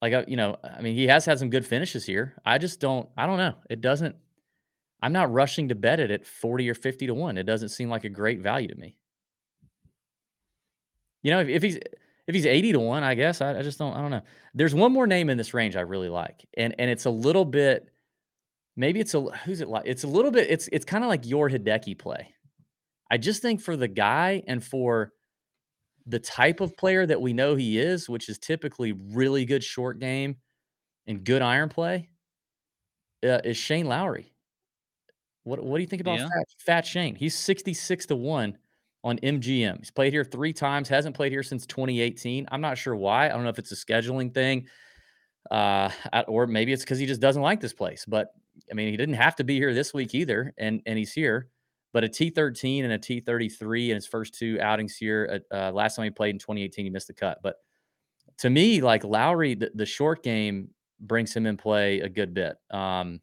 Like, 0.01 0.13
uh, 0.15 0.25
you 0.27 0.37
know, 0.37 0.57
I 0.65 0.81
mean, 0.81 0.97
he 0.97 1.07
has 1.07 1.25
had 1.25 1.39
some 1.39 1.51
good 1.51 1.67
finishes 1.67 2.05
here. 2.05 2.35
I 2.45 2.59
just 2.59 2.81
don't, 2.81 3.09
I 3.17 3.27
don't 3.27 3.39
know. 3.39 3.55
It 3.71 3.81
doesn't, 3.81 4.17
I'm 5.01 5.13
not 5.13 5.33
rushing 5.33 5.69
to 5.69 5.75
bet 5.75 6.01
it 6.01 6.11
at 6.11 6.27
40 6.27 6.69
or 6.71 6.75
50 6.75 7.07
to 7.07 7.15
1. 7.15 7.39
It 7.39 7.45
doesn't 7.45 7.69
seem 7.69 7.89
like 7.89 8.05
a 8.05 8.09
great 8.09 8.41
value 8.41 8.69
to 8.69 8.75
me. 8.75 8.97
You 11.23 11.31
know, 11.31 11.41
if, 11.41 11.49
if 11.49 11.63
he's 11.63 11.79
if 12.27 12.35
he's 12.35 12.47
80 12.47 12.73
to 12.73 12.81
1, 12.81 13.03
I 13.03 13.15
guess 13.15 13.41
I, 13.41 13.59
I, 13.59 13.63
just 13.63 13.79
don't 13.79 13.95
I 13.95 14.01
don't 14.01 14.11
know. 14.11 14.23
There's 14.55 14.75
one 14.75 14.93
more 14.93 15.07
name 15.07 15.31
in 15.31 15.39
this 15.39 15.55
range 15.55 15.77
I 15.77 15.83
really 15.83 16.09
like. 16.09 16.47
And 16.57 16.75
and 16.79 16.91
it's 16.91 17.05
a 17.05 17.11
little 17.11 17.45
bit 17.45 17.89
maybe 18.77 19.01
it's 19.01 19.15
a 19.15 19.21
who's 19.21 19.61
it 19.61 19.69
like? 19.69 19.85
It's 19.87 20.05
a 20.05 20.09
little 20.09 20.31
bit 20.31 20.51
it's 20.51 20.69
it's 20.73 20.85
kind 20.85 21.05
of 21.05 21.09
like 21.09 21.27
your 21.27 21.49
Hideki 21.49 21.99
play. 21.99 22.35
I 23.11 23.19
just 23.19 23.43
think 23.43 23.61
for 23.61 23.77
the 23.77 23.89
guy 23.89 24.43
and 24.47 24.65
for 24.65 25.13
the 26.07 26.19
type 26.19 26.61
of 26.61 26.77
player 26.77 27.07
that 27.07 27.21
we 27.21 27.33
know 27.33 27.55
he 27.55 27.79
is, 27.79 28.09
which 28.09 28.29
is 28.29 28.39
typically 28.39 28.93
really 28.93 29.45
good 29.45 29.63
short 29.63 29.99
game 30.01 30.37
and 31.07 31.25
good 31.25 31.43
iron 31.43 31.69
play, 31.69 32.09
uh, 33.25 33.41
is 33.45 33.57
Shane 33.57 33.87
Lowry. 33.87 34.33
What 35.45 35.63
what 35.63 35.77
do 35.77 35.83
you 35.83 35.89
think 35.89 36.01
about 36.03 36.19
Yeah. 36.19 36.29
Fat, 36.29 36.47
Fat 36.59 36.87
Shane? 36.87 37.15
He's 37.15 37.37
66 37.37 38.07
to 38.07 38.17
1 38.17 38.57
on 39.05 39.19
MGM. 39.19 39.79
He's 39.79 39.91
played 39.91 40.13
here 40.13 40.25
three 40.25 40.53
times, 40.53 40.89
hasn't 40.89 41.17
played 41.17 41.33
here 41.33 41.43
since 41.43 41.67
2018. 41.67 42.47
I'm 42.51 42.61
not 42.61 42.79
sure 42.79 42.95
why. 42.95 43.27
I 43.27 43.29
don't 43.31 43.43
know 43.43 43.49
if 43.51 43.59
it's 43.59 43.73
a 43.73 43.77
scheduling 43.77 44.33
thing, 44.33 44.69
uh, 45.51 45.91
or 46.29 46.47
maybe 46.47 46.73
it's 46.73 46.85
because 46.85 46.99
he 46.99 47.07
just 47.07 47.21
doesn't 47.21 47.43
like 47.43 47.61
this 47.61 47.73
place. 47.73 48.05
But 48.07 48.29
I 48.71 48.75
mean, 48.75 48.91
he 48.91 48.97
didn't 48.97 49.15
have 49.15 49.37
to 49.37 49.45
be 49.45 49.57
here 49.57 49.75
this 49.75 49.95
week 49.95 50.15
either, 50.15 50.53
and 50.59 50.83
and 50.87 50.99
he's 50.99 51.13
here. 51.13 51.49
But 51.93 52.05
a 52.05 52.09
T13 52.09 52.85
and 52.85 52.93
a 52.93 52.99
T33 52.99 53.89
in 53.91 53.95
his 53.95 54.07
first 54.07 54.35
two 54.35 54.59
outings 54.61 54.97
here. 54.97 55.43
Uh, 55.53 55.55
uh, 55.55 55.73
last 55.73 55.97
time 55.97 56.05
he 56.05 56.11
played 56.11 56.35
in 56.35 56.39
2018, 56.39 56.87
he 56.87 56.91
missed 56.91 57.09
the 57.09 57.13
cut. 57.13 57.39
But 57.43 57.57
to 58.39 58.49
me, 58.49 58.81
like 58.81 59.05
Lowry, 59.05 59.55
the, 59.55 59.71
the 59.75 59.85
short 59.85 60.23
game 60.23 60.71
brings 61.01 61.37
him 61.37 61.47
in 61.47 61.59
play 61.59 62.01
a 62.01 62.09
good 62.09 62.33
bit. 62.33 62.57
Um, 62.71 63.21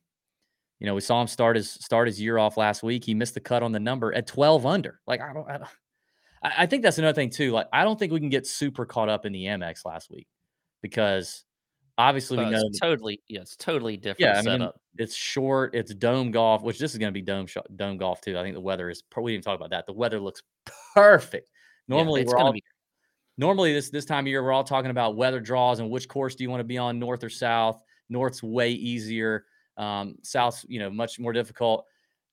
you 0.80 0.86
know, 0.86 0.94
we 0.94 1.02
saw 1.02 1.20
him 1.20 1.28
start 1.28 1.56
his 1.56 1.70
start 1.70 2.08
his 2.08 2.22
year 2.22 2.38
off 2.38 2.58
last 2.58 2.84
week. 2.84 3.04
He 3.04 3.14
missed 3.14 3.34
the 3.34 3.40
cut 3.40 3.64
on 3.64 3.72
the 3.72 3.80
number 3.80 4.14
at 4.14 4.28
12 4.28 4.66
under. 4.66 5.02
Like 5.08 5.22
I 5.22 5.34
don't, 5.34 5.50
I, 5.50 5.58
don't, 5.58 5.70
I 6.42 6.66
think 6.68 6.84
that's 6.84 7.00
another 7.00 7.16
thing 7.16 7.32
too. 7.32 7.52
Like 7.52 7.68
I 7.74 7.84
don't 7.84 7.98
think 7.98 8.14
we 8.14 8.20
can 8.20 8.30
get 8.30 8.48
super 8.48 8.86
caught 8.86 9.10
up 9.10 9.26
in 9.26 9.34
the 9.34 9.46
Amex 9.46 9.84
last 9.84 10.10
week 10.10 10.28
because 10.82 11.44
obviously 12.00 12.38
we 12.38 12.50
know 12.50 12.62
it's 12.66 12.80
totally 12.80 13.22
yeah, 13.28 13.42
it's 13.42 13.56
totally 13.56 13.98
different 13.98 14.46
yeah, 14.46 14.54
I 14.54 14.58
mean, 14.58 14.70
it's 14.98 15.16
short, 15.16 15.76
it's 15.76 15.94
dome 15.94 16.32
golf, 16.32 16.64
which 16.64 16.80
this 16.80 16.94
is 16.94 16.98
going 16.98 17.10
to 17.10 17.14
be 17.14 17.22
dome 17.22 17.46
sh- 17.46 17.58
dome 17.76 17.98
golf 17.98 18.22
too. 18.22 18.40
I 18.40 18.42
think 18.42 18.56
the 18.56 18.62
weather 18.62 18.90
is. 18.90 19.04
We 19.16 19.34
didn't 19.34 19.44
talk 19.44 19.56
about 19.56 19.70
that. 19.72 19.86
The 19.86 19.94
weather 19.94 20.20
looks 20.20 20.42
perfect. 20.96 21.50
Yeah, 21.88 21.98
Normally 21.98 22.22
it's 22.22 22.32
we're 22.32 22.38
gonna 22.38 22.48
all 22.48 22.54
be 22.54 22.64
normally 23.38 23.74
this 23.74 23.90
this 23.90 24.06
time 24.06 24.24
of 24.24 24.28
year 24.28 24.42
we're 24.42 24.54
all 24.54 24.64
talking 24.64 24.92
about 24.92 25.18
weather 25.18 25.42
draws 25.42 25.80
and 25.80 25.90
which 25.92 26.08
course 26.08 26.36
do 26.36 26.44
you 26.44 26.50
want 26.50 26.62
to 26.62 26.66
be 26.66 26.78
on, 26.78 26.98
north 26.98 27.24
or 27.24 27.30
south. 27.30 27.82
North's 28.10 28.42
way 28.42 28.72
easier. 28.72 29.46
Um, 29.78 30.16
South's 30.24 30.66
you 30.70 30.80
know 30.80 30.90
much 30.90 31.20
more 31.20 31.34
difficult. 31.34 31.86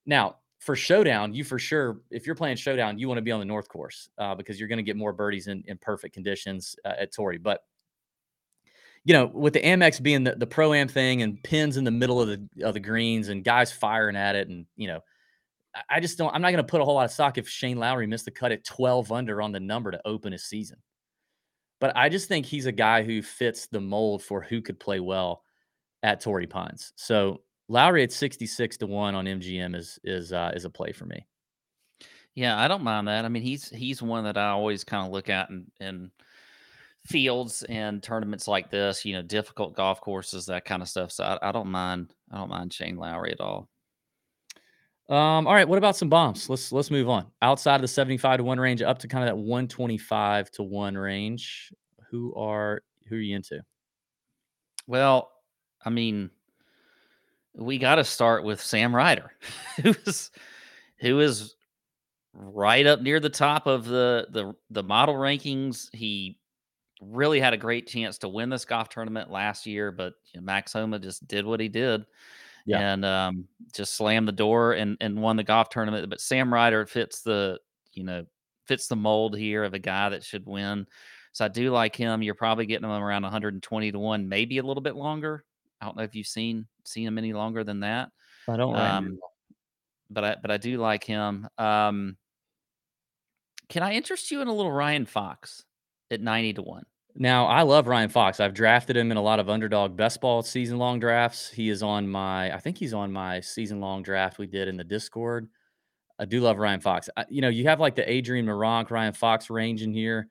Now 0.05 0.37
for 0.59 0.75
showdown, 0.75 1.33
you 1.33 1.43
for 1.43 1.59
sure 1.59 2.01
if 2.09 2.25
you're 2.25 2.35
playing 2.35 2.57
showdown, 2.57 2.97
you 2.97 3.07
want 3.07 3.17
to 3.17 3.21
be 3.21 3.31
on 3.31 3.39
the 3.39 3.45
north 3.45 3.67
course 3.67 4.09
uh, 4.17 4.33
because 4.33 4.59
you're 4.59 4.69
going 4.69 4.77
to 4.77 4.83
get 4.83 4.95
more 4.95 5.13
birdies 5.13 5.47
in, 5.47 5.63
in 5.67 5.77
perfect 5.77 6.15
conditions 6.15 6.75
uh, 6.83 6.93
at 6.99 7.13
Torrey. 7.13 7.37
But 7.37 7.61
you 9.07 9.13
know, 9.13 9.27
with 9.27 9.53
the 9.53 9.61
Amex 9.61 10.03
being 10.03 10.25
the, 10.25 10.35
the 10.35 10.45
pro 10.45 10.73
am 10.73 10.89
thing 10.89 11.21
and 11.21 11.41
pins 11.41 11.77
in 11.77 11.85
the 11.85 11.91
middle 11.91 12.21
of 12.21 12.27
the 12.27 12.45
of 12.61 12.73
the 12.73 12.81
greens 12.81 13.29
and 13.29 13.41
guys 13.41 13.71
firing 13.71 14.17
at 14.17 14.35
it, 14.35 14.49
and 14.49 14.65
you 14.75 14.87
know, 14.87 14.99
I- 15.89 16.01
just 16.01 16.17
don't. 16.17 16.35
I'm 16.35 16.41
not 16.41 16.51
going 16.51 16.57
to 16.63 16.69
put 16.69 16.81
a 16.81 16.83
whole 16.83 16.95
lot 16.95 17.05
of 17.05 17.11
stock 17.11 17.37
if 17.37 17.47
Shane 17.47 17.77
Lowry 17.77 18.05
missed 18.05 18.25
the 18.25 18.31
cut 18.31 18.51
at 18.51 18.65
12 18.65 19.13
under 19.13 19.41
on 19.41 19.53
the 19.53 19.61
number 19.61 19.91
to 19.91 20.01
open 20.05 20.33
his 20.33 20.43
season. 20.43 20.79
But 21.79 21.95
I 21.95 22.09
just 22.09 22.27
think 22.27 22.45
he's 22.45 22.65
a 22.65 22.71
guy 22.73 23.01
who 23.01 23.21
fits 23.21 23.67
the 23.67 23.79
mold 23.79 24.23
for 24.23 24.41
who 24.41 24.61
could 24.61 24.77
play 24.77 24.99
well 24.99 25.41
at 26.03 26.19
Torrey 26.19 26.47
Pines. 26.47 26.91
So 26.97 27.43
Lowry 27.69 28.03
at 28.03 28.11
66 28.11 28.75
to 28.77 28.87
one 28.87 29.15
on 29.15 29.23
MGM 29.23 29.73
is 29.73 29.99
is 30.03 30.33
uh, 30.33 30.51
is 30.53 30.65
a 30.65 30.69
play 30.69 30.91
for 30.91 31.05
me. 31.05 31.25
Yeah, 32.35 32.59
I 32.59 32.67
don't 32.67 32.83
mind 32.83 33.07
that. 33.07 33.23
I 33.23 33.29
mean, 33.29 33.43
he's 33.43 33.69
he's 33.69 34.01
one 34.01 34.25
that 34.25 34.37
I 34.37 34.49
always 34.49 34.83
kind 34.83 35.05
of 35.07 35.13
look 35.13 35.29
at 35.29 35.49
and 35.49 35.71
in 35.79 36.11
fields 37.07 37.63
and 37.63 38.03
tournaments 38.03 38.47
like 38.47 38.69
this. 38.69 39.05
You 39.05 39.13
know, 39.13 39.21
difficult 39.21 39.75
golf 39.75 40.01
courses, 40.01 40.45
that 40.47 40.65
kind 40.65 40.81
of 40.81 40.89
stuff. 40.89 41.11
So 41.11 41.23
I, 41.23 41.49
I 41.49 41.51
don't 41.51 41.69
mind. 41.69 42.13
I 42.31 42.37
don't 42.37 42.49
mind 42.49 42.73
Shane 42.73 42.97
Lowry 42.97 43.31
at 43.31 43.41
all. 43.41 43.69
Um, 45.09 45.47
all 45.47 45.53
right, 45.53 45.67
what 45.67 45.77
about 45.77 45.95
some 45.95 46.09
bombs? 46.09 46.49
Let's 46.49 46.71
let's 46.71 46.91
move 46.91 47.07
on. 47.07 47.27
Outside 47.41 47.75
of 47.75 47.81
the 47.81 47.87
75 47.87 48.39
to 48.39 48.43
1 48.43 48.59
range 48.59 48.81
up 48.81 48.99
to 48.99 49.07
kind 49.07 49.23
of 49.23 49.29
that 49.29 49.41
125 49.41 50.51
to 50.51 50.63
1 50.63 50.97
range. 50.97 51.73
Who 52.11 52.35
are 52.35 52.81
who 53.07 53.15
are 53.15 53.19
you 53.19 53.35
into? 53.35 53.61
Well, 54.85 55.31
I 55.85 55.89
mean, 55.89 56.29
we 57.53 57.77
got 57.77 57.95
to 57.95 58.03
start 58.03 58.43
with 58.43 58.61
Sam 58.61 58.93
Ryder, 58.93 59.31
who 59.81 59.95
is 60.05 60.31
who 60.99 61.21
is 61.21 61.55
right 62.33 62.85
up 62.85 63.01
near 63.01 63.21
the 63.21 63.29
top 63.29 63.65
of 63.65 63.85
the 63.85 64.27
the 64.31 64.53
the 64.71 64.83
model 64.83 65.15
rankings. 65.15 65.87
He 65.95 66.37
really 67.01 67.39
had 67.39 67.53
a 67.53 67.57
great 67.57 67.87
chance 67.87 68.17
to 68.19 68.29
win 68.29 68.49
this 68.49 68.65
golf 68.65 68.89
tournament 68.89 69.29
last 69.29 69.65
year, 69.65 69.91
but 69.91 70.13
you 70.33 70.39
know, 70.39 70.45
Max 70.45 70.73
Homa 70.73 70.99
just 70.99 71.27
did 71.27 71.45
what 71.45 71.59
he 71.59 71.69
did. 71.69 72.05
Yeah. 72.65 72.79
And 72.79 73.05
um, 73.05 73.47
just 73.73 73.95
slammed 73.95 74.27
the 74.27 74.33
door 74.33 74.73
and, 74.73 74.97
and 74.99 75.21
won 75.21 75.37
the 75.37 75.43
golf 75.43 75.69
tournament. 75.69 76.09
But 76.09 76.19
Sam 76.19 76.53
Ryder 76.53 76.85
fits 76.85 77.21
the, 77.21 77.59
you 77.93 78.03
know, 78.03 78.25
fits 78.65 78.87
the 78.87 78.95
mold 78.95 79.37
here 79.37 79.63
of 79.63 79.73
a 79.73 79.79
guy 79.79 80.09
that 80.09 80.23
should 80.23 80.45
win. 80.45 80.85
So 81.31 81.45
I 81.45 81.47
do 81.47 81.71
like 81.71 81.95
him. 81.95 82.21
You're 82.21 82.33
probably 82.33 82.65
getting 82.65 82.83
him 82.83 82.91
around 82.91 83.23
120 83.23 83.91
to 83.91 83.99
one, 83.99 84.27
maybe 84.27 84.57
a 84.57 84.63
little 84.63 84.81
bit 84.81 84.95
longer. 84.95 85.45
I 85.79 85.85
don't 85.85 85.95
know 85.95 86.03
if 86.03 86.15
you've 86.15 86.27
seen 86.27 86.65
seen 86.83 87.07
him 87.07 87.17
any 87.17 87.31
longer 87.31 87.63
than 87.63 87.81
that. 87.81 88.09
I 88.49 88.57
don't 88.57 88.75
Um, 88.75 89.19
but 90.09 90.23
I 90.23 90.35
but 90.41 90.51
I 90.51 90.57
do 90.57 90.77
like 90.77 91.03
him. 91.03 91.47
Um, 91.57 92.17
can 93.69 93.83
I 93.83 93.93
interest 93.93 94.31
you 94.31 94.41
in 94.41 94.47
a 94.47 94.53
little 94.53 94.71
Ryan 94.71 95.05
Fox 95.05 95.63
at 96.11 96.21
90 96.21 96.53
to 96.53 96.61
one? 96.61 96.83
Now, 97.15 97.47
I 97.47 97.63
love 97.63 97.87
Ryan 97.87 98.09
Fox. 98.09 98.39
I've 98.39 98.53
drafted 98.53 98.95
him 98.95 99.09
in 99.09 99.17
a 99.17 99.21
lot 99.21 99.39
of 99.39 99.49
underdog 99.49 99.97
best 99.97 100.21
ball 100.21 100.43
season 100.43 100.77
long 100.77 100.99
drafts. 100.99 101.49
He 101.49 101.69
is 101.69 101.81
on 101.81 102.07
my, 102.07 102.53
I 102.53 102.59
think 102.59 102.77
he's 102.77 102.93
on 102.93 103.11
my 103.11 103.39
season 103.39 103.79
long 103.79 104.03
draft 104.03 104.37
we 104.37 104.45
did 104.45 104.67
in 104.67 104.77
the 104.77 104.83
Discord. 104.83 105.47
I 106.19 106.25
do 106.25 106.41
love 106.41 106.57
Ryan 106.57 106.79
Fox. 106.79 107.09
I, 107.17 107.25
you 107.29 107.41
know, 107.41 107.49
you 107.49 107.65
have 107.65 107.79
like 107.79 107.95
the 107.95 108.09
Adrian 108.09 108.45
Meronk, 108.45 108.91
Ryan 108.91 109.13
Fox 109.13 109.49
range 109.49 109.81
in 109.81 109.93
here. 109.93 110.27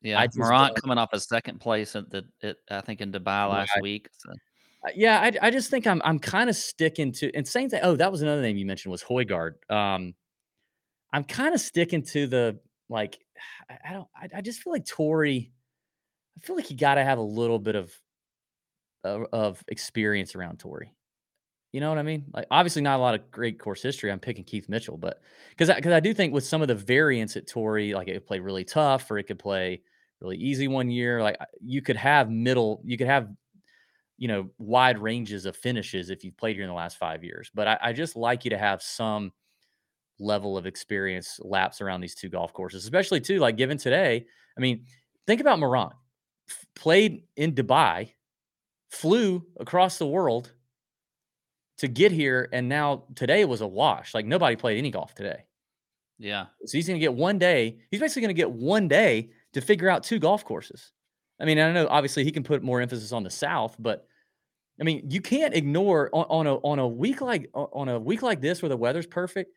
Yeah, 0.00 0.20
I 0.20 0.28
Meronk 0.28 0.76
coming 0.76 0.98
off 0.98 1.12
a 1.12 1.18
second 1.20 1.60
place 1.60 1.96
at 1.96 2.08
the 2.10 2.24
at, 2.42 2.56
I 2.70 2.80
think 2.82 3.00
in 3.00 3.10
Dubai 3.10 3.50
last 3.50 3.72
Right. 3.74 3.82
week. 3.82 4.08
So. 4.16 4.30
Uh, 4.30 4.90
Yeah, 4.94 5.20
I, 5.20 5.32
I 5.42 5.50
just 5.50 5.70
think 5.70 5.86
I'm 5.88 6.00
I'm 6.04 6.20
kind 6.20 6.48
of 6.48 6.54
sticking 6.54 7.10
to 7.14 7.34
and 7.34 7.46
same 7.46 7.68
thing. 7.68 7.80
Oh, 7.82 7.96
that 7.96 8.12
was 8.12 8.22
another 8.22 8.42
name 8.42 8.56
you 8.56 8.66
mentioned 8.66 8.92
was 8.92 9.02
Højgaard. 9.02 9.54
Um, 9.70 10.14
I'm 11.12 11.24
kind 11.24 11.54
of 11.54 11.60
sticking 11.60 12.02
to 12.04 12.26
the 12.28 12.60
like. 12.88 13.18
I, 13.70 13.90
I 13.90 13.92
don't. 13.92 14.08
I, 14.16 14.28
I 14.38 14.40
just 14.40 14.60
feel 14.60 14.72
like 14.72 14.86
Torrey. 14.86 15.52
I 16.36 16.46
feel 16.46 16.56
like 16.56 16.70
you 16.70 16.76
got 16.76 16.94
to 16.94 17.04
have 17.04 17.18
a 17.18 17.22
little 17.22 17.58
bit 17.58 17.74
of, 17.74 17.92
of 19.04 19.26
of 19.32 19.64
experience 19.68 20.34
around 20.34 20.58
Torrey. 20.58 20.92
You 21.72 21.80
know 21.80 21.90
what 21.90 21.98
I 21.98 22.02
mean? 22.02 22.24
Like 22.32 22.46
obviously 22.50 22.80
not 22.80 22.98
a 22.98 23.02
lot 23.02 23.14
of 23.14 23.30
great 23.30 23.58
course 23.58 23.82
history. 23.82 24.10
I'm 24.10 24.18
picking 24.18 24.44
Keith 24.44 24.68
Mitchell, 24.68 24.96
but 24.96 25.20
because 25.50 25.74
because 25.74 25.92
I, 25.92 26.00
do 26.00 26.14
think 26.14 26.32
with 26.32 26.44
some 26.44 26.62
of 26.62 26.68
the 26.68 26.74
variants 26.74 27.36
at 27.36 27.46
Torrey, 27.46 27.92
like 27.92 28.08
it 28.08 28.14
could 28.14 28.26
play 28.26 28.40
really 28.40 28.64
tough 28.64 29.10
or 29.10 29.18
it 29.18 29.24
could 29.24 29.38
play 29.38 29.82
really 30.20 30.38
easy 30.38 30.66
one 30.66 30.90
year. 30.90 31.22
Like 31.22 31.36
you 31.60 31.82
could 31.82 31.96
have 31.96 32.30
middle, 32.30 32.80
you 32.84 32.96
could 32.96 33.06
have 33.06 33.28
you 34.16 34.28
know 34.28 34.48
wide 34.58 34.98
ranges 34.98 35.44
of 35.44 35.56
finishes 35.56 36.08
if 36.08 36.24
you've 36.24 36.38
played 36.38 36.56
here 36.56 36.64
in 36.64 36.70
the 36.70 36.74
last 36.74 36.96
five 36.96 37.22
years. 37.22 37.50
But 37.54 37.68
I, 37.68 37.78
I 37.82 37.92
just 37.92 38.16
like 38.16 38.44
you 38.44 38.50
to 38.50 38.58
have 38.58 38.82
some 38.82 39.32
level 40.18 40.56
of 40.56 40.66
experience 40.66 41.38
laps 41.42 41.80
around 41.80 42.00
these 42.00 42.14
two 42.14 42.28
golf 42.28 42.52
courses, 42.52 42.84
especially 42.84 43.20
too 43.20 43.38
like 43.38 43.56
given 43.56 43.78
today. 43.78 44.26
I 44.56 44.60
mean, 44.60 44.84
think 45.26 45.40
about 45.40 45.58
Moran, 45.58 45.90
F- 46.48 46.66
played 46.74 47.22
in 47.36 47.54
Dubai, 47.54 48.12
flew 48.90 49.44
across 49.58 49.98
the 49.98 50.06
world 50.06 50.52
to 51.78 51.88
get 51.88 52.10
here, 52.10 52.48
and 52.52 52.68
now 52.68 53.04
today 53.14 53.44
was 53.44 53.60
a 53.60 53.66
wash. 53.66 54.14
Like 54.14 54.26
nobody 54.26 54.56
played 54.56 54.78
any 54.78 54.90
golf 54.90 55.14
today. 55.14 55.44
Yeah. 56.18 56.46
So 56.64 56.76
he's 56.76 56.88
going 56.88 56.98
to 56.98 57.04
get 57.04 57.14
one 57.14 57.38
day. 57.38 57.78
He's 57.90 58.00
basically 58.00 58.22
going 58.22 58.34
to 58.34 58.40
get 58.40 58.50
one 58.50 58.88
day 58.88 59.30
to 59.52 59.60
figure 59.60 59.88
out 59.88 60.02
two 60.02 60.18
golf 60.18 60.44
courses. 60.44 60.92
I 61.40 61.44
mean, 61.44 61.58
I 61.60 61.72
know 61.72 61.86
obviously 61.88 62.24
he 62.24 62.32
can 62.32 62.42
put 62.42 62.62
more 62.62 62.80
emphasis 62.80 63.12
on 63.12 63.22
the 63.22 63.30
South, 63.30 63.76
but 63.78 64.08
I 64.80 64.84
mean, 64.84 65.08
you 65.10 65.20
can't 65.20 65.54
ignore 65.54 66.10
on, 66.12 66.24
on 66.28 66.46
a 66.46 66.54
on 66.56 66.78
a 66.78 66.88
week 66.88 67.20
like 67.20 67.50
on 67.54 67.88
a 67.88 67.98
week 67.98 68.22
like 68.22 68.40
this 68.40 68.62
where 68.62 68.68
the 68.68 68.76
weather's 68.76 69.06
perfect. 69.06 69.52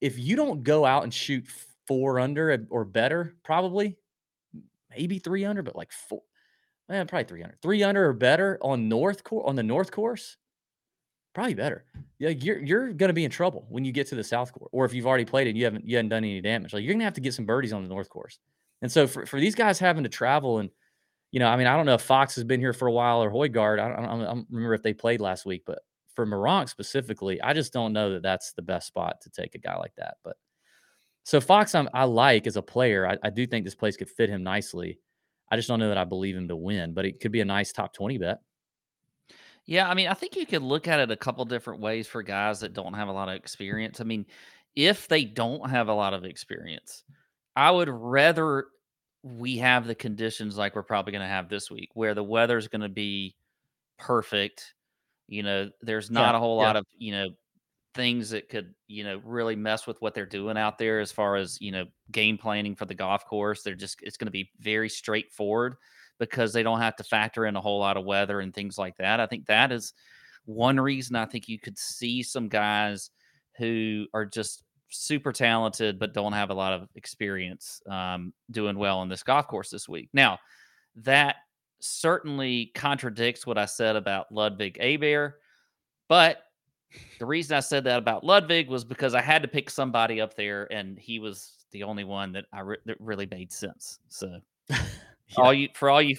If 0.00 0.18
you 0.18 0.36
don't 0.36 0.62
go 0.62 0.84
out 0.84 1.04
and 1.04 1.12
shoot 1.12 1.44
four 1.86 2.20
under 2.20 2.66
or 2.70 2.84
better, 2.84 3.34
probably 3.44 3.96
maybe 4.90 5.18
three 5.18 5.44
under, 5.44 5.62
but 5.62 5.76
like 5.76 5.92
four, 5.92 6.22
eh, 6.90 7.04
probably 7.04 7.24
three 7.24 7.42
under, 7.42 7.56
three 7.62 7.82
under 7.82 8.08
or 8.08 8.12
better 8.12 8.58
on 8.60 8.88
North 8.88 9.22
on 9.32 9.56
the 9.56 9.62
North 9.62 9.90
course, 9.90 10.36
probably 11.34 11.54
better. 11.54 11.84
Yeah, 12.18 12.30
you're 12.30 12.58
you're 12.58 12.92
gonna 12.92 13.12
be 13.12 13.24
in 13.24 13.30
trouble 13.30 13.66
when 13.68 13.84
you 13.84 13.92
get 13.92 14.06
to 14.08 14.14
the 14.14 14.24
South 14.24 14.52
course, 14.52 14.70
or 14.72 14.84
if 14.84 14.94
you've 14.94 15.06
already 15.06 15.24
played 15.24 15.46
it, 15.46 15.50
and 15.50 15.58
you 15.58 15.64
haven't 15.64 15.86
you 15.86 15.96
haven't 15.96 16.10
done 16.10 16.24
any 16.24 16.40
damage. 16.40 16.72
Like 16.72 16.84
you're 16.84 16.94
gonna 16.94 17.04
have 17.04 17.14
to 17.14 17.20
get 17.20 17.34
some 17.34 17.46
birdies 17.46 17.72
on 17.72 17.82
the 17.82 17.88
North 17.88 18.08
course. 18.08 18.38
And 18.82 18.90
so 18.90 19.06
for 19.06 19.26
for 19.26 19.40
these 19.40 19.54
guys 19.54 19.78
having 19.78 20.04
to 20.04 20.08
travel 20.08 20.58
and 20.58 20.70
you 21.30 21.40
know, 21.40 21.48
I 21.48 21.56
mean, 21.56 21.66
I 21.66 21.76
don't 21.76 21.86
know 21.86 21.94
if 21.94 22.02
Fox 22.02 22.34
has 22.36 22.44
been 22.44 22.60
here 22.60 22.72
for 22.72 22.88
a 22.88 22.92
while 22.92 23.22
or 23.22 23.30
Højgaard. 23.30 23.78
I 23.78 23.88
don't, 23.88 24.04
I 24.04 24.24
don't 24.24 24.46
remember 24.50 24.74
if 24.74 24.82
they 24.82 24.94
played 24.94 25.20
last 25.20 25.44
week, 25.44 25.62
but 25.66 25.80
for 26.18 26.26
Meronk 26.26 26.68
specifically, 26.68 27.40
I 27.40 27.52
just 27.52 27.72
don't 27.72 27.92
know 27.92 28.14
that 28.14 28.24
that's 28.24 28.52
the 28.52 28.62
best 28.62 28.88
spot 28.88 29.20
to 29.20 29.30
take 29.30 29.54
a 29.54 29.58
guy 29.58 29.76
like 29.76 29.94
that. 29.98 30.16
But 30.24 30.36
so 31.22 31.40
Fox, 31.40 31.76
I'm, 31.76 31.88
i 31.94 32.02
like 32.02 32.48
as 32.48 32.56
a 32.56 32.62
player. 32.62 33.06
I, 33.06 33.16
I, 33.22 33.30
do 33.30 33.46
think 33.46 33.64
this 33.64 33.76
place 33.76 33.96
could 33.96 34.10
fit 34.10 34.28
him 34.28 34.42
nicely. 34.42 34.98
I 35.48 35.54
just 35.54 35.68
don't 35.68 35.78
know 35.78 35.90
that 35.90 35.96
I 35.96 36.02
believe 36.02 36.36
him 36.36 36.48
to 36.48 36.56
win, 36.56 36.92
but 36.92 37.04
it 37.04 37.20
could 37.20 37.30
be 37.30 37.40
a 37.40 37.44
nice 37.44 37.70
top 37.70 37.92
20 37.92 38.18
bet. 38.18 38.40
Yeah, 39.64 39.88
I 39.88 39.94
mean, 39.94 40.08
I 40.08 40.14
think 40.14 40.34
you 40.34 40.44
could 40.44 40.64
look 40.64 40.88
at 40.88 40.98
it 40.98 41.12
a 41.12 41.16
couple 41.16 41.44
different 41.44 41.80
ways 41.80 42.08
for 42.08 42.20
guys 42.24 42.58
that 42.60 42.72
don't 42.72 42.94
have 42.94 43.06
a 43.06 43.12
lot 43.12 43.28
of 43.28 43.36
experience. 43.36 44.00
I 44.00 44.04
mean, 44.04 44.26
if 44.74 45.06
they 45.06 45.24
don't 45.24 45.70
have 45.70 45.86
a 45.86 45.94
lot 45.94 46.14
of 46.14 46.24
experience, 46.24 47.04
I 47.54 47.70
would 47.70 47.88
rather 47.88 48.64
we 49.22 49.58
have 49.58 49.86
the 49.86 49.94
conditions 49.94 50.58
like 50.58 50.74
we're 50.74 50.82
probably 50.82 51.12
going 51.12 51.22
to 51.22 51.28
have 51.28 51.48
this 51.48 51.70
week, 51.70 51.90
where 51.94 52.14
the 52.14 52.24
weather's 52.24 52.66
going 52.66 52.80
to 52.80 52.88
be 52.88 53.36
perfect. 54.00 54.74
You 55.28 55.42
know, 55.42 55.70
there's 55.82 56.10
not 56.10 56.32
yeah, 56.32 56.36
a 56.36 56.40
whole 56.40 56.60
yeah. 56.60 56.66
lot 56.66 56.76
of 56.76 56.86
you 56.96 57.12
know 57.12 57.28
things 57.94 58.30
that 58.30 58.48
could 58.48 58.74
you 58.86 59.04
know 59.04 59.20
really 59.24 59.56
mess 59.56 59.86
with 59.86 60.00
what 60.00 60.14
they're 60.14 60.26
doing 60.26 60.56
out 60.56 60.78
there 60.78 61.00
as 61.00 61.10
far 61.10 61.36
as 61.36 61.58
you 61.60 61.72
know 61.72 61.84
game 62.12 62.38
planning 62.38 62.74
for 62.74 62.86
the 62.86 62.94
golf 62.94 63.24
course. 63.26 63.62
They're 63.62 63.74
just 63.74 63.98
it's 64.02 64.16
going 64.16 64.26
to 64.26 64.32
be 64.32 64.50
very 64.60 64.88
straightforward 64.88 65.76
because 66.18 66.52
they 66.52 66.62
don't 66.62 66.80
have 66.80 66.96
to 66.96 67.04
factor 67.04 67.46
in 67.46 67.56
a 67.56 67.60
whole 67.60 67.78
lot 67.78 67.96
of 67.96 68.04
weather 68.04 68.40
and 68.40 68.52
things 68.52 68.78
like 68.78 68.96
that. 68.96 69.20
I 69.20 69.26
think 69.26 69.46
that 69.46 69.70
is 69.70 69.92
one 70.44 70.80
reason 70.80 71.14
I 71.14 71.26
think 71.26 71.48
you 71.48 71.58
could 71.60 71.78
see 71.78 72.22
some 72.22 72.48
guys 72.48 73.10
who 73.58 74.06
are 74.14 74.24
just 74.24 74.64
super 74.90 75.32
talented 75.32 75.98
but 75.98 76.14
don't 76.14 76.32
have 76.32 76.50
a 76.50 76.54
lot 76.54 76.72
of 76.72 76.88
experience 76.94 77.82
um, 77.90 78.32
doing 78.50 78.78
well 78.78 78.98
on 78.98 79.08
this 79.08 79.22
golf 79.22 79.46
course 79.46 79.70
this 79.70 79.88
week. 79.88 80.08
Now, 80.12 80.38
that 80.96 81.36
certainly 81.80 82.72
contradicts 82.74 83.46
what 83.46 83.58
I 83.58 83.66
said 83.66 83.96
about 83.96 84.32
Ludvig 84.32 84.78
Aberg, 84.80 85.34
but 86.08 86.42
the 87.18 87.26
reason 87.26 87.56
I 87.56 87.60
said 87.60 87.84
that 87.84 87.98
about 87.98 88.24
Ludvig 88.24 88.68
was 88.68 88.84
because 88.84 89.14
I 89.14 89.20
had 89.20 89.42
to 89.42 89.48
pick 89.48 89.70
somebody 89.70 90.20
up 90.20 90.34
there, 90.34 90.72
and 90.72 90.98
he 90.98 91.18
was 91.18 91.52
the 91.72 91.82
only 91.82 92.04
one 92.04 92.32
that 92.32 92.46
I 92.52 92.60
re- 92.60 92.78
that 92.86 92.96
really 93.00 93.26
made 93.30 93.52
sense. 93.52 93.98
So, 94.08 94.40
yeah. 94.70 94.78
all 95.36 95.52
you 95.52 95.68
for 95.74 95.90
all 95.90 96.02
you 96.02 96.16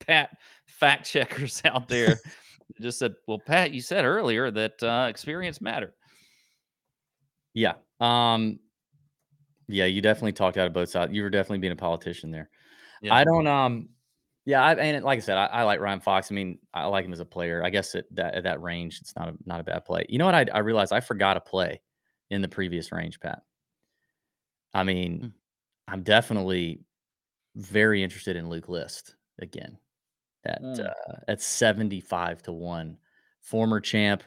Pat 0.00 0.36
fact 0.66 1.06
checkers 1.06 1.62
out 1.64 1.88
there, 1.88 2.20
just 2.80 2.98
said, 2.98 3.14
"Well, 3.26 3.38
Pat, 3.38 3.72
you 3.72 3.80
said 3.80 4.04
earlier 4.04 4.50
that 4.50 4.82
uh, 4.82 5.06
experience 5.08 5.60
mattered." 5.60 5.94
Yeah. 7.54 7.74
Um 8.00 8.58
yeah, 9.68 9.86
you 9.86 10.02
definitely 10.02 10.32
talked 10.32 10.58
out 10.58 10.66
of 10.66 10.72
both 10.72 10.90
sides. 10.90 11.12
You 11.12 11.22
were 11.22 11.30
definitely 11.30 11.58
being 11.58 11.72
a 11.72 11.76
politician 11.76 12.30
there. 12.30 12.50
Yeah. 13.00 13.14
I 13.14 13.24
don't 13.24 13.46
um 13.46 13.88
yeah, 14.44 14.62
I 14.62 14.74
and 14.74 15.04
like 15.04 15.18
I 15.18 15.20
said, 15.20 15.36
I, 15.36 15.46
I, 15.46 15.62
like 15.62 15.80
Ryan 15.80 16.00
Fox. 16.00 16.30
I 16.30 16.34
mean, 16.34 16.58
I 16.74 16.86
like 16.86 17.04
him 17.04 17.12
as 17.12 17.20
a 17.20 17.24
player. 17.24 17.62
I 17.64 17.70
guess 17.70 17.94
at 17.94 18.06
that 18.12 18.34
at 18.34 18.42
that 18.44 18.60
range, 18.60 19.00
it's 19.00 19.14
not 19.14 19.28
a 19.28 19.34
not 19.46 19.60
a 19.60 19.64
bad 19.64 19.84
play. 19.84 20.04
You 20.08 20.18
know 20.18 20.26
what? 20.26 20.34
I 20.34 20.46
I 20.52 20.58
realized 20.58 20.92
I 20.92 21.00
forgot 21.00 21.36
a 21.36 21.40
play 21.40 21.80
in 22.30 22.42
the 22.42 22.48
previous 22.48 22.90
range, 22.90 23.20
Pat. 23.20 23.42
I 24.74 24.82
mean, 24.82 25.20
mm. 25.20 25.32
I'm 25.86 26.02
definitely 26.02 26.80
very 27.54 28.02
interested 28.02 28.36
in 28.36 28.48
Luke 28.48 28.68
List 28.68 29.14
again 29.40 29.78
at 30.44 30.62
mm. 30.62 30.86
uh, 30.86 31.14
at 31.28 31.40
75 31.40 32.42
to 32.42 32.52
1. 32.52 32.96
Former 33.42 33.80
champ, 33.80 34.22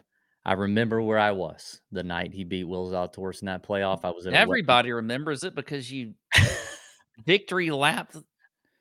I 0.45 0.53
remember 0.53 1.01
where 1.01 1.18
I 1.18 1.32
was 1.32 1.82
the 1.91 2.03
night 2.03 2.34
he 2.34 2.43
beat 2.43 2.66
Will 2.66 2.89
Zalatoris 2.89 3.41
in 3.41 3.47
that 3.47 3.63
playoff. 3.63 4.01
I 4.03 4.11
was 4.11 4.28
at 4.28 4.34
everybody 4.34 4.91
remembers 4.91 5.43
it 5.43 5.55
because 5.55 5.91
you 5.91 6.13
victory 7.26 7.72
lapped 7.72 8.18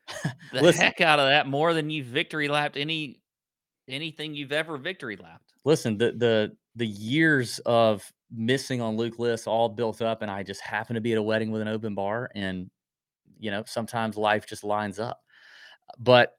the 0.52 0.62
listen, 0.62 0.82
heck 0.82 1.00
out 1.00 1.18
of 1.18 1.28
that 1.28 1.46
more 1.46 1.74
than 1.74 1.90
you 1.90 2.04
victory 2.04 2.48
lapped 2.48 2.76
any 2.76 3.20
anything 3.88 4.34
you've 4.34 4.52
ever 4.52 4.76
victory 4.76 5.16
lapped. 5.16 5.52
Listen, 5.64 5.96
the 5.96 6.12
the 6.12 6.56
the 6.76 6.86
years 6.86 7.58
of 7.60 8.10
missing 8.30 8.80
on 8.80 8.96
Luke 8.96 9.18
List 9.18 9.46
all 9.46 9.68
built 9.68 10.02
up, 10.02 10.22
and 10.22 10.30
I 10.30 10.42
just 10.42 10.60
happened 10.60 10.96
to 10.96 11.00
be 11.00 11.12
at 11.12 11.18
a 11.18 11.22
wedding 11.22 11.50
with 11.50 11.62
an 11.62 11.68
open 11.68 11.94
bar, 11.94 12.30
and 12.34 12.70
you 13.38 13.50
know 13.50 13.64
sometimes 13.66 14.16
life 14.16 14.46
just 14.46 14.64
lines 14.64 14.98
up. 14.98 15.20
But 15.98 16.34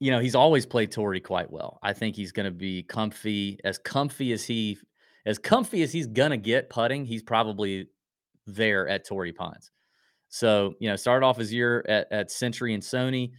you 0.00 0.10
know, 0.10 0.18
he's 0.18 0.34
always 0.34 0.66
played 0.66 0.92
Torrey 0.92 1.20
quite 1.20 1.50
well. 1.50 1.78
I 1.82 1.92
think 1.92 2.16
he's 2.16 2.32
going 2.32 2.44
to 2.44 2.52
be 2.52 2.82
comfy, 2.82 3.58
as 3.64 3.78
comfy 3.78 4.32
as 4.32 4.44
he, 4.44 4.78
as 5.24 5.38
comfy 5.38 5.82
as 5.82 5.92
he's 5.92 6.06
going 6.06 6.30
to 6.30 6.36
get 6.36 6.68
putting. 6.68 7.06
He's 7.06 7.22
probably 7.22 7.88
there 8.46 8.88
at 8.88 9.06
Torrey 9.06 9.32
Pines. 9.32 9.70
So, 10.34 10.74
you 10.80 10.88
know, 10.88 10.96
started 10.96 11.24
off 11.24 11.36
his 11.36 11.52
year 11.52 11.84
at, 11.88 12.10
at 12.10 12.28
Sentry 12.28 12.74
and 12.74 12.82
Sony, 12.82 13.30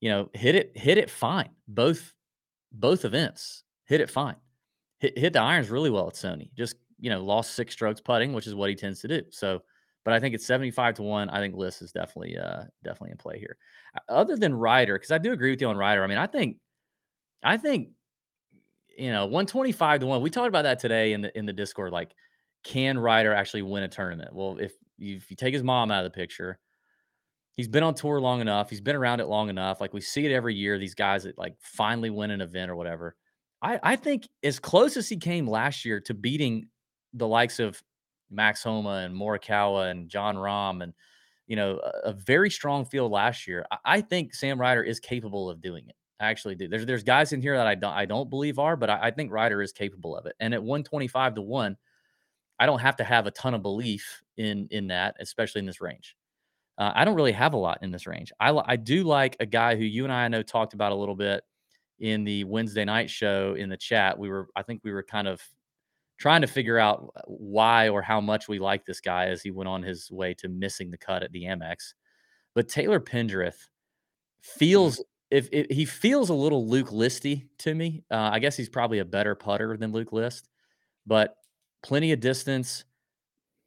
you 0.00 0.08
know, 0.08 0.30
hit 0.34 0.54
it, 0.54 0.70
hit 0.76 0.98
it 0.98 1.10
fine. 1.10 1.50
Both, 1.66 2.14
both 2.70 3.04
events 3.04 3.64
hit 3.86 4.00
it 4.00 4.08
fine. 4.08 4.36
Hit, 5.00 5.18
hit 5.18 5.32
the 5.32 5.40
irons 5.40 5.68
really 5.68 5.90
well 5.90 6.06
at 6.06 6.14
Sony. 6.14 6.54
Just, 6.54 6.76
you 7.00 7.10
know, 7.10 7.24
lost 7.24 7.54
six 7.54 7.72
strokes 7.72 8.00
putting, 8.00 8.32
which 8.32 8.46
is 8.46 8.54
what 8.54 8.70
he 8.70 8.76
tends 8.76 9.00
to 9.00 9.08
do. 9.08 9.22
So, 9.30 9.62
but 10.04 10.14
I 10.14 10.20
think 10.20 10.32
it's 10.32 10.46
75 10.46 10.94
to 10.94 11.02
1. 11.02 11.28
I 11.28 11.40
think 11.40 11.56
List 11.56 11.82
is 11.82 11.90
definitely 11.90 12.38
uh 12.38 12.62
definitely 12.84 13.10
in 13.10 13.16
play 13.16 13.40
here. 13.40 13.56
Other 14.08 14.36
than 14.36 14.54
Ryder, 14.54 14.94
because 14.94 15.10
I 15.10 15.18
do 15.18 15.32
agree 15.32 15.50
with 15.50 15.60
you 15.60 15.66
on 15.66 15.76
Ryder. 15.76 16.04
I 16.04 16.06
mean, 16.06 16.18
I 16.18 16.28
think 16.28 16.58
I 17.42 17.56
think 17.56 17.88
you 18.96 19.10
know 19.10 19.24
125 19.24 20.00
to 20.00 20.06
1. 20.06 20.22
We 20.22 20.30
talked 20.30 20.46
about 20.46 20.62
that 20.62 20.78
today 20.78 21.14
in 21.14 21.22
the 21.22 21.36
in 21.36 21.46
the 21.46 21.52
Discord. 21.52 21.90
Like, 21.90 22.12
can 22.62 22.96
Ryder 22.96 23.34
actually 23.34 23.62
win 23.62 23.82
a 23.82 23.88
tournament? 23.88 24.32
Well, 24.32 24.58
if 24.60 24.72
you, 24.98 25.20
you 25.28 25.36
take 25.36 25.54
his 25.54 25.62
mom 25.62 25.90
out 25.90 26.04
of 26.04 26.12
the 26.12 26.16
picture, 26.16 26.58
he's 27.56 27.68
been 27.68 27.82
on 27.82 27.94
tour 27.94 28.20
long 28.20 28.40
enough. 28.40 28.70
He's 28.70 28.80
been 28.80 28.96
around 28.96 29.20
it 29.20 29.26
long 29.26 29.48
enough. 29.48 29.80
Like 29.80 29.92
we 29.92 30.00
see 30.00 30.26
it 30.26 30.32
every 30.32 30.54
year. 30.54 30.78
These 30.78 30.94
guys 30.94 31.24
that 31.24 31.38
like 31.38 31.54
finally 31.60 32.10
win 32.10 32.30
an 32.30 32.40
event 32.40 32.70
or 32.70 32.76
whatever. 32.76 33.16
I, 33.62 33.80
I 33.82 33.96
think 33.96 34.28
as 34.42 34.58
close 34.58 34.96
as 34.96 35.08
he 35.08 35.16
came 35.16 35.48
last 35.48 35.84
year 35.84 36.00
to 36.00 36.14
beating 36.14 36.68
the 37.14 37.26
likes 37.26 37.60
of 37.60 37.82
Max 38.30 38.62
Homa 38.62 39.04
and 39.04 39.14
Morikawa 39.14 39.90
and 39.90 40.08
Jon 40.08 40.36
Rahm 40.36 40.82
and 40.82 40.92
you 41.46 41.56
know 41.56 41.78
a, 41.78 42.08
a, 42.10 42.12
very 42.12 42.50
strong 42.50 42.84
field 42.84 43.12
last 43.12 43.46
year. 43.46 43.64
I, 43.70 43.78
I, 43.84 44.00
think 44.00 44.34
Sam 44.34 44.60
Ryder 44.60 44.82
is 44.82 44.98
capable 44.98 45.48
of 45.48 45.60
doing 45.60 45.84
it. 45.88 45.94
I 46.20 46.26
actually 46.26 46.54
do. 46.54 46.68
There's 46.68 46.86
there's 46.86 47.02
guys 47.02 47.32
in 47.32 47.40
here 47.40 47.56
that 47.56 47.66
I 47.66 47.74
don't 47.74 47.92
I 47.92 48.06
don't 48.06 48.30
believe 48.30 48.58
are, 48.58 48.76
but 48.76 48.90
I, 48.90 48.98
I 49.04 49.10
think 49.10 49.30
Ryder 49.30 49.62
is 49.62 49.72
capable 49.72 50.16
of 50.16 50.26
it. 50.26 50.34
And 50.40 50.54
at 50.54 50.62
125 50.62 51.36
to 51.36 51.42
one, 51.42 51.76
I 52.58 52.66
don't 52.66 52.80
have 52.80 52.96
to 52.96 53.04
have 53.04 53.26
a 53.26 53.30
ton 53.30 53.54
of 53.54 53.62
belief 53.62 54.22
in 54.36 54.68
in 54.70 54.88
that, 54.88 55.16
especially 55.20 55.60
in 55.60 55.66
this 55.66 55.80
range. 55.80 56.16
Uh, 56.76 56.92
I 56.94 57.04
don't 57.04 57.14
really 57.14 57.32
have 57.32 57.54
a 57.54 57.58
lot 57.58 57.78
in 57.82 57.90
this 57.90 58.06
range. 58.06 58.32
I 58.40 58.50
I 58.64 58.76
do 58.76 59.04
like 59.04 59.36
a 59.40 59.46
guy 59.46 59.76
who 59.76 59.84
you 59.84 60.04
and 60.04 60.12
I, 60.12 60.24
I 60.24 60.28
know 60.28 60.42
talked 60.42 60.74
about 60.74 60.92
a 60.92 60.96
little 60.96 61.16
bit 61.16 61.44
in 62.00 62.24
the 62.24 62.44
Wednesday 62.44 62.84
night 62.84 63.10
show 63.10 63.54
in 63.54 63.68
the 63.68 63.76
chat. 63.76 64.18
We 64.18 64.28
were 64.28 64.48
I 64.56 64.62
think 64.62 64.80
we 64.84 64.92
were 64.92 65.02
kind 65.02 65.28
of 65.28 65.42
trying 66.18 66.42
to 66.42 66.46
figure 66.46 66.78
out 66.78 67.12
why 67.26 67.88
or 67.88 68.00
how 68.00 68.20
much 68.20 68.48
we 68.48 68.58
like 68.58 68.84
this 68.84 69.00
guy 69.00 69.26
as 69.26 69.42
he 69.42 69.50
went 69.50 69.68
on 69.68 69.82
his 69.82 70.10
way 70.10 70.34
to 70.34 70.48
missing 70.48 70.90
the 70.90 70.98
cut 70.98 71.22
at 71.22 71.32
the 71.32 71.44
Amex. 71.44 71.94
But 72.54 72.68
Taylor 72.68 73.00
Pendrith 73.00 73.48
mm-hmm. 73.48 74.58
feels 74.58 75.02
if, 75.30 75.48
if 75.50 75.66
he 75.70 75.84
feels 75.84 76.30
a 76.30 76.34
little 76.34 76.68
Luke 76.68 76.90
Listy 76.90 77.46
to 77.58 77.74
me. 77.74 78.04
Uh, 78.10 78.30
I 78.32 78.38
guess 78.38 78.56
he's 78.56 78.68
probably 78.68 79.00
a 79.00 79.04
better 79.04 79.34
putter 79.34 79.76
than 79.76 79.92
Luke 79.92 80.12
List, 80.12 80.48
but 81.06 81.36
plenty 81.84 82.10
of 82.12 82.18
distance. 82.18 82.84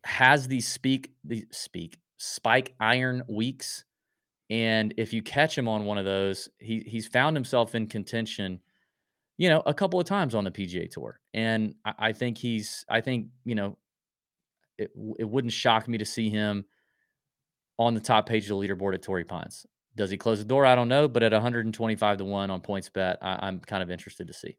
Has 0.04 0.48
these 0.48 0.68
speak 0.68 1.14
the 1.24 1.46
speak 1.52 1.98
spike 2.18 2.74
iron 2.80 3.24
weeks, 3.30 3.86
and 4.50 4.94
if 4.98 5.14
you 5.14 5.22
catch 5.22 5.58
him 5.58 5.68
on 5.68 5.86
one 5.86 5.98
of 5.98 6.06
those, 6.06 6.50
he 6.60 6.80
he's 6.80 7.08
found 7.08 7.36
himself 7.36 7.76
in 7.76 7.88
contention 7.88 8.60
you 9.38 9.50
know, 9.50 9.62
a 9.66 9.74
couple 9.74 10.00
of 10.00 10.06
times 10.06 10.34
on 10.34 10.44
the 10.44 10.52
PGA 10.52 10.90
Tour, 10.90 11.20
and 11.34 11.76
I, 11.86 11.94
I 12.00 12.14
think 12.14 12.38
he's. 12.38 12.84
I 12.90 13.02
think 13.02 13.28
you 13.46 13.56
know, 13.56 13.78
it 14.78 14.92
it 15.20 15.30
wouldn't 15.30 15.54
shock 15.54 15.88
me 15.88 16.00
to 16.00 16.06
see 16.06 16.30
him 16.30 16.66
on 17.78 17.94
the 17.94 18.00
top 18.00 18.28
page 18.28 18.50
of 18.50 18.50
the 18.50 18.56
leaderboard 18.56 18.96
at 18.96 19.04
Torrey 19.04 19.24
Pines. 19.24 19.66
Does 19.96 20.10
he 20.10 20.18
close 20.18 20.40
the 20.40 20.46
door? 20.46 20.66
I 20.66 20.76
don't 20.76 20.88
know, 20.88 21.08
but 21.08 21.24
at 21.24 21.32
125 21.32 22.18
to 22.18 22.26
one 22.26 22.50
on 22.50 22.62
points 22.62 22.90
PointsBet, 22.90 23.18
I, 23.22 23.48
am 23.48 23.60
kind 23.60 23.82
of 23.84 23.92
interested 23.92 24.28
to 24.28 24.34
see. 24.34 24.58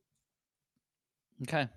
Okay. 1.42 1.68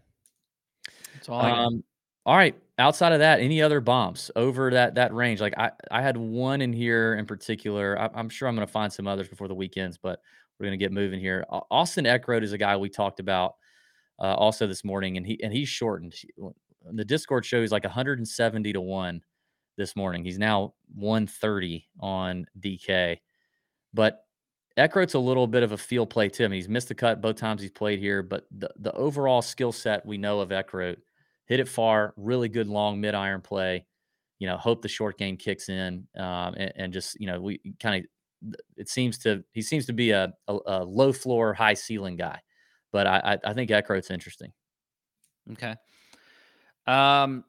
That's 1.13 1.29
all. 1.29 1.41
Um, 1.41 1.83
all 2.25 2.35
right. 2.35 2.55
Outside 2.77 3.13
of 3.13 3.19
that, 3.19 3.39
any 3.39 3.61
other 3.61 3.79
bombs 3.79 4.31
over 4.35 4.71
that 4.71 4.95
that 4.95 5.13
range? 5.13 5.41
Like 5.41 5.57
I, 5.57 5.71
I 5.89 6.01
had 6.01 6.17
one 6.17 6.61
in 6.61 6.73
here 6.73 7.15
in 7.15 7.25
particular. 7.25 7.99
I, 7.99 8.19
am 8.19 8.29
sure 8.29 8.47
I'm 8.47 8.55
going 8.55 8.65
to 8.65 8.71
find 8.71 8.91
some 8.91 9.07
others 9.07 9.27
before 9.27 9.47
the 9.47 9.55
weekends, 9.55 9.97
but 9.97 10.19
we're 10.59 10.65
going 10.65 10.79
to 10.79 10.83
get 10.83 10.91
moving 10.91 11.19
here. 11.19 11.45
Austin 11.69 12.05
Eckroat 12.05 12.43
is 12.43 12.53
a 12.53 12.57
guy 12.57 12.77
we 12.77 12.89
talked 12.89 13.19
about 13.19 13.55
uh, 14.19 14.35
also 14.35 14.67
this 14.67 14.83
morning, 14.83 15.17
and 15.17 15.25
he 15.25 15.41
and 15.43 15.53
he's 15.53 15.69
shortened. 15.69 16.13
The 16.91 17.05
Discord 17.05 17.45
show 17.45 17.61
he's 17.61 17.71
like 17.71 17.83
170 17.83 18.73
to 18.73 18.81
one 18.81 19.21
this 19.77 19.95
morning. 19.95 20.23
He's 20.23 20.39
now 20.39 20.73
130 20.95 21.87
on 21.99 22.45
DK, 22.59 23.17
but 23.93 24.23
Eckroat's 24.77 25.15
a 25.15 25.19
little 25.19 25.47
bit 25.47 25.63
of 25.63 25.73
a 25.73 25.77
field 25.77 26.09
play 26.09 26.29
too. 26.29 26.45
I 26.45 26.47
mean, 26.47 26.59
he's 26.59 26.69
missed 26.69 26.87
the 26.87 26.95
cut 26.95 27.21
both 27.21 27.35
times 27.35 27.61
he's 27.61 27.71
played 27.71 27.99
here, 27.99 28.23
but 28.23 28.45
the 28.57 28.69
the 28.79 28.93
overall 28.93 29.41
skill 29.41 29.71
set 29.71 30.05
we 30.05 30.17
know 30.17 30.39
of 30.39 30.49
Eckroat, 30.49 30.97
hit 31.45 31.59
it 31.59 31.67
far, 31.67 32.13
really 32.15 32.49
good 32.49 32.67
long 32.67 33.01
mid 33.01 33.13
iron 33.13 33.41
play. 33.41 33.85
You 34.39 34.47
know, 34.47 34.57
hope 34.57 34.81
the 34.81 34.87
short 34.87 35.17
game 35.17 35.37
kicks 35.37 35.69
in, 35.69 36.07
um, 36.17 36.55
and, 36.55 36.73
and 36.75 36.93
just 36.93 37.19
you 37.19 37.27
know 37.27 37.41
we 37.41 37.59
kind 37.79 38.03
of 38.03 38.55
it 38.77 38.89
seems 38.89 39.17
to 39.19 39.43
he 39.51 39.61
seems 39.61 39.85
to 39.85 39.93
be 39.93 40.11
a, 40.11 40.33
a, 40.47 40.57
a 40.65 40.83
low 40.83 41.13
floor, 41.13 41.53
high 41.53 41.73
ceiling 41.73 42.15
guy. 42.15 42.39
But 42.91 43.07
I, 43.07 43.37
I, 43.45 43.51
I 43.51 43.53
think 43.53 43.69
Eckroat's 43.69 44.11
interesting. 44.11 44.51
Okay. 45.51 45.75
Um, 46.87 47.43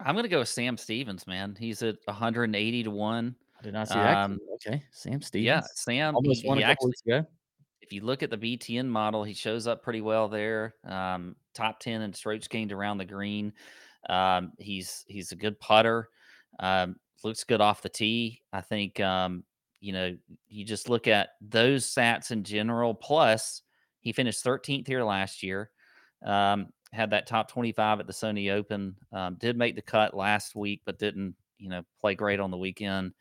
I'm 0.00 0.14
gonna 0.14 0.28
go 0.28 0.40
with 0.40 0.48
Sam 0.48 0.76
Stevens, 0.76 1.26
man. 1.26 1.56
He's 1.58 1.82
at 1.82 1.96
180 2.06 2.82
to 2.84 2.90
one. 2.90 3.36
Did 3.66 3.72
not 3.72 3.88
see 3.88 3.94
that. 3.94 4.16
Um, 4.16 4.38
Okay, 4.54 4.80
Sam 4.92 5.20
Stevens. 5.20 5.44
Yeah, 5.44 5.60
Sam. 5.74 6.14
almost 6.14 6.42
he, 6.42 6.48
won 6.48 6.58
he 6.58 6.62
actually, 6.62 6.92
if 7.80 7.92
you 7.92 8.00
look 8.00 8.22
at 8.22 8.30
the 8.30 8.38
BTN 8.38 8.86
model, 8.86 9.24
he 9.24 9.34
shows 9.34 9.66
up 9.66 9.82
pretty 9.82 10.00
well 10.00 10.28
there. 10.28 10.76
Um, 10.84 11.34
top 11.52 11.80
10 11.80 12.02
in 12.02 12.12
strokes 12.12 12.46
gained 12.46 12.70
around 12.70 12.98
the 12.98 13.04
green. 13.04 13.52
Um, 14.08 14.52
he's 14.60 15.04
he's 15.08 15.32
a 15.32 15.36
good 15.36 15.58
putter. 15.58 16.10
Um, 16.60 16.94
looks 17.24 17.42
good 17.42 17.60
off 17.60 17.82
the 17.82 17.88
tee. 17.88 18.40
I 18.52 18.60
think 18.60 19.00
um, 19.00 19.42
you 19.80 19.92
know 19.92 20.16
you 20.46 20.64
just 20.64 20.88
look 20.88 21.08
at 21.08 21.30
those 21.40 21.92
stats 21.92 22.30
in 22.30 22.44
general. 22.44 22.94
Plus, 22.94 23.62
he 23.98 24.12
finished 24.12 24.44
13th 24.44 24.86
here 24.86 25.02
last 25.02 25.42
year. 25.42 25.70
Um, 26.24 26.68
had 26.92 27.10
that 27.10 27.26
top 27.26 27.50
25 27.50 27.98
at 27.98 28.06
the 28.06 28.12
Sony 28.12 28.52
Open. 28.52 28.94
Um, 29.12 29.34
did 29.40 29.58
make 29.58 29.74
the 29.74 29.82
cut 29.82 30.14
last 30.14 30.54
week, 30.54 30.82
but 30.86 31.00
didn't 31.00 31.34
you 31.58 31.68
know 31.68 31.82
play 32.00 32.14
great 32.14 32.38
on 32.38 32.52
the 32.52 32.56
weekend. 32.56 33.12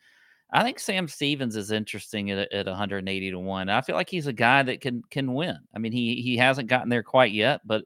I 0.51 0.63
think 0.63 0.79
Sam 0.79 1.07
Stevens 1.07 1.55
is 1.55 1.71
interesting 1.71 2.31
at, 2.31 2.51
at 2.51 2.65
180 2.65 3.31
to 3.31 3.39
one. 3.39 3.69
I 3.69 3.81
feel 3.81 3.95
like 3.95 4.09
he's 4.09 4.27
a 4.27 4.33
guy 4.33 4.63
that 4.63 4.81
can 4.81 5.01
can 5.09 5.33
win. 5.33 5.57
I 5.73 5.79
mean, 5.79 5.91
he 5.91 6.21
he 6.21 6.37
hasn't 6.37 6.69
gotten 6.69 6.89
there 6.89 7.03
quite 7.03 7.31
yet, 7.31 7.61
but 7.65 7.83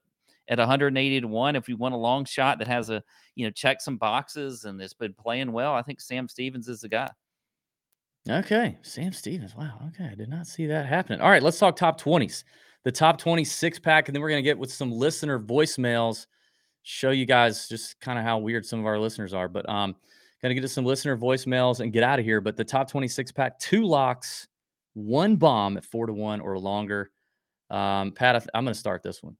at 0.50 0.58
180 0.58 1.22
to 1.22 1.28
one, 1.28 1.56
if 1.56 1.68
we 1.68 1.74
want 1.74 1.94
a 1.94 1.98
long 1.98 2.26
shot 2.26 2.60
that 2.60 2.68
has 2.68 2.90
a 2.90 3.04
you 3.36 3.46
know 3.46 3.52
check 3.52 3.82
some 3.82 3.98
boxes 3.98 4.66
and 4.66 4.82
it's 4.82 4.94
been 4.94 5.14
playing 5.14 5.52
well, 5.52 5.74
I 5.74 5.82
think 5.82 6.02
Sam 6.02 6.28
Stevens 6.28 6.68
is 6.68 6.82
the 6.82 6.90
guy. 6.90 7.10
Okay, 8.30 8.78
Sam 8.82 9.14
Stevens. 9.14 9.56
Wow. 9.56 9.80
Okay, 9.88 10.10
I 10.12 10.16
did 10.16 10.30
not 10.30 10.46
see 10.46 10.68
that 10.68 10.86
happening. 10.86 11.22
All 11.22 11.30
right, 11.30 11.42
let's 11.42 11.58
talk 11.58 11.76
top 11.76 12.00
20s. 12.00 12.44
The 12.84 12.92
top 12.92 13.18
26 13.18 13.80
pack, 13.80 14.08
and 14.08 14.16
then 14.16 14.22
we're 14.22 14.30
gonna 14.30 14.42
get 14.42 14.58
with 14.58 14.72
some 14.72 14.92
listener 14.92 15.40
voicemails. 15.40 16.28
Show 16.84 17.12
you 17.12 17.26
guys 17.26 17.68
just 17.68 18.00
kind 18.00 18.20
of 18.20 18.26
how 18.26 18.38
weird 18.38 18.66
some 18.66 18.80
of 18.80 18.86
our 18.86 19.00
listeners 19.00 19.34
are. 19.34 19.48
But 19.48 19.68
um, 19.70 19.96
gonna 20.42 20.54
get 20.54 20.62
to 20.62 20.68
some 20.68 20.86
listener 20.86 21.18
voicemails 21.18 21.80
and 21.80 21.94
get 21.94 22.04
out 22.04 22.20
of 22.20 22.26
here. 22.26 22.42
But 22.42 22.58
the 22.58 22.64
top 22.64 22.90
26 22.90 23.32
pack, 23.32 23.60
two 23.60 23.86
locks, 23.86 24.48
one 24.94 25.36
bomb 25.36 25.78
at 25.78 25.86
four 25.86 26.06
to 26.08 26.14
one 26.14 26.40
or 26.40 26.58
longer. 26.58 27.12
Um, 27.70 28.12
Pat, 28.12 28.36
I 28.36 28.40
th- 28.40 28.50
I'm 28.54 28.64
gonna 28.64 28.74
start 28.74 29.04
this 29.04 29.22
one. 29.22 29.38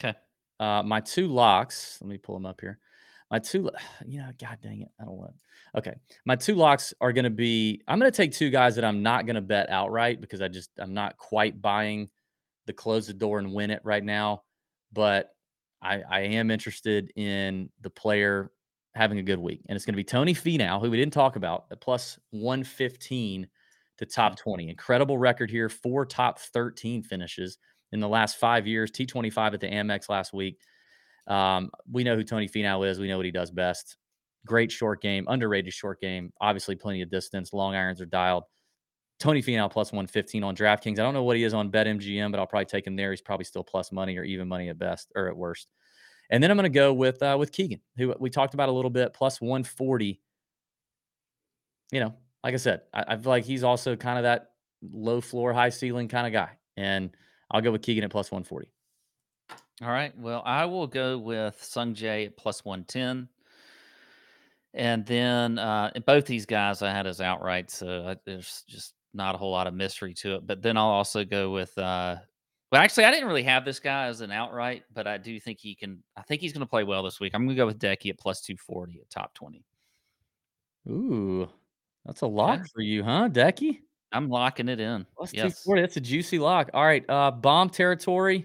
Okay. 0.00 0.16
Uh, 0.60 0.82
my 0.82 1.00
two 1.00 1.28
locks. 1.28 1.98
Let 2.00 2.08
me 2.08 2.18
pull 2.18 2.34
them 2.34 2.46
up 2.46 2.60
here. 2.60 2.78
My 3.30 3.38
two, 3.38 3.70
you 4.06 4.20
know, 4.20 4.30
god 4.40 4.58
dang 4.62 4.82
it, 4.82 4.88
I 5.00 5.04
don't 5.04 5.16
want. 5.16 5.34
Okay, 5.76 5.94
my 6.24 6.36
two 6.36 6.54
locks 6.54 6.94
are 7.00 7.12
going 7.12 7.24
to 7.24 7.30
be. 7.30 7.82
I'm 7.88 7.98
going 7.98 8.10
to 8.10 8.16
take 8.16 8.32
two 8.32 8.50
guys 8.50 8.76
that 8.76 8.84
I'm 8.84 9.02
not 9.02 9.26
going 9.26 9.34
to 9.34 9.42
bet 9.42 9.70
outright 9.70 10.20
because 10.20 10.40
I 10.40 10.46
just 10.46 10.70
I'm 10.78 10.94
not 10.94 11.16
quite 11.16 11.60
buying 11.60 12.08
the 12.66 12.72
close 12.72 13.08
the 13.08 13.12
door 13.12 13.40
and 13.40 13.52
win 13.52 13.70
it 13.70 13.80
right 13.82 14.04
now. 14.04 14.42
But 14.92 15.30
I 15.82 16.02
I 16.08 16.20
am 16.20 16.52
interested 16.52 17.12
in 17.16 17.70
the 17.80 17.90
player 17.90 18.52
having 18.94 19.18
a 19.18 19.22
good 19.22 19.38
week, 19.38 19.62
and 19.68 19.76
it's 19.76 19.84
going 19.84 19.94
to 19.94 19.96
be 19.96 20.04
Tony 20.04 20.34
Finau, 20.34 20.80
who 20.80 20.90
we 20.90 20.96
didn't 20.96 21.12
talk 21.12 21.36
about, 21.36 21.64
at 21.70 21.80
plus 21.80 22.18
115 22.30 23.48
to 23.98 24.06
top 24.06 24.36
20. 24.36 24.68
Incredible 24.68 25.18
record 25.18 25.50
here, 25.50 25.68
four 25.68 26.04
top 26.06 26.38
13 26.38 27.02
finishes 27.02 27.58
in 27.92 28.00
the 28.00 28.08
last 28.08 28.36
five 28.38 28.66
years. 28.66 28.90
T25 28.90 29.54
at 29.54 29.60
the 29.60 29.68
Amex 29.68 30.08
last 30.08 30.32
week. 30.32 30.58
Um, 31.26 31.70
we 31.90 32.04
know 32.04 32.16
who 32.16 32.24
Tony 32.24 32.48
Finau 32.48 32.88
is. 32.88 32.98
We 32.98 33.08
know 33.08 33.16
what 33.16 33.26
he 33.26 33.32
does 33.32 33.50
best. 33.50 33.96
Great 34.46 34.70
short 34.70 35.00
game, 35.00 35.24
underrated 35.28 35.72
short 35.72 36.00
game. 36.00 36.32
Obviously, 36.40 36.76
plenty 36.76 37.02
of 37.02 37.10
distance. 37.10 37.52
Long 37.52 37.74
irons 37.74 38.00
are 38.00 38.06
dialed. 38.06 38.44
Tony 39.20 39.42
Finau 39.42 39.70
plus 39.70 39.92
115 39.92 40.42
on 40.44 40.56
DraftKings. 40.56 40.98
I 40.98 41.02
don't 41.02 41.14
know 41.14 41.22
what 41.22 41.36
he 41.36 41.44
is 41.44 41.54
on 41.54 41.70
BetMGM, 41.70 42.30
but 42.30 42.40
I'll 42.40 42.46
probably 42.46 42.66
take 42.66 42.86
him 42.86 42.96
there. 42.96 43.10
He's 43.10 43.22
probably 43.22 43.44
still 43.44 43.64
plus 43.64 43.92
money 43.92 44.18
or 44.18 44.24
even 44.24 44.48
money 44.48 44.68
at 44.68 44.78
best 44.78 45.12
or 45.14 45.28
at 45.28 45.36
worst. 45.36 45.68
And 46.30 46.42
then 46.42 46.50
I'm 46.50 46.56
going 46.56 46.64
to 46.64 46.68
go 46.70 46.92
with 46.92 47.22
uh, 47.22 47.36
with 47.38 47.52
Keegan, 47.52 47.80
who 47.96 48.14
we 48.18 48.30
talked 48.30 48.54
about 48.54 48.68
a 48.68 48.72
little 48.72 48.90
bit, 48.90 49.12
plus 49.12 49.40
140. 49.40 50.20
You 51.92 52.00
know, 52.00 52.14
like 52.42 52.54
I 52.54 52.58
said, 52.58 52.82
I, 52.92 53.04
I 53.08 53.16
feel 53.16 53.30
like 53.30 53.44
he's 53.44 53.64
also 53.64 53.96
kind 53.96 54.18
of 54.18 54.24
that 54.24 54.52
low 54.82 55.20
floor, 55.20 55.52
high 55.52 55.68
ceiling 55.68 56.08
kind 56.08 56.26
of 56.26 56.32
guy. 56.32 56.50
And 56.76 57.10
I'll 57.50 57.60
go 57.60 57.72
with 57.72 57.82
Keegan 57.82 58.04
at 58.04 58.10
plus 58.10 58.30
140. 58.30 58.68
All 59.82 59.88
right. 59.88 60.16
Well, 60.16 60.42
I 60.44 60.64
will 60.66 60.86
go 60.86 61.18
with 61.18 61.62
Sung 61.62 61.96
at 62.04 62.36
plus 62.36 62.64
110. 62.64 63.28
And 64.72 65.06
then 65.06 65.58
uh, 65.58 65.90
both 66.04 66.26
these 66.26 66.46
guys 66.46 66.82
I 66.82 66.90
had 66.90 67.06
as 67.06 67.20
outright, 67.20 67.70
so 67.70 68.08
I, 68.08 68.16
there's 68.24 68.64
just 68.66 68.94
not 69.12 69.36
a 69.36 69.38
whole 69.38 69.52
lot 69.52 69.68
of 69.68 69.74
mystery 69.74 70.14
to 70.14 70.36
it. 70.36 70.46
But 70.46 70.62
then 70.62 70.76
I'll 70.76 70.86
also 70.86 71.24
go 71.24 71.50
with. 71.50 71.76
Uh, 71.78 72.16
well, 72.74 72.82
actually, 72.82 73.04
I 73.04 73.12
didn't 73.12 73.28
really 73.28 73.44
have 73.44 73.64
this 73.64 73.78
guy 73.78 74.06
as 74.06 74.20
an 74.20 74.32
outright, 74.32 74.82
but 74.92 75.06
I 75.06 75.16
do 75.16 75.38
think 75.38 75.60
he 75.60 75.76
can. 75.76 76.02
I 76.16 76.22
think 76.22 76.40
he's 76.40 76.52
going 76.52 76.58
to 76.60 76.66
play 76.66 76.82
well 76.82 77.04
this 77.04 77.20
week. 77.20 77.32
I'm 77.32 77.42
going 77.44 77.54
to 77.54 77.60
go 77.60 77.66
with 77.66 77.78
Decky 77.78 78.10
at 78.10 78.18
plus 78.18 78.40
240 78.40 78.98
at 79.00 79.08
top 79.10 79.32
20. 79.34 79.64
Ooh, 80.88 81.48
that's 82.04 82.22
a 82.22 82.26
lock 82.26 82.62
for 82.74 82.80
you, 82.80 83.04
huh, 83.04 83.28
Decky? 83.30 83.78
I'm 84.10 84.28
locking 84.28 84.68
it 84.68 84.80
in. 84.80 85.06
Plus 85.16 85.32
yes. 85.32 85.62
240. 85.62 85.82
That's 85.82 85.96
a 85.98 86.00
juicy 86.00 86.40
lock. 86.40 86.70
All 86.74 86.84
right. 86.84 87.08
Uh, 87.08 87.30
bomb 87.30 87.70
territory. 87.70 88.44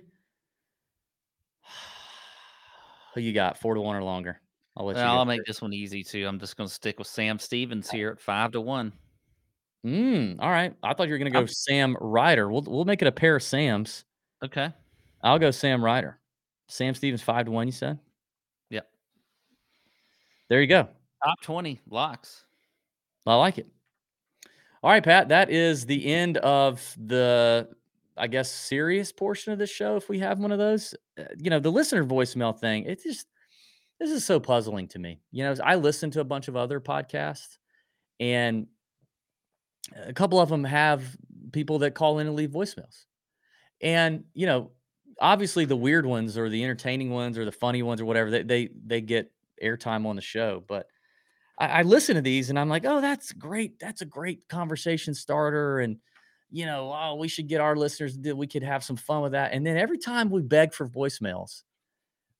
Who 3.15 3.21
you 3.21 3.33
got? 3.33 3.57
Four 3.57 3.73
to 3.73 3.81
one 3.81 3.95
or 3.95 4.03
longer. 4.03 4.39
I'll 4.77 4.85
let 4.85 4.95
you. 4.95 5.01
Well, 5.01 5.15
go 5.15 5.17
I'll 5.17 5.25
make 5.25 5.43
this 5.45 5.59
one 5.59 5.73
easy 5.73 6.03
too. 6.03 6.27
I'm 6.27 6.39
just 6.39 6.55
going 6.55 6.67
to 6.67 6.73
stick 6.73 6.99
with 6.99 7.07
Sam 7.07 7.39
Stevens 7.39 7.89
here 7.89 8.11
at 8.11 8.21
five 8.21 8.51
to 8.51 8.61
one. 8.61 8.93
Mm, 9.85 10.37
all 10.39 10.49
right. 10.49 10.75
I 10.83 10.93
thought 10.93 11.07
you 11.07 11.13
were 11.13 11.17
gonna 11.17 11.31
go 11.31 11.39
I'm- 11.39 11.47
Sam 11.47 11.97
Ryder. 11.99 12.51
We'll 12.51 12.63
we'll 12.63 12.85
make 12.85 13.01
it 13.01 13.07
a 13.07 13.11
pair 13.11 13.37
of 13.37 13.43
Sams. 13.43 14.03
Okay. 14.43 14.71
I'll 15.21 15.39
go 15.39 15.51
Sam 15.51 15.83
Ryder. 15.83 16.17
Sam 16.67 16.93
Stevens 16.93 17.21
five 17.21 17.45
to 17.45 17.51
one. 17.51 17.67
You 17.67 17.73
said. 17.73 17.99
Yep. 18.69 18.89
There 20.49 20.61
you 20.61 20.67
go. 20.67 20.87
Top 21.23 21.41
20 21.41 21.81
locks. 21.89 22.45
I 23.25 23.35
like 23.35 23.57
it. 23.57 23.67
All 24.81 24.89
right, 24.91 25.03
Pat. 25.03 25.29
That 25.29 25.49
is 25.49 25.85
the 25.85 26.05
end 26.05 26.37
of 26.37 26.95
the, 26.97 27.67
I 28.17 28.27
guess, 28.27 28.49
serious 28.49 29.11
portion 29.11 29.51
of 29.51 29.59
the 29.59 29.67
show. 29.67 29.97
If 29.97 30.07
we 30.07 30.19
have 30.19 30.39
one 30.39 30.51
of 30.51 30.57
those, 30.57 30.95
Uh, 31.17 31.23
you 31.37 31.49
know, 31.49 31.59
the 31.59 31.71
listener 31.71 32.05
voicemail 32.05 32.57
thing. 32.57 32.85
It's 32.85 33.03
just 33.03 33.27
this 33.99 34.09
is 34.09 34.23
so 34.23 34.39
puzzling 34.39 34.87
to 34.89 34.99
me. 34.99 35.19
You 35.31 35.43
know, 35.43 35.55
I 35.63 35.75
listen 35.75 36.09
to 36.11 36.21
a 36.21 36.23
bunch 36.23 36.47
of 36.47 36.55
other 36.55 36.79
podcasts, 36.79 37.57
and 38.21 38.67
a 39.95 40.13
couple 40.13 40.39
of 40.39 40.47
them 40.47 40.63
have 40.63 41.03
people 41.51 41.79
that 41.79 41.95
call 41.95 42.19
in 42.19 42.27
and 42.27 42.35
leave 42.37 42.51
voicemails, 42.51 43.05
and 43.81 44.23
you 44.33 44.45
know, 44.45 44.71
obviously 45.19 45.65
the 45.65 45.75
weird 45.75 46.05
ones 46.05 46.37
or 46.37 46.49
the 46.49 46.63
entertaining 46.63 47.11
ones 47.11 47.37
or 47.37 47.45
the 47.45 47.51
funny 47.51 47.83
ones 47.83 48.01
or 48.01 48.05
whatever 48.05 48.29
they 48.29 48.43
they, 48.43 48.69
they 48.85 49.01
get 49.01 49.31
airtime 49.63 50.05
on 50.05 50.15
the 50.15 50.21
show, 50.21 50.63
but. 50.67 50.87
I, 51.59 51.67
I 51.67 51.81
listen 51.81 52.15
to 52.15 52.21
these 52.21 52.49
and 52.49 52.57
I'm 52.57 52.69
like, 52.69 52.85
oh, 52.85 53.01
that's 53.01 53.33
great. 53.33 53.79
That's 53.79 54.01
a 54.01 54.05
great 54.05 54.47
conversation 54.47 55.13
starter. 55.13 55.79
And, 55.79 55.97
you 56.49 56.65
know, 56.65 56.93
oh, 56.95 57.15
we 57.15 57.27
should 57.27 57.49
get 57.49 57.59
our 57.59 57.75
listeners, 57.75 58.17
that 58.19 58.35
we 58.35 58.47
could 58.47 58.63
have 58.63 58.81
some 58.83 58.95
fun 58.95 59.21
with 59.21 59.33
that. 59.33 59.51
And 59.51 59.67
then 59.67 59.75
every 59.75 59.97
time 59.97 60.29
we 60.29 60.41
beg 60.41 60.73
for 60.73 60.87
voicemails, 60.87 61.63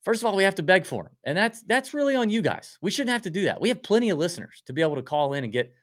first 0.03 0.21
of 0.21 0.25
all, 0.25 0.37
we 0.37 0.43
have 0.43 0.55
to 0.55 0.63
beg 0.63 0.85
for 0.85 1.03
them. 1.03 1.13
And 1.25 1.37
that's 1.37 1.61
that's 1.63 1.93
really 1.93 2.15
on 2.15 2.29
you 2.29 2.41
guys. 2.41 2.77
We 2.81 2.91
shouldn't 2.91 3.11
have 3.11 3.23
to 3.23 3.29
do 3.29 3.43
that. 3.43 3.59
We 3.59 3.67
have 3.69 3.83
plenty 3.83 4.09
of 4.09 4.17
listeners 4.17 4.63
to 4.67 4.73
be 4.73 4.81
able 4.81 4.95
to 4.95 5.03
call 5.03 5.33
in 5.33 5.43
and 5.43 5.51
get 5.51 5.73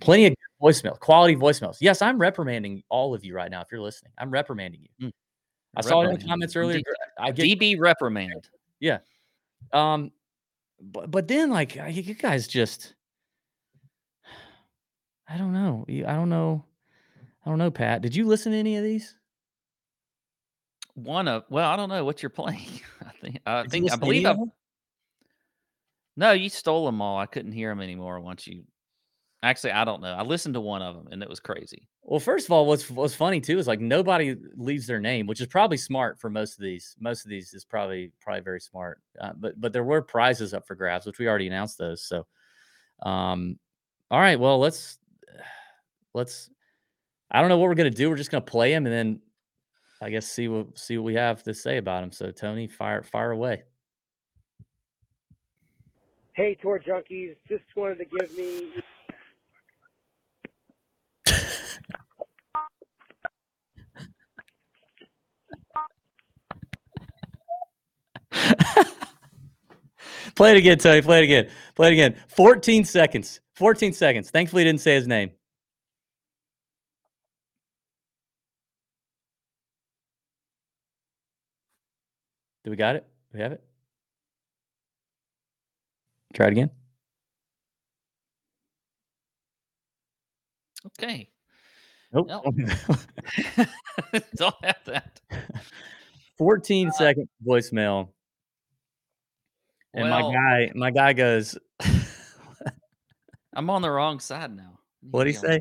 plenty 0.00 0.26
of 0.26 0.34
good 0.64 0.74
voicemails, 0.74 0.98
quality 1.00 1.36
voicemails. 1.36 1.76
Yes, 1.80 2.02
I'm 2.02 2.18
reprimanding 2.18 2.82
all 2.88 3.14
of 3.14 3.24
you 3.24 3.34
right 3.34 3.50
now 3.50 3.60
if 3.60 3.68
you're 3.70 3.80
listening. 3.80 4.12
I'm 4.18 4.30
reprimanding 4.30 4.80
you. 4.98 5.08
Mm. 5.08 5.12
I 5.76 5.80
saw 5.80 6.02
it 6.02 6.10
in 6.10 6.18
the 6.18 6.24
comments 6.24 6.56
earlier. 6.56 6.78
D- 6.78 6.84
I 7.18 7.32
get 7.32 7.58
DB 7.58 7.78
reprimanded. 7.78 8.46
Yeah. 8.80 8.98
Um, 9.72 10.12
but 10.80 11.10
but 11.10 11.28
then 11.28 11.50
like 11.50 11.76
you 11.76 12.14
guys 12.14 12.46
just, 12.46 12.94
I 15.28 15.36
don't 15.36 15.52
know. 15.52 15.84
I 15.88 16.12
don't 16.12 16.28
know. 16.28 16.64
I 17.44 17.50
don't 17.50 17.58
know, 17.58 17.70
Pat. 17.70 18.02
Did 18.02 18.14
you 18.14 18.26
listen 18.26 18.52
to 18.52 18.58
any 18.58 18.76
of 18.76 18.84
these? 18.84 19.14
One 20.94 21.26
of 21.26 21.44
well, 21.50 21.68
I 21.68 21.76
don't 21.76 21.88
know 21.88 22.04
what 22.04 22.22
you're 22.22 22.30
playing. 22.30 22.80
I 23.06 23.10
think 23.20 23.40
I 23.44 23.62
Did 23.62 23.70
think 23.70 23.92
I 23.92 23.96
believe 23.96 24.26
I 24.26 24.36
no, 26.16 26.32
you 26.32 26.48
stole 26.48 26.86
them 26.86 27.02
all. 27.02 27.18
I 27.18 27.26
couldn't 27.26 27.52
hear 27.52 27.70
them 27.70 27.80
anymore 27.80 28.20
once 28.20 28.46
you. 28.46 28.64
Actually, 29.44 29.72
I 29.72 29.84
don't 29.84 30.00
know. 30.00 30.14
I 30.14 30.22
listened 30.22 30.54
to 30.54 30.60
one 30.62 30.80
of 30.80 30.94
them 30.94 31.08
and 31.12 31.22
it 31.22 31.28
was 31.28 31.38
crazy. 31.38 31.86
Well, 32.02 32.18
first 32.18 32.46
of 32.46 32.52
all, 32.52 32.64
what's 32.64 32.88
what's 32.90 33.14
funny 33.14 33.42
too 33.42 33.58
is 33.58 33.66
like 33.66 33.78
nobody 33.78 34.36
leaves 34.56 34.86
their 34.86 35.00
name, 35.00 35.26
which 35.26 35.42
is 35.42 35.46
probably 35.46 35.76
smart 35.76 36.18
for 36.18 36.30
most 36.30 36.54
of 36.54 36.62
these. 36.62 36.96
Most 36.98 37.26
of 37.26 37.28
these 37.28 37.52
is 37.52 37.62
probably 37.62 38.10
probably 38.22 38.40
very 38.40 38.60
smart. 38.60 39.02
Uh, 39.20 39.32
but 39.36 39.60
but 39.60 39.74
there 39.74 39.84
were 39.84 40.00
prizes 40.00 40.54
up 40.54 40.66
for 40.66 40.74
grabs, 40.74 41.04
which 41.04 41.18
we 41.18 41.28
already 41.28 41.46
announced 41.46 41.76
those. 41.76 42.02
So, 42.02 42.26
um, 43.02 43.58
all 44.10 44.18
right. 44.18 44.40
Well, 44.40 44.58
let's 44.58 44.96
let's. 46.14 46.48
I 47.30 47.40
don't 47.40 47.50
know 47.50 47.58
what 47.58 47.68
we're 47.68 47.74
gonna 47.74 47.90
do. 47.90 48.08
We're 48.08 48.16
just 48.16 48.30
gonna 48.30 48.40
play 48.40 48.72
him 48.72 48.86
and 48.86 48.94
then, 48.94 49.20
I 50.00 50.08
guess 50.08 50.26
see 50.26 50.48
what 50.48 50.78
see 50.78 50.96
what 50.96 51.04
we 51.04 51.16
have 51.16 51.42
to 51.42 51.52
say 51.52 51.76
about 51.76 52.02
him. 52.02 52.12
So 52.12 52.30
Tony, 52.30 52.66
fire 52.66 53.02
fire 53.02 53.32
away. 53.32 53.64
Hey, 56.32 56.56
tour 56.60 56.80
junkies, 56.80 57.36
just 57.46 57.64
wanted 57.76 57.98
to 57.98 58.04
give 58.06 58.36
me 58.36 58.82
Play 70.34 70.52
it 70.52 70.56
again, 70.56 70.78
Tony. 70.78 71.02
Play 71.02 71.18
it 71.20 71.24
again. 71.24 71.48
Play 71.74 71.88
it 71.88 71.92
again. 71.92 72.16
14 72.28 72.84
seconds. 72.84 73.40
14 73.54 73.92
seconds. 73.92 74.30
Thankfully, 74.30 74.62
he 74.62 74.64
didn't 74.64 74.80
say 74.80 74.94
his 74.94 75.06
name. 75.06 75.30
Do 82.64 82.70
we 82.70 82.76
got 82.76 82.96
it? 82.96 83.06
We 83.32 83.40
have 83.40 83.52
it? 83.52 83.62
Try 86.32 86.46
it 86.46 86.52
again. 86.52 86.70
Okay. 90.86 91.28
Nope. 92.12 92.28
No. 92.28 92.42
Don't 94.36 94.64
have 94.64 94.84
that. 94.86 95.20
14 96.38 96.88
uh, 96.88 96.92
second 96.92 97.28
voicemail. 97.46 98.08
And 99.94 100.10
Well- 100.10 100.32
my 100.32 100.34
guy, 100.34 100.72
my 100.74 100.90
guy 100.90 101.12
goes, 101.12 101.56
I'm 103.54 103.70
on 103.70 103.82
the 103.82 103.90
wrong 103.90 104.18
side 104.20 104.54
now. 104.54 104.78
What'd 105.10 105.32
to 105.34 105.40
he 105.40 105.46
say? 105.46 105.60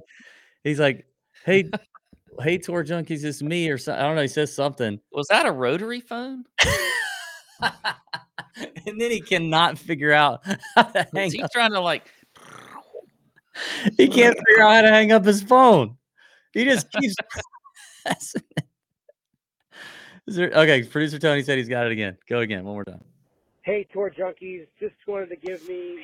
He's 0.64 0.80
like, 0.80 1.06
"Hey, 1.46 1.70
hey, 2.42 2.58
tour 2.58 2.84
junkies, 2.84 3.24
it's 3.24 3.42
me," 3.44 3.70
or 3.70 3.78
something. 3.78 4.02
I 4.02 4.08
don't 4.08 4.16
know. 4.16 4.22
He 4.24 4.28
says 4.28 4.54
something, 4.54 5.00
Was 5.12 5.28
that 5.28 5.46
a 5.46 5.52
rotary 5.52 6.00
phone? 6.02 6.46
and 7.62 9.00
then 9.00 9.12
he 9.12 9.22
cannot 9.22 9.78
figure 9.78 10.14
out 10.14 10.42
how 10.76 10.84
to 10.84 11.08
hang 11.14 11.26
Was 11.26 11.34
he 11.34 11.44
up. 11.44 11.52
trying 11.52 11.72
to 11.74 11.82
like? 11.82 12.10
He 13.98 14.08
can't 14.08 14.36
figure 14.48 14.64
out 14.64 14.74
how 14.76 14.82
to 14.82 14.90
hang 14.90 15.12
up 15.12 15.24
his 15.26 15.44
phone. 15.44 15.98
He 16.54 16.64
just 16.66 16.90
keeps. 16.92 17.16
there, 20.26 20.50
okay, 20.52 20.84
producer 20.84 21.20
Tony 21.20 21.44
said 21.44 21.58
he's 21.58 21.70
got 21.70 21.86
it 21.86 21.92
again. 21.92 22.18
Go 22.28 22.40
again, 22.40 22.64
one 22.64 22.74
more 22.76 22.86
time. 22.86 23.04
Hey, 23.64 23.88
tour 23.94 24.12
junkies, 24.12 24.68
just 24.80 24.96
wanted 25.08 25.30
to 25.30 25.36
give 25.38 25.68
me 25.68 26.00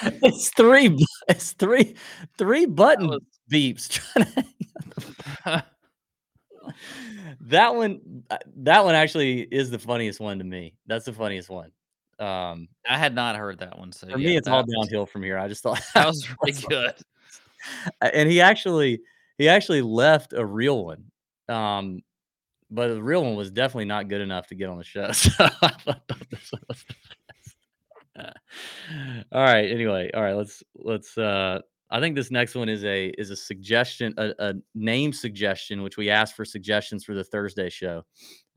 It's 0.02 0.50
three. 0.50 0.88
bu- 0.88 1.04
It's 1.28 1.52
three. 1.52 1.96
Three 2.38 2.66
button 2.66 3.08
was- 3.08 3.20
beeps. 3.50 3.88
trying 3.88 4.24
to 4.26 4.32
hang 4.32 4.46
up 4.76 4.94
the 5.46 5.64
that 7.40 7.74
one 7.74 8.00
uh, 8.30 8.38
that 8.56 8.84
one 8.84 8.94
actually 8.94 9.40
is 9.42 9.70
the 9.70 9.78
funniest 9.78 10.20
one 10.20 10.38
to 10.38 10.44
me 10.44 10.74
that's 10.86 11.04
the 11.04 11.12
funniest 11.12 11.50
one 11.50 11.70
um 12.22 12.68
I 12.88 12.98
had 12.98 13.14
not 13.14 13.36
heard 13.36 13.58
that 13.58 13.78
one. 13.78 13.90
So 13.92 14.06
for 14.06 14.18
yeah, 14.18 14.28
me 14.30 14.36
it's 14.36 14.48
all 14.48 14.62
was- 14.64 14.74
downhill 14.74 15.06
from 15.06 15.22
here 15.22 15.38
i 15.38 15.48
just 15.48 15.62
thought 15.62 15.80
That 15.94 16.06
was 16.12 16.28
really 16.42 16.58
good. 16.68 16.94
and 18.00 18.30
he 18.30 18.40
actually 18.40 19.00
he 19.38 19.48
actually 19.48 19.82
left 19.82 20.32
a 20.32 20.44
real 20.44 20.84
one 20.84 21.04
um 21.48 22.00
but 22.70 22.88
the 22.88 23.02
real 23.02 23.22
one 23.24 23.34
was 23.36 23.50
definitely 23.50 23.84
not 23.86 24.08
good 24.08 24.20
enough 24.20 24.46
to 24.48 24.54
get 24.54 24.68
on 24.68 24.78
the 24.78 24.84
show 24.84 25.10
so 25.12 25.30
I 25.38 25.48
thought 25.84 26.02
this 26.30 26.50
was 26.68 26.84
the 28.14 28.32
all 29.32 29.42
right 29.42 29.70
anyway 29.70 30.10
all 30.14 30.22
right 30.22 30.34
let's 30.36 30.62
let's 30.76 31.16
uh 31.16 31.60
i 31.90 31.98
think 31.98 32.14
this 32.14 32.30
next 32.30 32.54
one 32.54 32.68
is 32.68 32.84
a 32.84 33.06
is 33.18 33.30
a 33.30 33.36
suggestion 33.36 34.12
a, 34.18 34.32
a 34.38 34.54
name 34.74 35.12
suggestion 35.14 35.82
which 35.82 35.96
we 35.96 36.10
asked 36.10 36.36
for 36.36 36.44
suggestions 36.44 37.04
for 37.04 37.14
the 37.14 37.24
thursday 37.24 37.70
show 37.70 38.02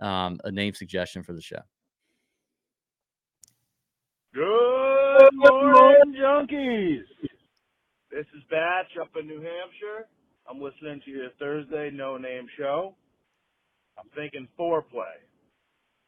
um 0.02 0.38
a 0.44 0.52
name 0.52 0.74
suggestion 0.74 1.24
for 1.24 1.32
the 1.34 1.42
show 1.42 1.60
Good 4.36 5.30
morning, 5.32 6.14
junkies. 6.20 7.06
This 8.12 8.26
is 8.36 8.44
Batch 8.52 8.92
up 9.02 9.08
in 9.18 9.28
New 9.28 9.40
Hampshire. 9.40 10.10
I'm 10.50 10.62
listening 10.62 11.00
to 11.06 11.12
your 11.12 11.30
Thursday 11.40 11.90
no 11.94 12.18
name 12.18 12.46
show. 12.58 12.96
I'm 13.98 14.10
thinking 14.14 14.50
foreplay. 14.60 15.16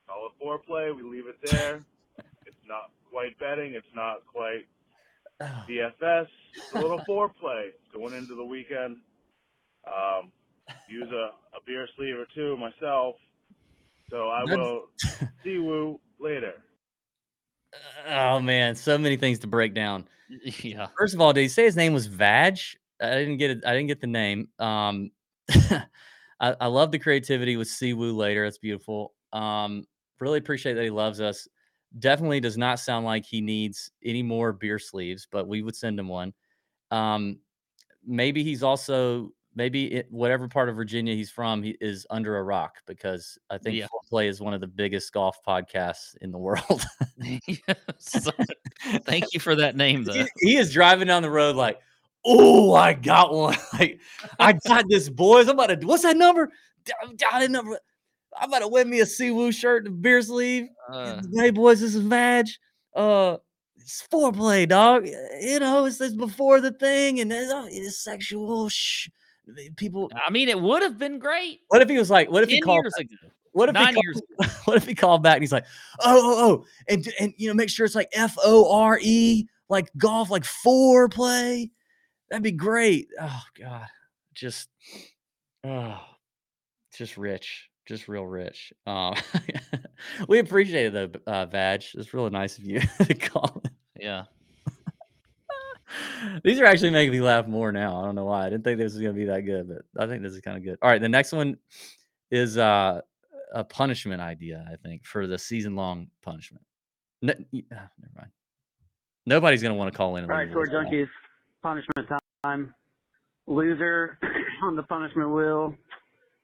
Call 0.09 0.27
it 0.27 0.43
foreplay. 0.43 0.93
We 0.93 1.03
leave 1.03 1.27
it 1.27 1.37
there. 1.41 1.85
it's 2.45 2.57
not 2.67 2.91
quite 3.09 3.39
betting. 3.39 3.75
It's 3.75 3.95
not 3.95 4.17
quite 4.27 4.67
DFS. 5.41 6.27
It's 6.53 6.73
a 6.75 6.81
little 6.81 6.99
foreplay 7.07 7.69
going 7.93 8.13
into 8.13 8.35
the 8.35 8.43
weekend. 8.43 8.97
Um, 9.87 10.33
use 10.89 11.09
a, 11.13 11.31
a 11.55 11.61
beer 11.65 11.87
sleeve 11.95 12.15
or 12.17 12.27
two 12.35 12.57
myself. 12.57 13.15
So 14.09 14.27
I 14.27 14.43
will 14.43 14.89
see 15.45 15.51
you 15.51 15.97
later. 16.19 16.55
Oh 18.09 18.39
man 18.39 18.75
so 18.75 18.97
many 18.97 19.17
things 19.17 19.39
to 19.39 19.47
break 19.47 19.73
down 19.73 20.07
Yeah. 20.61 20.87
First 20.97 21.13
of 21.13 21.21
all, 21.21 21.33
did 21.33 21.41
he 21.41 21.47
say 21.47 21.63
his 21.63 21.75
name 21.75 21.93
was 21.93 22.07
Vag? 22.07 22.59
I 23.01 23.11
didn't 23.11 23.37
get 23.37 23.51
it. 23.51 23.63
I 23.65 23.73
didn't 23.73 23.87
get 23.87 24.01
the 24.01 24.07
name. 24.07 24.49
Um, 24.59 25.11
I, 26.39 26.55
I 26.59 26.67
love 26.67 26.91
the 26.91 26.99
creativity 26.99 27.57
with 27.57 27.67
Siwoo 27.67 28.15
later. 28.15 28.43
That's 28.43 28.57
beautiful. 28.57 29.13
Um, 29.33 29.85
really 30.19 30.39
appreciate 30.39 30.73
that 30.73 30.83
he 30.83 30.89
loves 30.89 31.21
us. 31.21 31.47
Definitely 31.99 32.39
does 32.41 32.57
not 32.57 32.79
sound 32.79 33.05
like 33.05 33.25
he 33.25 33.39
needs 33.39 33.91
any 34.03 34.23
more 34.23 34.51
beer 34.51 34.79
sleeves, 34.79 35.27
but 35.31 35.47
we 35.47 35.61
would 35.61 35.75
send 35.75 35.99
him 35.99 36.07
one. 36.07 36.33
Um, 36.91 37.39
maybe 38.05 38.43
he's 38.43 38.63
also 38.63 39.31
maybe 39.57 39.91
it, 39.95 40.07
whatever 40.11 40.47
part 40.47 40.69
of 40.69 40.75
Virginia 40.75 41.15
he's 41.15 41.31
from, 41.31 41.63
he 41.63 41.75
is 41.81 42.05
under 42.11 42.37
a 42.37 42.43
rock 42.43 42.75
because 42.85 43.37
I 43.49 43.57
think 43.57 43.75
Yeah. 43.75 43.87
Play 44.07 44.27
is 44.29 44.39
one 44.39 44.53
of 44.53 44.61
the 44.61 44.67
biggest 44.67 45.11
golf 45.11 45.39
podcasts 45.45 46.15
in 46.21 46.31
the 46.31 46.37
world. 46.47 46.85
Thank 49.05 49.33
you 49.33 49.39
for 49.39 49.55
that 49.55 49.75
name, 49.75 50.03
though. 50.03 50.13
he, 50.13 50.25
he 50.37 50.55
is 50.57 50.71
driving 50.71 51.07
down 51.07 51.23
the 51.23 51.29
road 51.29 51.55
like, 51.55 51.79
oh, 52.23 52.73
I 52.75 52.93
got 52.93 53.33
one. 53.33 53.57
Like, 53.73 53.99
I 54.39 54.53
got 54.53 54.85
this, 54.87 55.09
boys. 55.09 55.47
I'm 55.49 55.59
about 55.59 55.81
to. 55.81 55.85
What's 55.87 56.03
that 56.03 56.15
number? 56.17 56.51
Down 57.15 57.41
in 57.41 57.51
number. 57.51 57.79
I'm 58.39 58.49
about 58.49 58.59
to 58.59 58.67
win 58.67 58.89
me 58.89 58.99
a 58.99 59.05
Siwoo 59.05 59.51
shirt 59.53 59.85
and 59.85 59.95
a 59.95 59.97
beer 59.97 60.21
sleeve. 60.21 60.67
Uh, 60.89 61.21
hey, 61.33 61.49
boys, 61.49 61.81
this 61.81 61.95
is 61.95 62.01
Vag. 62.03 62.45
Uh, 62.95 63.37
it's 63.77 64.07
foreplay, 64.11 64.67
dog. 64.67 65.07
You 65.41 65.59
know, 65.59 65.85
it's, 65.85 65.99
it's 65.99 66.15
before 66.15 66.61
the 66.61 66.71
thing, 66.71 67.19
and 67.19 67.31
it's, 67.33 67.51
uh, 67.51 67.65
it's 67.69 68.03
sexual. 68.03 68.69
Shh. 68.69 69.09
People. 69.75 70.11
I 70.25 70.29
mean, 70.29 70.49
it 70.49 70.59
would 70.59 70.81
have 70.81 70.97
been 70.97 71.19
great 71.19 71.61
What 71.69 71.81
if 71.81 71.89
he 71.89 71.97
was 71.97 72.09
like? 72.09 72.29
What 72.29 72.43
if 72.43 72.49
he 72.49 72.59
called? 72.59 72.85
What 73.57 73.69
if 73.69 73.75
he 73.75 73.81
nine 73.81 73.93
called, 73.95 74.05
years 74.05 74.21
what 74.65 74.77
if 74.77 74.85
he 74.85 74.93
called 74.93 75.23
back 75.23 75.37
and 75.37 75.43
he's 75.43 75.51
like, 75.51 75.65
oh, 76.01 76.21
oh, 76.21 76.51
oh, 76.51 76.65
and 76.87 77.07
and 77.19 77.33
you 77.37 77.47
know, 77.47 77.55
make 77.55 77.69
sure 77.69 77.87
it's 77.87 77.95
like 77.95 78.09
F 78.13 78.37
O 78.43 78.71
R 78.71 78.99
E, 79.01 79.47
like 79.67 79.89
golf, 79.97 80.29
like 80.29 80.43
foreplay. 80.43 81.71
That'd 82.29 82.43
be 82.43 82.51
great. 82.51 83.07
Oh 83.19 83.41
God, 83.59 83.87
just, 84.35 84.69
oh, 85.63 85.99
just 86.95 87.17
rich, 87.17 87.69
just 87.87 88.07
real 88.07 88.27
rich. 88.27 88.73
Um, 88.85 89.15
we 90.27 90.37
appreciate 90.37 90.93
it 90.93 90.93
though, 91.25 91.31
uh, 91.31 91.47
Vag. 91.47 91.83
It's 91.95 92.13
really 92.13 92.29
nice 92.29 92.59
of 92.59 92.63
you 92.63 92.81
to 93.05 93.13
call. 93.15 93.63
Yeah. 93.99 94.25
These 96.43 96.59
are 96.59 96.65
actually 96.65 96.89
making 96.91 97.11
me 97.11 97.21
laugh 97.21 97.47
more 97.47 97.71
now. 97.71 97.99
I 98.01 98.05
don't 98.05 98.15
know 98.15 98.25
why. 98.25 98.45
I 98.45 98.49
didn't 98.49 98.63
think 98.63 98.79
this 98.79 98.93
was 98.93 99.01
gonna 99.01 99.13
be 99.13 99.25
that 99.25 99.41
good, 99.41 99.67
but 99.69 100.03
I 100.03 100.07
think 100.07 100.23
this 100.23 100.33
is 100.33 100.41
kind 100.41 100.57
of 100.57 100.63
good. 100.63 100.77
All 100.81 100.89
right, 100.89 101.01
the 101.01 101.09
next 101.09 101.31
one 101.31 101.57
is 102.31 102.57
uh 102.57 103.01
a 103.53 103.63
punishment 103.63 104.21
idea, 104.21 104.65
I 104.71 104.75
think, 104.75 105.05
for 105.05 105.25
the 105.27 105.37
season 105.37 105.75
long 105.75 106.07
punishment. 106.21 106.65
No, 107.21 107.33
y- 107.53 107.63
ah, 107.71 107.87
never 107.99 108.13
mind. 108.15 108.31
Nobody's 109.25 109.61
gonna 109.61 109.75
want 109.75 109.91
to 109.91 109.97
call 109.97 110.15
in. 110.17 110.23
All 110.23 110.29
right, 110.29 110.51
tour 110.51 110.67
junkies. 110.67 111.07
Punishment 111.63 112.09
time. 112.43 112.73
Loser 113.47 114.17
on 114.63 114.75
the 114.75 114.83
punishment 114.83 115.29
wheel 115.33 115.73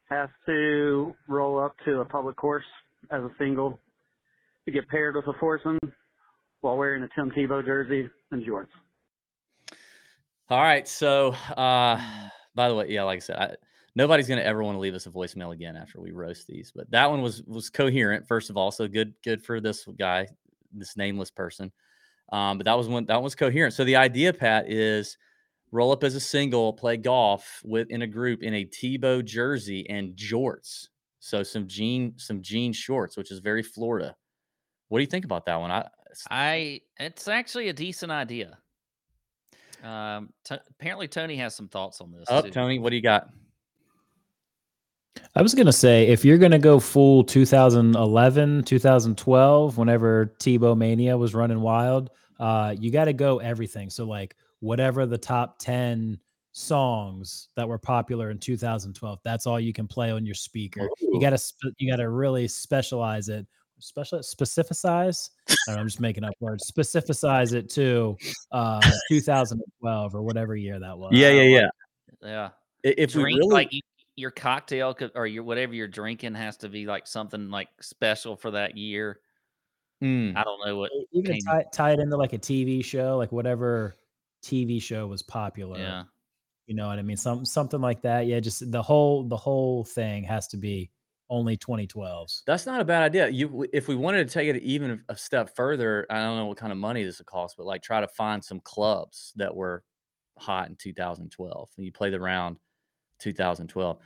has 0.10 0.30
to 0.46 1.14
roll 1.28 1.60
up 1.60 1.76
to 1.86 2.00
a 2.02 2.06
public 2.06 2.36
course 2.36 2.66
as 3.12 3.22
a 3.24 3.32
single 3.38 3.80
to 4.66 4.72
get 4.72 4.88
paired 4.88 5.16
with 5.16 5.28
a 5.28 5.34
foursome 5.40 5.80
while 6.62 6.78
wearing 6.78 7.04
a 7.04 7.10
Tim 7.16 7.32
Tebow 7.32 7.66
jersey 7.66 8.10
and 8.32 8.46
jorts. 8.46 8.68
All 10.50 10.62
right. 10.62 10.88
So, 10.88 11.32
uh, 11.56 12.02
by 12.56 12.70
the 12.70 12.76
way, 12.76 12.88
yeah, 12.90 13.04
like 13.04 13.18
I 13.18 13.20
said, 13.20 13.36
I, 13.38 13.56
nobody's 13.96 14.28
gonna 14.28 14.42
ever 14.42 14.64
want 14.64 14.76
to 14.76 14.80
leave 14.80 14.94
us 14.94 15.06
a 15.06 15.10
voicemail 15.10 15.54
again 15.54 15.76
after 15.76 16.02
we 16.02 16.12
roast 16.12 16.48
these. 16.48 16.72
But 16.76 16.90
that 16.92 17.10
one 17.10 17.22
was 17.22 17.44
was 17.44 17.70
coherent, 17.70 18.28
first 18.28 18.50
of 18.50 18.58
all. 18.58 18.72
So 18.72 18.88
good, 18.88 19.14
good 19.24 19.44
for 19.44 19.62
this 19.62 19.88
guy, 19.98 20.28
this 20.74 20.98
nameless 20.98 21.32
person. 21.32 21.72
Um, 22.32 22.58
but 22.58 22.66
that 22.66 22.78
was 22.78 22.88
one 22.88 23.06
that 23.06 23.22
was 23.22 23.36
coherent. 23.36 23.74
So 23.74 23.84
the 23.84 23.96
idea, 23.96 24.34
Pat, 24.34 24.70
is 24.70 25.18
roll 25.72 25.92
up 25.92 26.04
as 26.04 26.16
a 26.16 26.20
single, 26.20 26.74
play 26.74 26.98
golf 26.98 27.62
with 27.64 27.90
in 27.90 28.02
a 28.02 28.08
group 28.08 28.44
in 28.44 28.54
a 28.54 28.66
Tebow 28.66 29.24
jersey 29.24 29.90
and 29.90 30.16
jorts. 30.16 30.88
So 31.20 31.42
some 31.44 31.68
jean 31.68 32.14
some 32.18 32.42
jean 32.42 32.74
shorts, 32.74 33.16
which 33.18 33.32
is 33.32 33.40
very 33.40 33.64
Florida. 33.64 34.16
What 34.90 35.00
do 35.00 35.04
you 35.04 35.10
think 35.10 35.26
about 35.26 35.46
that 35.46 35.60
one? 35.60 35.72
I 35.72 35.88
I 36.30 36.82
it's 37.00 37.28
actually 37.28 37.70
a 37.70 37.74
decent 37.74 38.12
idea. 38.12 38.58
Um, 39.84 40.30
t- 40.46 40.56
apparently 40.70 41.08
Tony 41.08 41.36
has 41.38 41.56
some 41.56 41.68
thoughts 41.68 42.02
on 42.02 42.12
this. 42.12 42.30
up, 42.30 42.46
too. 42.46 42.52
Tony. 42.52 42.80
What 42.80 42.92
do 42.92 42.96
you 42.96 43.02
got? 43.02 43.30
I 45.36 45.42
was 45.42 45.54
gonna 45.54 45.74
say 45.74 46.08
if 46.08 46.24
you're 46.24 46.38
gonna 46.38 46.60
go 46.60 46.80
full 46.80 47.24
2011, 47.24 48.64
2012, 48.64 49.78
whenever 49.78 50.34
Tebow 50.40 50.78
Mania 50.78 51.18
was 51.18 51.36
running 51.36 51.62
wild, 51.62 52.12
uh, 52.40 52.76
you 52.80 52.92
got 52.92 53.06
to 53.06 53.14
go 53.14 53.40
everything. 53.40 53.90
So 53.90 54.06
like 54.06 54.36
whatever 54.60 55.06
the 55.06 55.18
top 55.18 55.60
10 55.60 56.18
songs 56.52 57.50
that 57.56 57.68
were 57.68 57.78
popular 57.78 58.30
in 58.30 58.38
2012. 58.38 59.20
That's 59.24 59.48
all 59.48 59.60
you 59.60 59.74
can 59.74 59.88
play 59.88 60.12
on 60.12 60.26
your 60.26 60.36
speaker. 60.36 60.88
You 61.02 61.20
got 61.20 61.32
to 61.32 61.38
sp- 61.38 61.76
you 61.78 61.90
got 61.92 61.98
to 61.98 62.10
really 62.10 62.48
specialize 62.48 63.30
it. 63.30 63.46
Special 63.84 64.24
specificize. 64.24 65.30
I 65.50 65.56
don't 65.68 65.76
know, 65.76 65.82
I'm 65.82 65.88
just 65.88 66.00
making 66.00 66.24
up 66.24 66.34
words. 66.40 66.66
Specificize 66.68 67.52
it 67.52 67.70
to 67.72 68.16
uh 68.52 68.80
2012 69.10 70.16
or 70.16 70.22
whatever 70.22 70.56
year 70.56 70.80
that 70.80 70.98
was. 70.98 71.12
Yeah, 71.14 71.30
yeah, 71.32 71.42
yeah. 71.42 71.68
Yeah. 72.22 72.50
I- 72.86 72.96
If 72.98 73.16
we 73.16 73.24
really, 73.24 73.42
like 73.48 73.72
your 74.16 74.32
cocktail 74.32 74.94
could, 74.94 75.12
or 75.16 75.28
your 75.28 75.44
whatever 75.44 75.74
you're 75.74 75.88
drinking 75.90 76.36
has 76.36 76.56
to 76.58 76.70
be 76.70 76.86
like 76.86 77.08
something 77.08 77.50
like 77.50 77.68
special 77.82 78.38
for 78.38 78.52
that 78.52 78.78
year. 78.78 79.20
Mm. 80.02 80.36
I 80.38 80.44
don't 80.44 80.66
know 80.66 80.78
what. 80.78 80.92
Even 81.12 81.40
tie, 81.40 81.66
tie 81.74 81.92
it 81.92 82.00
into 82.00 82.16
like 82.16 82.34
a 82.34 82.38
TV 82.40 82.84
show, 82.86 83.18
like 83.18 83.32
whatever 83.32 83.96
TV 84.46 84.82
show 84.82 85.08
was 85.08 85.24
popular. 85.24 85.78
Yeah. 85.78 86.04
You 86.68 86.76
know 86.76 86.88
what 86.88 87.00
I 87.00 87.02
mean? 87.02 87.18
Some 87.18 87.44
something 87.46 87.82
like 87.82 88.02
that. 88.04 88.28
Yeah, 88.28 88.40
just 88.40 88.72
the 88.72 88.82
whole 88.82 89.28
the 89.28 89.36
whole 89.38 89.84
thing 89.84 90.24
has 90.24 90.48
to 90.50 90.58
be 90.58 90.90
only 91.30 91.58
2012s. 91.58 92.42
That's 92.46 92.66
not 92.66 92.82
a 92.82 92.86
bad 92.86 93.04
idea. 93.04 93.30
You, 93.30 93.66
if 93.74 93.88
we 93.88 93.96
wanted 93.96 94.28
to 94.28 94.34
take 94.34 94.48
it 94.50 94.62
even 94.62 95.02
a 95.10 95.18
step 95.18 95.56
further, 95.56 96.06
I 96.10 96.22
don't 96.22 96.38
know 96.38 96.46
what 96.46 96.58
kind 96.58 96.72
of 96.72 96.78
money 96.78 97.04
this 97.04 97.20
would 97.20 97.28
cost, 97.28 97.56
but 97.58 97.66
like 97.66 97.82
try 97.82 98.02
to 98.02 98.08
find 98.08 98.44
some 98.44 98.60
clubs 98.60 99.34
that 99.36 99.54
were 99.54 99.84
hot 100.38 100.70
in 100.70 100.76
2012. 100.76 101.70
And 101.78 101.86
you 101.86 101.92
play 101.92 102.10
the 102.10 102.20
round 102.20 102.58
2012. 103.20 103.98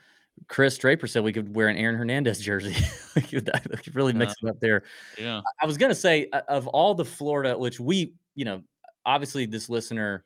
Chris 0.47 0.78
Draper 0.78 1.07
said 1.07 1.24
we 1.24 1.34
could 1.34 1.55
wear 1.55 1.68
an 1.68 1.78
Aaron 1.78 1.95
Hernandez 1.95 2.39
jersey. 2.39 2.76
we, 3.15 3.22
could, 3.24 3.49
we 3.70 3.78
could 3.78 3.95
really 3.95 4.13
mix 4.13 4.36
it 4.41 4.49
up 4.49 4.59
there. 4.59 4.84
Yeah. 5.18 5.41
I 5.61 5.65
was 5.65 5.78
gonna 5.78 5.95
say 5.95 6.30
of 6.47 6.68
all 6.68 6.93
the 6.93 7.05
Florida, 7.05 7.57
which 7.57 7.80
we, 7.80 8.13
you 8.36 8.45
know, 8.45 8.61
obviously 9.05 9.45
this 9.47 9.68
listener, 9.68 10.26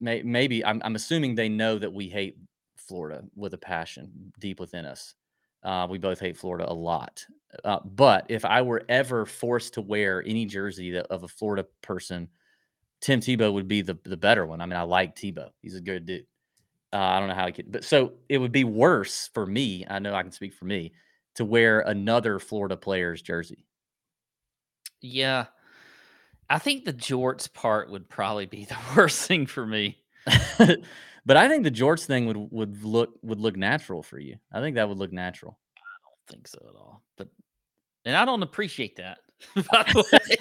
may, 0.00 0.22
maybe 0.22 0.64
I'm, 0.64 0.82
I'm 0.84 0.96
assuming 0.96 1.34
they 1.34 1.48
know 1.48 1.78
that 1.78 1.92
we 1.92 2.08
hate 2.08 2.36
Florida 2.76 3.24
with 3.34 3.54
a 3.54 3.58
passion 3.58 4.32
deep 4.38 4.60
within 4.60 4.84
us. 4.84 5.14
Uh, 5.64 5.86
we 5.88 5.98
both 5.98 6.20
hate 6.20 6.36
Florida 6.36 6.70
a 6.70 6.74
lot. 6.74 7.24
Uh, 7.64 7.78
but 7.84 8.26
if 8.28 8.44
I 8.44 8.62
were 8.62 8.82
ever 8.88 9.24
forced 9.24 9.74
to 9.74 9.80
wear 9.80 10.22
any 10.26 10.44
jersey 10.44 10.90
that, 10.92 11.06
of 11.06 11.22
a 11.22 11.28
Florida 11.28 11.66
person, 11.82 12.28
Tim 13.00 13.20
Tebow 13.20 13.52
would 13.52 13.68
be 13.68 13.82
the 13.82 13.98
the 14.04 14.16
better 14.16 14.44
one. 14.46 14.60
I 14.60 14.66
mean, 14.66 14.76
I 14.76 14.82
like 14.82 15.14
Tebow; 15.14 15.50
he's 15.62 15.76
a 15.76 15.80
good 15.80 16.06
dude. 16.06 16.26
Uh, 16.92 16.98
I 16.98 17.18
don't 17.18 17.28
know 17.28 17.34
how 17.34 17.46
he 17.46 17.52
could, 17.52 17.72
but 17.72 17.84
so 17.84 18.12
it 18.28 18.38
would 18.38 18.52
be 18.52 18.64
worse 18.64 19.30
for 19.34 19.46
me. 19.46 19.84
I 19.88 19.98
know 19.98 20.14
I 20.14 20.22
can 20.22 20.32
speak 20.32 20.54
for 20.54 20.64
me 20.64 20.92
to 21.34 21.44
wear 21.44 21.80
another 21.80 22.38
Florida 22.38 22.76
player's 22.76 23.22
jersey. 23.22 23.66
Yeah. 25.00 25.46
I 26.48 26.58
think 26.58 26.84
the 26.84 26.92
jorts 26.92 27.52
part 27.52 27.90
would 27.90 28.08
probably 28.08 28.46
be 28.46 28.64
the 28.64 28.76
worst 28.96 29.26
thing 29.26 29.46
for 29.46 29.66
me. 29.66 29.98
But 31.26 31.36
I 31.36 31.48
think 31.48 31.64
the 31.64 31.70
jorts 31.70 32.04
thing 32.06 32.26
would 32.26 32.36
would 32.50 32.84
look 32.84 33.18
would 33.22 33.40
look 33.40 33.56
natural 33.56 34.02
for 34.02 34.18
you. 34.18 34.36
I 34.52 34.60
think 34.60 34.76
that 34.76 34.88
would 34.88 34.98
look 34.98 35.12
natural. 35.12 35.58
I 35.76 35.80
don't 36.04 36.36
think 36.36 36.48
so 36.48 36.58
at 36.68 36.76
all. 36.76 37.02
But 37.16 37.28
and 38.04 38.16
I 38.16 38.24
don't 38.24 38.42
appreciate 38.42 38.96
that. 38.96 39.18
By 39.54 39.82
the 39.92 40.04
way. 40.12 40.36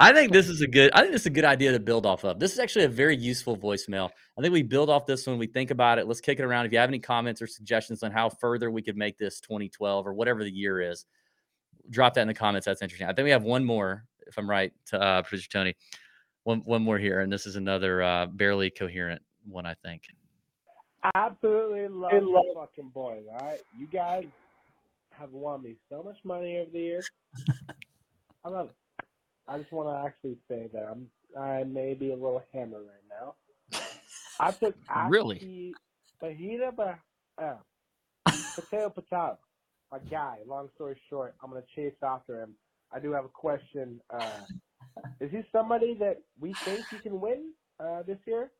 I 0.00 0.12
think 0.12 0.32
this 0.32 0.48
is 0.48 0.60
a 0.62 0.66
good. 0.66 0.90
I 0.92 1.00
think 1.00 1.12
this 1.12 1.22
is 1.22 1.26
a 1.26 1.30
good 1.30 1.44
idea 1.44 1.72
to 1.72 1.80
build 1.80 2.06
off 2.06 2.24
of. 2.24 2.38
This 2.38 2.52
is 2.52 2.58
actually 2.58 2.84
a 2.84 2.88
very 2.88 3.16
useful 3.16 3.56
voicemail. 3.56 4.10
I 4.38 4.42
think 4.42 4.52
we 4.52 4.62
build 4.62 4.88
off 4.88 5.06
this 5.06 5.26
when 5.26 5.38
we 5.38 5.46
think 5.46 5.70
about 5.70 5.98
it. 5.98 6.06
Let's 6.06 6.20
kick 6.20 6.38
it 6.38 6.44
around. 6.44 6.66
If 6.66 6.72
you 6.72 6.78
have 6.78 6.88
any 6.88 6.98
comments 6.98 7.42
or 7.42 7.46
suggestions 7.46 8.02
on 8.02 8.10
how 8.10 8.28
further 8.28 8.70
we 8.70 8.82
could 8.82 8.96
make 8.96 9.18
this 9.18 9.40
2012 9.40 10.06
or 10.06 10.14
whatever 10.14 10.44
the 10.44 10.50
year 10.50 10.80
is, 10.80 11.04
drop 11.90 12.14
that 12.14 12.22
in 12.22 12.28
the 12.28 12.34
comments. 12.34 12.64
That's 12.64 12.82
interesting. 12.82 13.08
I 13.08 13.12
think 13.12 13.24
we 13.24 13.30
have 13.30 13.44
one 13.44 13.64
more, 13.64 14.04
if 14.26 14.38
I'm 14.38 14.48
right, 14.48 14.72
to 14.86 15.00
uh, 15.00 15.22
producer 15.22 15.48
Tony. 15.50 15.74
One 16.48 16.60
one 16.60 16.82
more 16.82 16.96
here, 16.96 17.20
and 17.20 17.30
this 17.30 17.44
is 17.44 17.56
another 17.56 18.02
uh, 18.02 18.24
barely 18.24 18.70
coherent 18.70 19.20
one. 19.46 19.66
I 19.66 19.74
think. 19.84 20.04
Absolutely 21.14 21.88
love 21.88 22.10
the 22.10 22.52
fucking 22.54 22.88
boys. 22.88 23.24
All 23.30 23.46
right, 23.46 23.60
you 23.78 23.86
guys 23.86 24.24
have 25.10 25.30
won 25.30 25.62
me 25.62 25.76
so 25.90 26.02
much 26.02 26.16
money 26.24 26.56
over 26.56 26.70
the 26.70 26.78
years. 26.78 27.10
I 28.46 28.48
love 28.48 28.70
it. 28.70 29.04
I 29.46 29.58
just 29.58 29.70
want 29.72 29.90
to 29.90 30.06
actually 30.08 30.38
say 30.48 30.70
that 30.72 30.88
I'm 30.90 31.08
I 31.38 31.64
may 31.64 31.92
be 31.92 32.12
a 32.12 32.16
little 32.16 32.42
hammered 32.54 32.86
right 32.86 33.20
now. 33.20 33.34
I 34.40 34.50
took 34.52 34.74
Really? 35.10 35.74
fajita, 36.22 36.74
but 36.74 36.98
uh, 37.36 37.56
potato 38.54 38.88
potato. 38.88 39.36
My 39.92 39.98
guy. 40.10 40.38
Long 40.46 40.70
story 40.76 40.98
short, 41.10 41.34
I'm 41.44 41.50
gonna 41.50 41.62
chase 41.76 41.92
after 42.02 42.40
him. 42.40 42.54
I 42.90 43.00
do 43.00 43.12
have 43.12 43.26
a 43.26 43.28
question. 43.28 44.00
Uh, 44.08 44.46
is 45.20 45.30
he 45.30 45.42
somebody 45.52 45.94
that 45.94 46.18
we 46.38 46.54
think 46.64 46.84
he 46.90 46.98
can 46.98 47.20
win 47.20 47.52
uh, 47.80 48.02
this 48.06 48.18
year, 48.26 48.50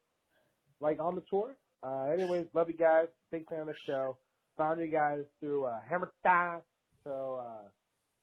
like 0.80 1.00
on 1.00 1.14
the 1.14 1.22
tour? 1.28 1.56
Uh, 1.82 2.10
anyways, 2.12 2.46
love 2.54 2.68
you 2.68 2.76
guys. 2.76 3.06
Big 3.30 3.48
fan 3.48 3.60
of 3.60 3.66
the 3.66 3.74
show. 3.86 4.16
Found 4.56 4.80
you 4.80 4.88
guys 4.88 5.20
through 5.40 5.66
uh, 5.66 5.78
Hammer 5.88 6.12
Time. 6.24 6.60
So, 7.04 7.40
uh, 7.42 7.68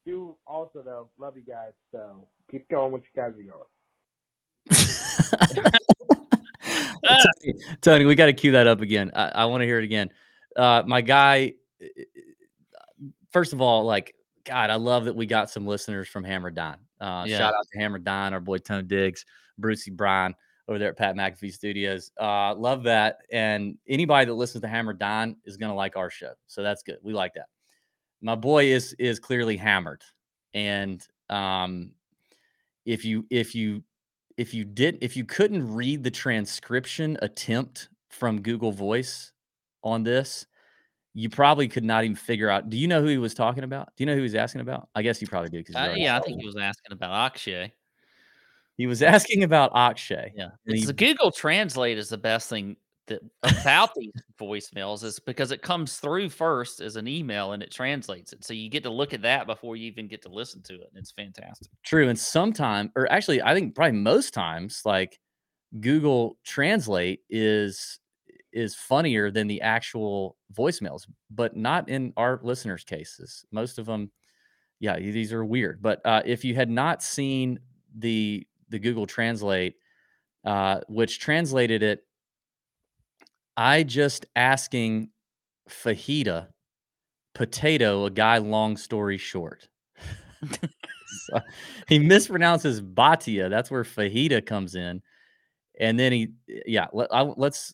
do 0.05 0.35
also 0.45 0.81
though 0.83 1.09
love 1.17 1.35
you 1.35 1.43
guys. 1.43 1.71
So 1.91 2.27
keep 2.49 2.69
going 2.69 2.91
what 2.91 3.01
you 3.01 3.21
guys 3.21 3.33
are 3.33 3.43
going. 3.43 3.65
Tony, 7.05 7.53
Tony, 7.81 8.05
we 8.05 8.15
got 8.15 8.27
to 8.27 8.33
cue 8.33 8.51
that 8.51 8.67
up 8.67 8.81
again. 8.81 9.11
I, 9.15 9.29
I 9.29 9.45
want 9.45 9.61
to 9.61 9.65
hear 9.65 9.79
it 9.79 9.83
again. 9.83 10.09
Uh, 10.55 10.83
my 10.85 11.01
guy, 11.01 11.53
uh, 11.81 11.87
first 13.31 13.53
of 13.53 13.61
all, 13.61 13.83
like, 13.83 14.15
God, 14.43 14.69
I 14.69 14.75
love 14.75 15.05
that 15.05 15.15
we 15.15 15.25
got 15.25 15.49
some 15.49 15.67
listeners 15.67 16.07
from 16.07 16.23
Hammer 16.23 16.51
Dahn. 16.51 16.77
Uh, 16.99 17.25
Yeah. 17.27 17.37
Shout 17.37 17.53
out 17.53 17.65
to 17.71 17.79
Hammer 17.79 17.99
Dahn, 17.99 18.33
our 18.33 18.39
boy 18.39 18.57
Tone 18.57 18.87
Digz, 18.87 19.25
Brucey 19.57 19.91
Bryan 19.91 20.35
over 20.67 20.79
there 20.79 20.89
at 20.89 20.97
Pat 20.97 21.15
McAfee 21.15 21.53
Studios. 21.53 22.11
Uh, 22.19 22.55
love 22.55 22.83
that. 22.83 23.19
And 23.31 23.77
anybody 23.87 24.25
that 24.25 24.33
listens 24.33 24.61
to 24.63 24.67
Hammer 24.67 24.93
Dahn 24.93 25.35
is 25.45 25.57
going 25.57 25.69
to 25.69 25.75
like 25.75 25.95
our 25.95 26.09
show. 26.09 26.33
So 26.47 26.63
that's 26.63 26.83
good. 26.83 26.97
We 27.03 27.13
like 27.13 27.33
that. 27.35 27.47
My 28.21 28.35
boy 28.35 28.65
is 28.65 28.93
is 28.97 29.19
clearly 29.19 29.57
hammered. 29.57 30.03
And 30.53 31.05
um, 31.29 31.91
if 32.85 33.05
you 33.05 33.25
if 33.29 33.53
you 33.53 33.83
if 34.37 34.53
you 34.53 34.65
did 34.65 34.97
if 35.01 35.15
you 35.15 35.25
couldn't 35.25 35.73
read 35.73 36.03
the 36.03 36.11
transcription 36.11 37.17
attempt 37.21 37.89
from 38.09 38.41
Google 38.41 38.71
Voice 38.71 39.31
on 39.83 40.03
this, 40.03 40.47
you 41.17 41.29
probably 41.29 41.69
could 41.69 41.85
not 41.85 42.03
even 42.03 42.15
figure 42.15 42.49
out. 42.49 42.69
Do 42.69 42.77
you 42.77 42.89
know 42.89 43.01
who 43.01 43.07
he 43.07 43.17
was 43.17 43.33
talking 43.33 43.63
about? 43.63 43.87
Do 43.95 44.03
you 44.03 44.05
know 44.05 44.11
who 44.11 44.19
he 44.19 44.23
was 44.23 44.35
asking 44.35 44.61
about? 44.61 44.89
I 44.95 45.01
guess 45.01 45.21
you 45.21 45.27
probably 45.27 45.49
do. 45.49 45.63
Uh, 45.73 45.93
yeah, 45.95 46.17
I 46.17 46.19
think 46.19 46.37
me. 46.37 46.43
he 46.43 46.45
was 46.45 46.57
asking 46.57 46.91
about 46.91 47.11
Akshay. 47.13 47.73
he 48.75 48.85
was 48.85 49.01
asking 49.01 49.43
about 49.43 49.71
Akshay. 49.73 50.33
Yeah, 50.35 50.49
it's 50.65 50.87
he- 50.87 50.93
Google 50.93 51.31
Translate 51.31 51.97
is 51.97 52.09
the 52.09 52.17
best 52.17 52.49
thing 52.49 52.75
that 53.07 53.21
about 53.43 53.91
these 53.95 54.11
voicemails 54.37 55.05
is 55.05 55.17
because 55.19 55.51
it 55.51 55.61
comes 55.61 55.97
through 55.99 56.27
first 56.27 56.81
as 56.81 56.97
an 56.97 57.07
email 57.07 57.53
and 57.53 57.63
it 57.63 57.71
translates 57.71 58.33
it, 58.33 58.43
so 58.43 58.53
you 58.53 58.69
get 58.69 58.83
to 58.83 58.89
look 58.89 59.13
at 59.13 59.21
that 59.21 59.47
before 59.47 59.77
you 59.77 59.87
even 59.87 60.09
get 60.09 60.21
to 60.23 60.29
listen 60.29 60.61
to 60.63 60.73
it, 60.73 60.89
and 60.93 60.97
it's 60.97 61.11
fantastic. 61.11 61.69
True. 61.85 62.09
And 62.09 62.19
sometimes, 62.19 62.91
or 62.97 63.09
actually, 63.09 63.41
I 63.41 63.53
think 63.53 63.73
probably 63.73 63.97
most 63.99 64.33
times, 64.33 64.81
like 64.83 65.17
Google 65.79 66.37
Translate 66.43 67.21
is 67.29 67.99
is 68.55 68.73
funnier 68.75 69.29
than 69.29 69.47
the 69.47 69.61
actual 69.61 70.37
voicemails, 70.53 71.05
but 71.29 71.55
not 71.55 71.89
in 71.89 72.13
our 72.17 72.39
listeners' 72.41 72.83
cases. 72.83 73.45
Most 73.51 73.77
of 73.77 73.85
them, 73.85 74.11
yeah, 74.79 74.97
these 74.97 75.33
are 75.33 75.45
weird. 75.45 75.81
But 75.81 76.01
uh, 76.05 76.23
if 76.25 76.43
you 76.43 76.55
had 76.55 76.69
not 76.69 77.03
seen 77.03 77.59
the 77.97 78.47
the 78.69 78.79
Google 78.79 79.05
Translate, 79.05 79.75
uh, 80.43 80.79
which 80.87 81.19
translated 81.19 81.83
it, 81.83 82.03
I 83.55 83.83
just 83.83 84.25
asking 84.35 85.09
fajita 85.69 86.47
potato 87.35 88.05
a 88.05 88.09
guy. 88.09 88.37
Long 88.39 88.77
story 88.77 89.17
short. 89.17 89.67
So, 91.29 91.39
he 91.87 91.99
mispronounces 91.99 92.81
Bhatia. 92.81 93.49
That's 93.49 93.71
where 93.71 93.83
fajita 93.83 94.45
comes 94.45 94.75
in, 94.75 95.01
and 95.79 95.97
then 95.99 96.11
he, 96.11 96.29
yeah. 96.65 96.87
Let, 96.93 97.09
let's. 97.37 97.73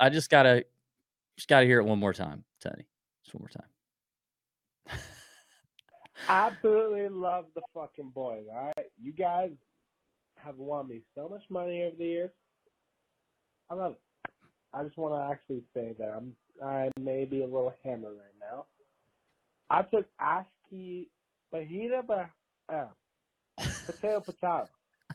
I 0.00 0.08
just 0.08 0.30
gotta, 0.30 0.64
just 1.36 1.48
gotta 1.48 1.66
hear 1.66 1.80
it 1.80 1.84
one 1.84 1.98
more 1.98 2.12
time, 2.12 2.44
Tony. 2.62 2.86
Just 3.24 3.34
one 3.34 3.42
more 3.42 3.48
time. 3.48 4.98
Absolutely 6.28 7.08
love 7.08 7.46
the 7.54 7.60
fucking 7.74 8.10
boys. 8.14 8.44
All 8.50 8.72
right, 8.76 8.86
you 9.00 9.12
guys 9.12 9.50
have 10.36 10.56
won 10.56 10.88
me 10.88 11.02
so 11.14 11.28
much 11.28 11.42
money 11.50 11.82
over 11.84 11.96
the 11.96 12.04
years. 12.04 12.30
I 13.70 13.74
love 13.74 13.92
it. 13.92 14.30
I 14.72 14.82
just 14.82 14.96
want 14.96 15.14
to 15.14 15.32
actually 15.32 15.62
say 15.74 15.94
that 15.98 16.08
I'm 16.16 16.34
I 16.64 16.90
may 16.98 17.24
be 17.24 17.42
a 17.42 17.46
little 17.46 17.74
hammered 17.84 18.14
right 18.14 18.40
now. 18.40 18.64
I 19.68 19.82
took 19.82 20.06
ASCII 20.20 21.08
fajita, 21.52 22.06
but 22.06 22.30
uh, 22.72 22.86
potato 23.86 24.20
potato. 24.20 24.68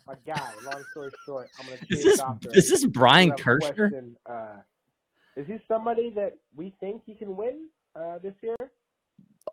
My 0.08 0.16
guy. 0.26 0.52
Long 0.66 0.84
story 0.92 1.12
short, 1.26 1.50
I'm 1.60 1.66
gonna 1.68 1.78
Is 1.90 2.04
this 2.04 2.22
is 2.54 2.70
this 2.70 2.86
Brian 2.86 3.32
Kirschner? 3.32 3.92
Uh, 4.26 4.58
is 5.36 5.48
he 5.48 5.58
somebody 5.68 6.12
that 6.16 6.38
we 6.56 6.74
think 6.80 7.04
he 7.06 7.16
can 7.16 7.36
win 7.38 7.68
uh, 7.96 8.18
this 8.20 8.34
year, 8.42 8.58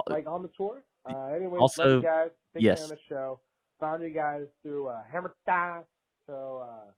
like 0.08 0.26
on 0.26 0.42
the 0.42 0.50
tour? 0.56 0.82
Uh, 1.08 1.26
anyway, 1.26 1.52
love 1.52 1.60
Also- 1.62 1.96
you 1.96 2.02
guys. 2.02 2.30
Big 2.54 2.62
yes. 2.62 2.80
fan 2.80 2.84
of 2.84 2.90
the 2.90 2.98
show. 3.08 3.40
Found 3.80 4.02
you 4.02 4.10
guys 4.10 4.46
through 4.62 4.88
uh, 4.88 5.02
Hammer 5.12 5.34
Time. 5.46 5.82
So 6.26 6.64
uh, 6.68 6.90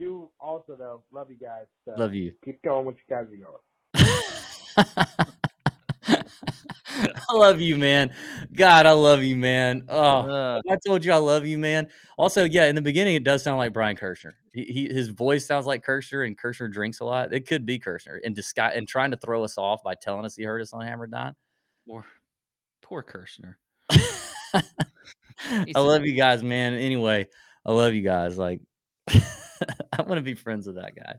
do 0.00 0.28
also 0.40 0.74
though. 0.76 1.02
Love 1.12 1.30
you 1.30 1.36
guys. 1.36 1.66
So 1.84 1.94
Love 1.96 2.14
you. 2.14 2.32
Keep 2.44 2.62
going 2.62 2.86
what 2.86 2.96
you 2.96 3.02
guys 3.08 3.26
are 3.30 3.36
going. 3.36 5.26
I 7.28 7.34
love 7.34 7.60
you, 7.60 7.76
man. 7.76 8.12
God, 8.54 8.86
I 8.86 8.92
love 8.92 9.22
you, 9.22 9.36
man. 9.36 9.84
Oh, 9.88 10.20
Uh, 10.28 10.60
I 10.70 10.76
told 10.86 11.04
you 11.04 11.12
I 11.12 11.16
love 11.16 11.46
you, 11.46 11.58
man. 11.58 11.88
Also, 12.16 12.44
yeah, 12.44 12.66
in 12.66 12.74
the 12.74 12.82
beginning, 12.82 13.14
it 13.14 13.24
does 13.24 13.42
sound 13.42 13.58
like 13.58 13.72
Brian 13.72 13.96
Kirshner. 13.96 14.32
He, 14.52 14.64
he 14.64 14.86
his 14.86 15.08
voice 15.08 15.46
sounds 15.46 15.66
like 15.66 15.84
Kirshner, 15.84 16.26
and 16.26 16.38
Kirshner 16.38 16.72
drinks 16.72 17.00
a 17.00 17.04
lot. 17.04 17.32
It 17.32 17.46
could 17.46 17.66
be 17.66 17.78
Kirshner 17.78 18.20
in 18.22 18.34
disguise 18.34 18.72
and 18.76 18.88
trying 18.88 19.10
to 19.10 19.16
throw 19.16 19.44
us 19.44 19.58
off 19.58 19.82
by 19.82 19.94
telling 19.94 20.24
us 20.24 20.34
he 20.36 20.44
heard 20.44 20.62
us 20.62 20.72
on 20.72 20.86
Hammer 20.86 21.06
Dahn. 21.06 21.34
poor, 21.86 22.04
poor 22.82 23.02
Kirshner. 23.02 23.56
I 25.74 25.80
love 25.80 26.06
you 26.06 26.14
guys, 26.14 26.42
man. 26.42 26.74
Anyway, 26.74 27.26
I 27.64 27.72
love 27.72 27.94
you 27.94 28.02
guys. 28.02 28.38
Like, 28.38 28.60
I 29.08 30.02
want 30.02 30.14
to 30.14 30.22
be 30.22 30.34
friends 30.34 30.66
with 30.66 30.76
that 30.76 30.96
guy. 30.96 31.16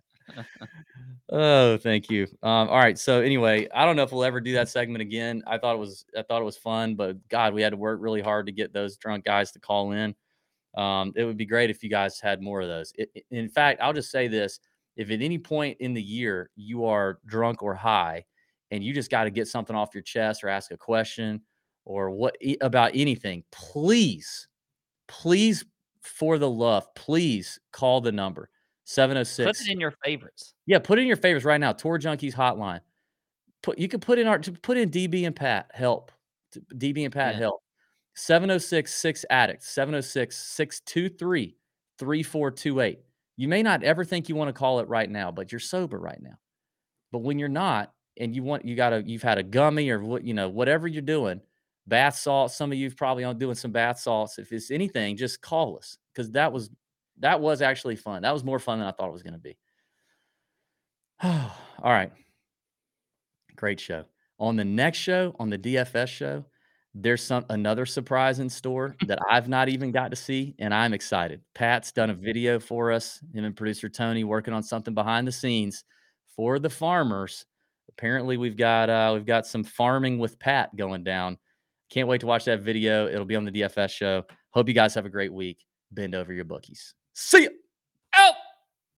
Oh, 1.29 1.77
thank 1.77 2.09
you. 2.09 2.27
Um, 2.43 2.69
all 2.69 2.77
right. 2.77 2.97
So 2.97 3.21
anyway, 3.21 3.67
I 3.73 3.85
don't 3.85 3.95
know 3.95 4.03
if 4.03 4.11
we'll 4.11 4.23
ever 4.23 4.39
do 4.39 4.53
that 4.53 4.69
segment 4.69 5.01
again. 5.01 5.43
I 5.47 5.57
thought 5.57 5.75
it 5.75 5.79
was 5.79 6.05
I 6.17 6.21
thought 6.23 6.41
it 6.41 6.45
was 6.45 6.57
fun, 6.57 6.95
but 6.95 7.15
God, 7.29 7.53
we 7.53 7.61
had 7.61 7.71
to 7.71 7.77
work 7.77 7.99
really 8.01 8.21
hard 8.21 8.45
to 8.47 8.51
get 8.51 8.73
those 8.73 8.97
drunk 8.97 9.25
guys 9.25 9.51
to 9.53 9.59
call 9.59 9.91
in. 9.91 10.15
Um, 10.75 11.13
it 11.15 11.23
would 11.25 11.37
be 11.37 11.45
great 11.45 11.69
if 11.69 11.83
you 11.83 11.89
guys 11.89 12.19
had 12.19 12.41
more 12.41 12.61
of 12.61 12.67
those. 12.67 12.93
It, 12.95 13.09
in 13.31 13.49
fact, 13.49 13.81
I'll 13.81 13.93
just 13.93 14.11
say 14.11 14.27
this: 14.27 14.59
if 14.95 15.09
at 15.11 15.21
any 15.21 15.37
point 15.37 15.77
in 15.79 15.93
the 15.93 16.01
year 16.01 16.49
you 16.55 16.85
are 16.85 17.19
drunk 17.25 17.63
or 17.63 17.73
high, 17.73 18.25
and 18.71 18.83
you 18.83 18.93
just 18.93 19.11
got 19.11 19.23
to 19.23 19.31
get 19.31 19.47
something 19.47 19.75
off 19.75 19.93
your 19.93 20.03
chest 20.03 20.43
or 20.43 20.49
ask 20.49 20.71
a 20.71 20.77
question 20.77 21.41
or 21.85 22.09
what 22.11 22.35
about 22.59 22.91
anything, 22.93 23.43
please, 23.51 24.47
please, 25.07 25.63
for 26.01 26.37
the 26.37 26.49
love, 26.49 26.85
please 26.95 27.59
call 27.71 28.01
the 28.01 28.11
number 28.11 28.49
seven 28.87 29.23
zero 29.25 29.49
Put 29.49 29.57
it 29.59 29.67
oh 29.67 29.71
in 29.73 29.79
your 29.79 29.91
favorites. 30.03 30.53
Yeah, 30.65 30.79
put 30.79 30.97
it 30.97 31.01
in 31.01 31.07
your 31.07 31.17
favorites 31.17 31.45
right 31.45 31.59
now. 31.59 31.73
Tour 31.73 31.99
Junkies 31.99 32.33
hotline. 32.33 32.79
Put 33.61 33.77
you 33.77 33.87
can 33.87 33.99
put 33.99 34.17
in 34.17 34.27
our 34.27 34.39
put 34.39 34.77
in 34.77 34.89
DB 34.89 35.25
and 35.27 35.35
Pat 35.35 35.69
help. 35.73 36.11
DB 36.75 37.03
and 37.03 37.13
Pat 37.13 37.35
Yeah. 37.35 37.41
help. 37.41 37.61
706 38.15 38.93
6 38.93 39.25
addicts 39.29 39.69
706 39.69 40.35
623 40.37 41.57
3428. 41.99 42.99
You 43.35 43.47
may 43.47 43.61
not 43.61 43.83
ever 43.83 44.03
think 44.05 44.29
you 44.29 44.35
want 44.35 44.47
to 44.49 44.53
call 44.53 44.79
it 44.79 44.87
right 44.87 45.09
now, 45.09 45.31
but 45.31 45.51
you're 45.51 45.59
sober 45.59 45.99
right 45.99 46.21
now. 46.21 46.39
But 47.11 47.19
when 47.19 47.37
you're 47.37 47.49
not 47.49 47.93
and 48.19 48.35
you 48.35 48.41
want 48.41 48.65
you 48.65 48.75
got 48.75 48.91
to 48.91 49.03
you've 49.05 49.21
had 49.21 49.37
a 49.37 49.43
gummy 49.43 49.89
or 49.89 49.99
what 49.99 50.23
you 50.23 50.33
know 50.33 50.49
whatever 50.49 50.87
you're 50.87 51.01
doing, 51.01 51.41
bath 51.87 52.15
salts, 52.15 52.55
some 52.55 52.71
of 52.71 52.77
you've 52.77 52.95
probably 52.95 53.25
on 53.25 53.37
doing 53.37 53.55
some 53.55 53.71
bath 53.71 53.99
salts. 53.99 54.39
If 54.39 54.51
it's 54.53 54.71
anything, 54.71 55.17
just 55.17 55.41
call 55.41 55.77
us 55.77 55.97
cuz 56.15 56.31
that 56.31 56.51
was 56.53 56.69
that 57.19 57.39
was 57.39 57.61
actually 57.61 57.95
fun. 57.95 58.21
That 58.21 58.33
was 58.33 58.43
more 58.43 58.59
fun 58.59 58.79
than 58.79 58.87
I 58.87 58.91
thought 58.91 59.09
it 59.09 59.13
was 59.13 59.23
going 59.23 59.33
to 59.33 59.39
be. 59.39 59.57
All 61.23 61.51
right. 61.83 62.11
Great 63.55 63.79
show. 63.79 64.05
On 64.39 64.55
the 64.55 64.65
next 64.65 64.99
show, 64.99 65.35
on 65.39 65.49
the 65.49 65.57
DFS 65.57 66.07
show, 66.07 66.45
there's 66.93 67.23
some 67.23 67.45
another 67.49 67.85
surprise 67.85 68.39
in 68.39 68.49
store 68.49 68.95
that 69.07 69.19
I've 69.29 69.47
not 69.47 69.69
even 69.69 69.91
got 69.91 70.11
to 70.11 70.15
see, 70.15 70.55
and 70.59 70.73
I'm 70.73 70.93
excited. 70.93 71.41
Pat's 71.55 71.91
done 71.91 72.09
a 72.09 72.13
video 72.13 72.59
for 72.59 72.91
us, 72.91 73.19
him 73.33 73.45
and 73.45 73.55
producer 73.55 73.89
Tony 73.89 74.23
working 74.23 74.53
on 74.53 74.63
something 74.63 74.93
behind 74.93 75.27
the 75.27 75.31
scenes 75.31 75.83
for 76.35 76.59
the 76.59 76.69
farmers. 76.69 77.45
Apparently, 77.89 78.37
we've 78.37 78.57
got 78.57 78.89
uh, 78.89 79.11
we've 79.13 79.25
got 79.25 79.47
some 79.47 79.63
farming 79.63 80.19
with 80.19 80.39
Pat 80.39 80.75
going 80.75 81.03
down. 81.03 81.37
Can't 81.89 82.07
wait 82.07 82.21
to 82.21 82.27
watch 82.27 82.45
that 82.45 82.61
video. 82.61 83.07
It'll 83.07 83.25
be 83.25 83.35
on 83.35 83.45
the 83.45 83.51
DFS 83.51 83.91
show. 83.91 84.23
Hope 84.51 84.67
you 84.67 84.73
guys 84.73 84.93
have 84.93 85.05
a 85.05 85.09
great 85.09 85.33
week. 85.33 85.65
Bend 85.91 86.15
over 86.15 86.33
your 86.33 86.45
bookies. 86.45 86.93
See 87.19 87.43
ya. 87.45 87.49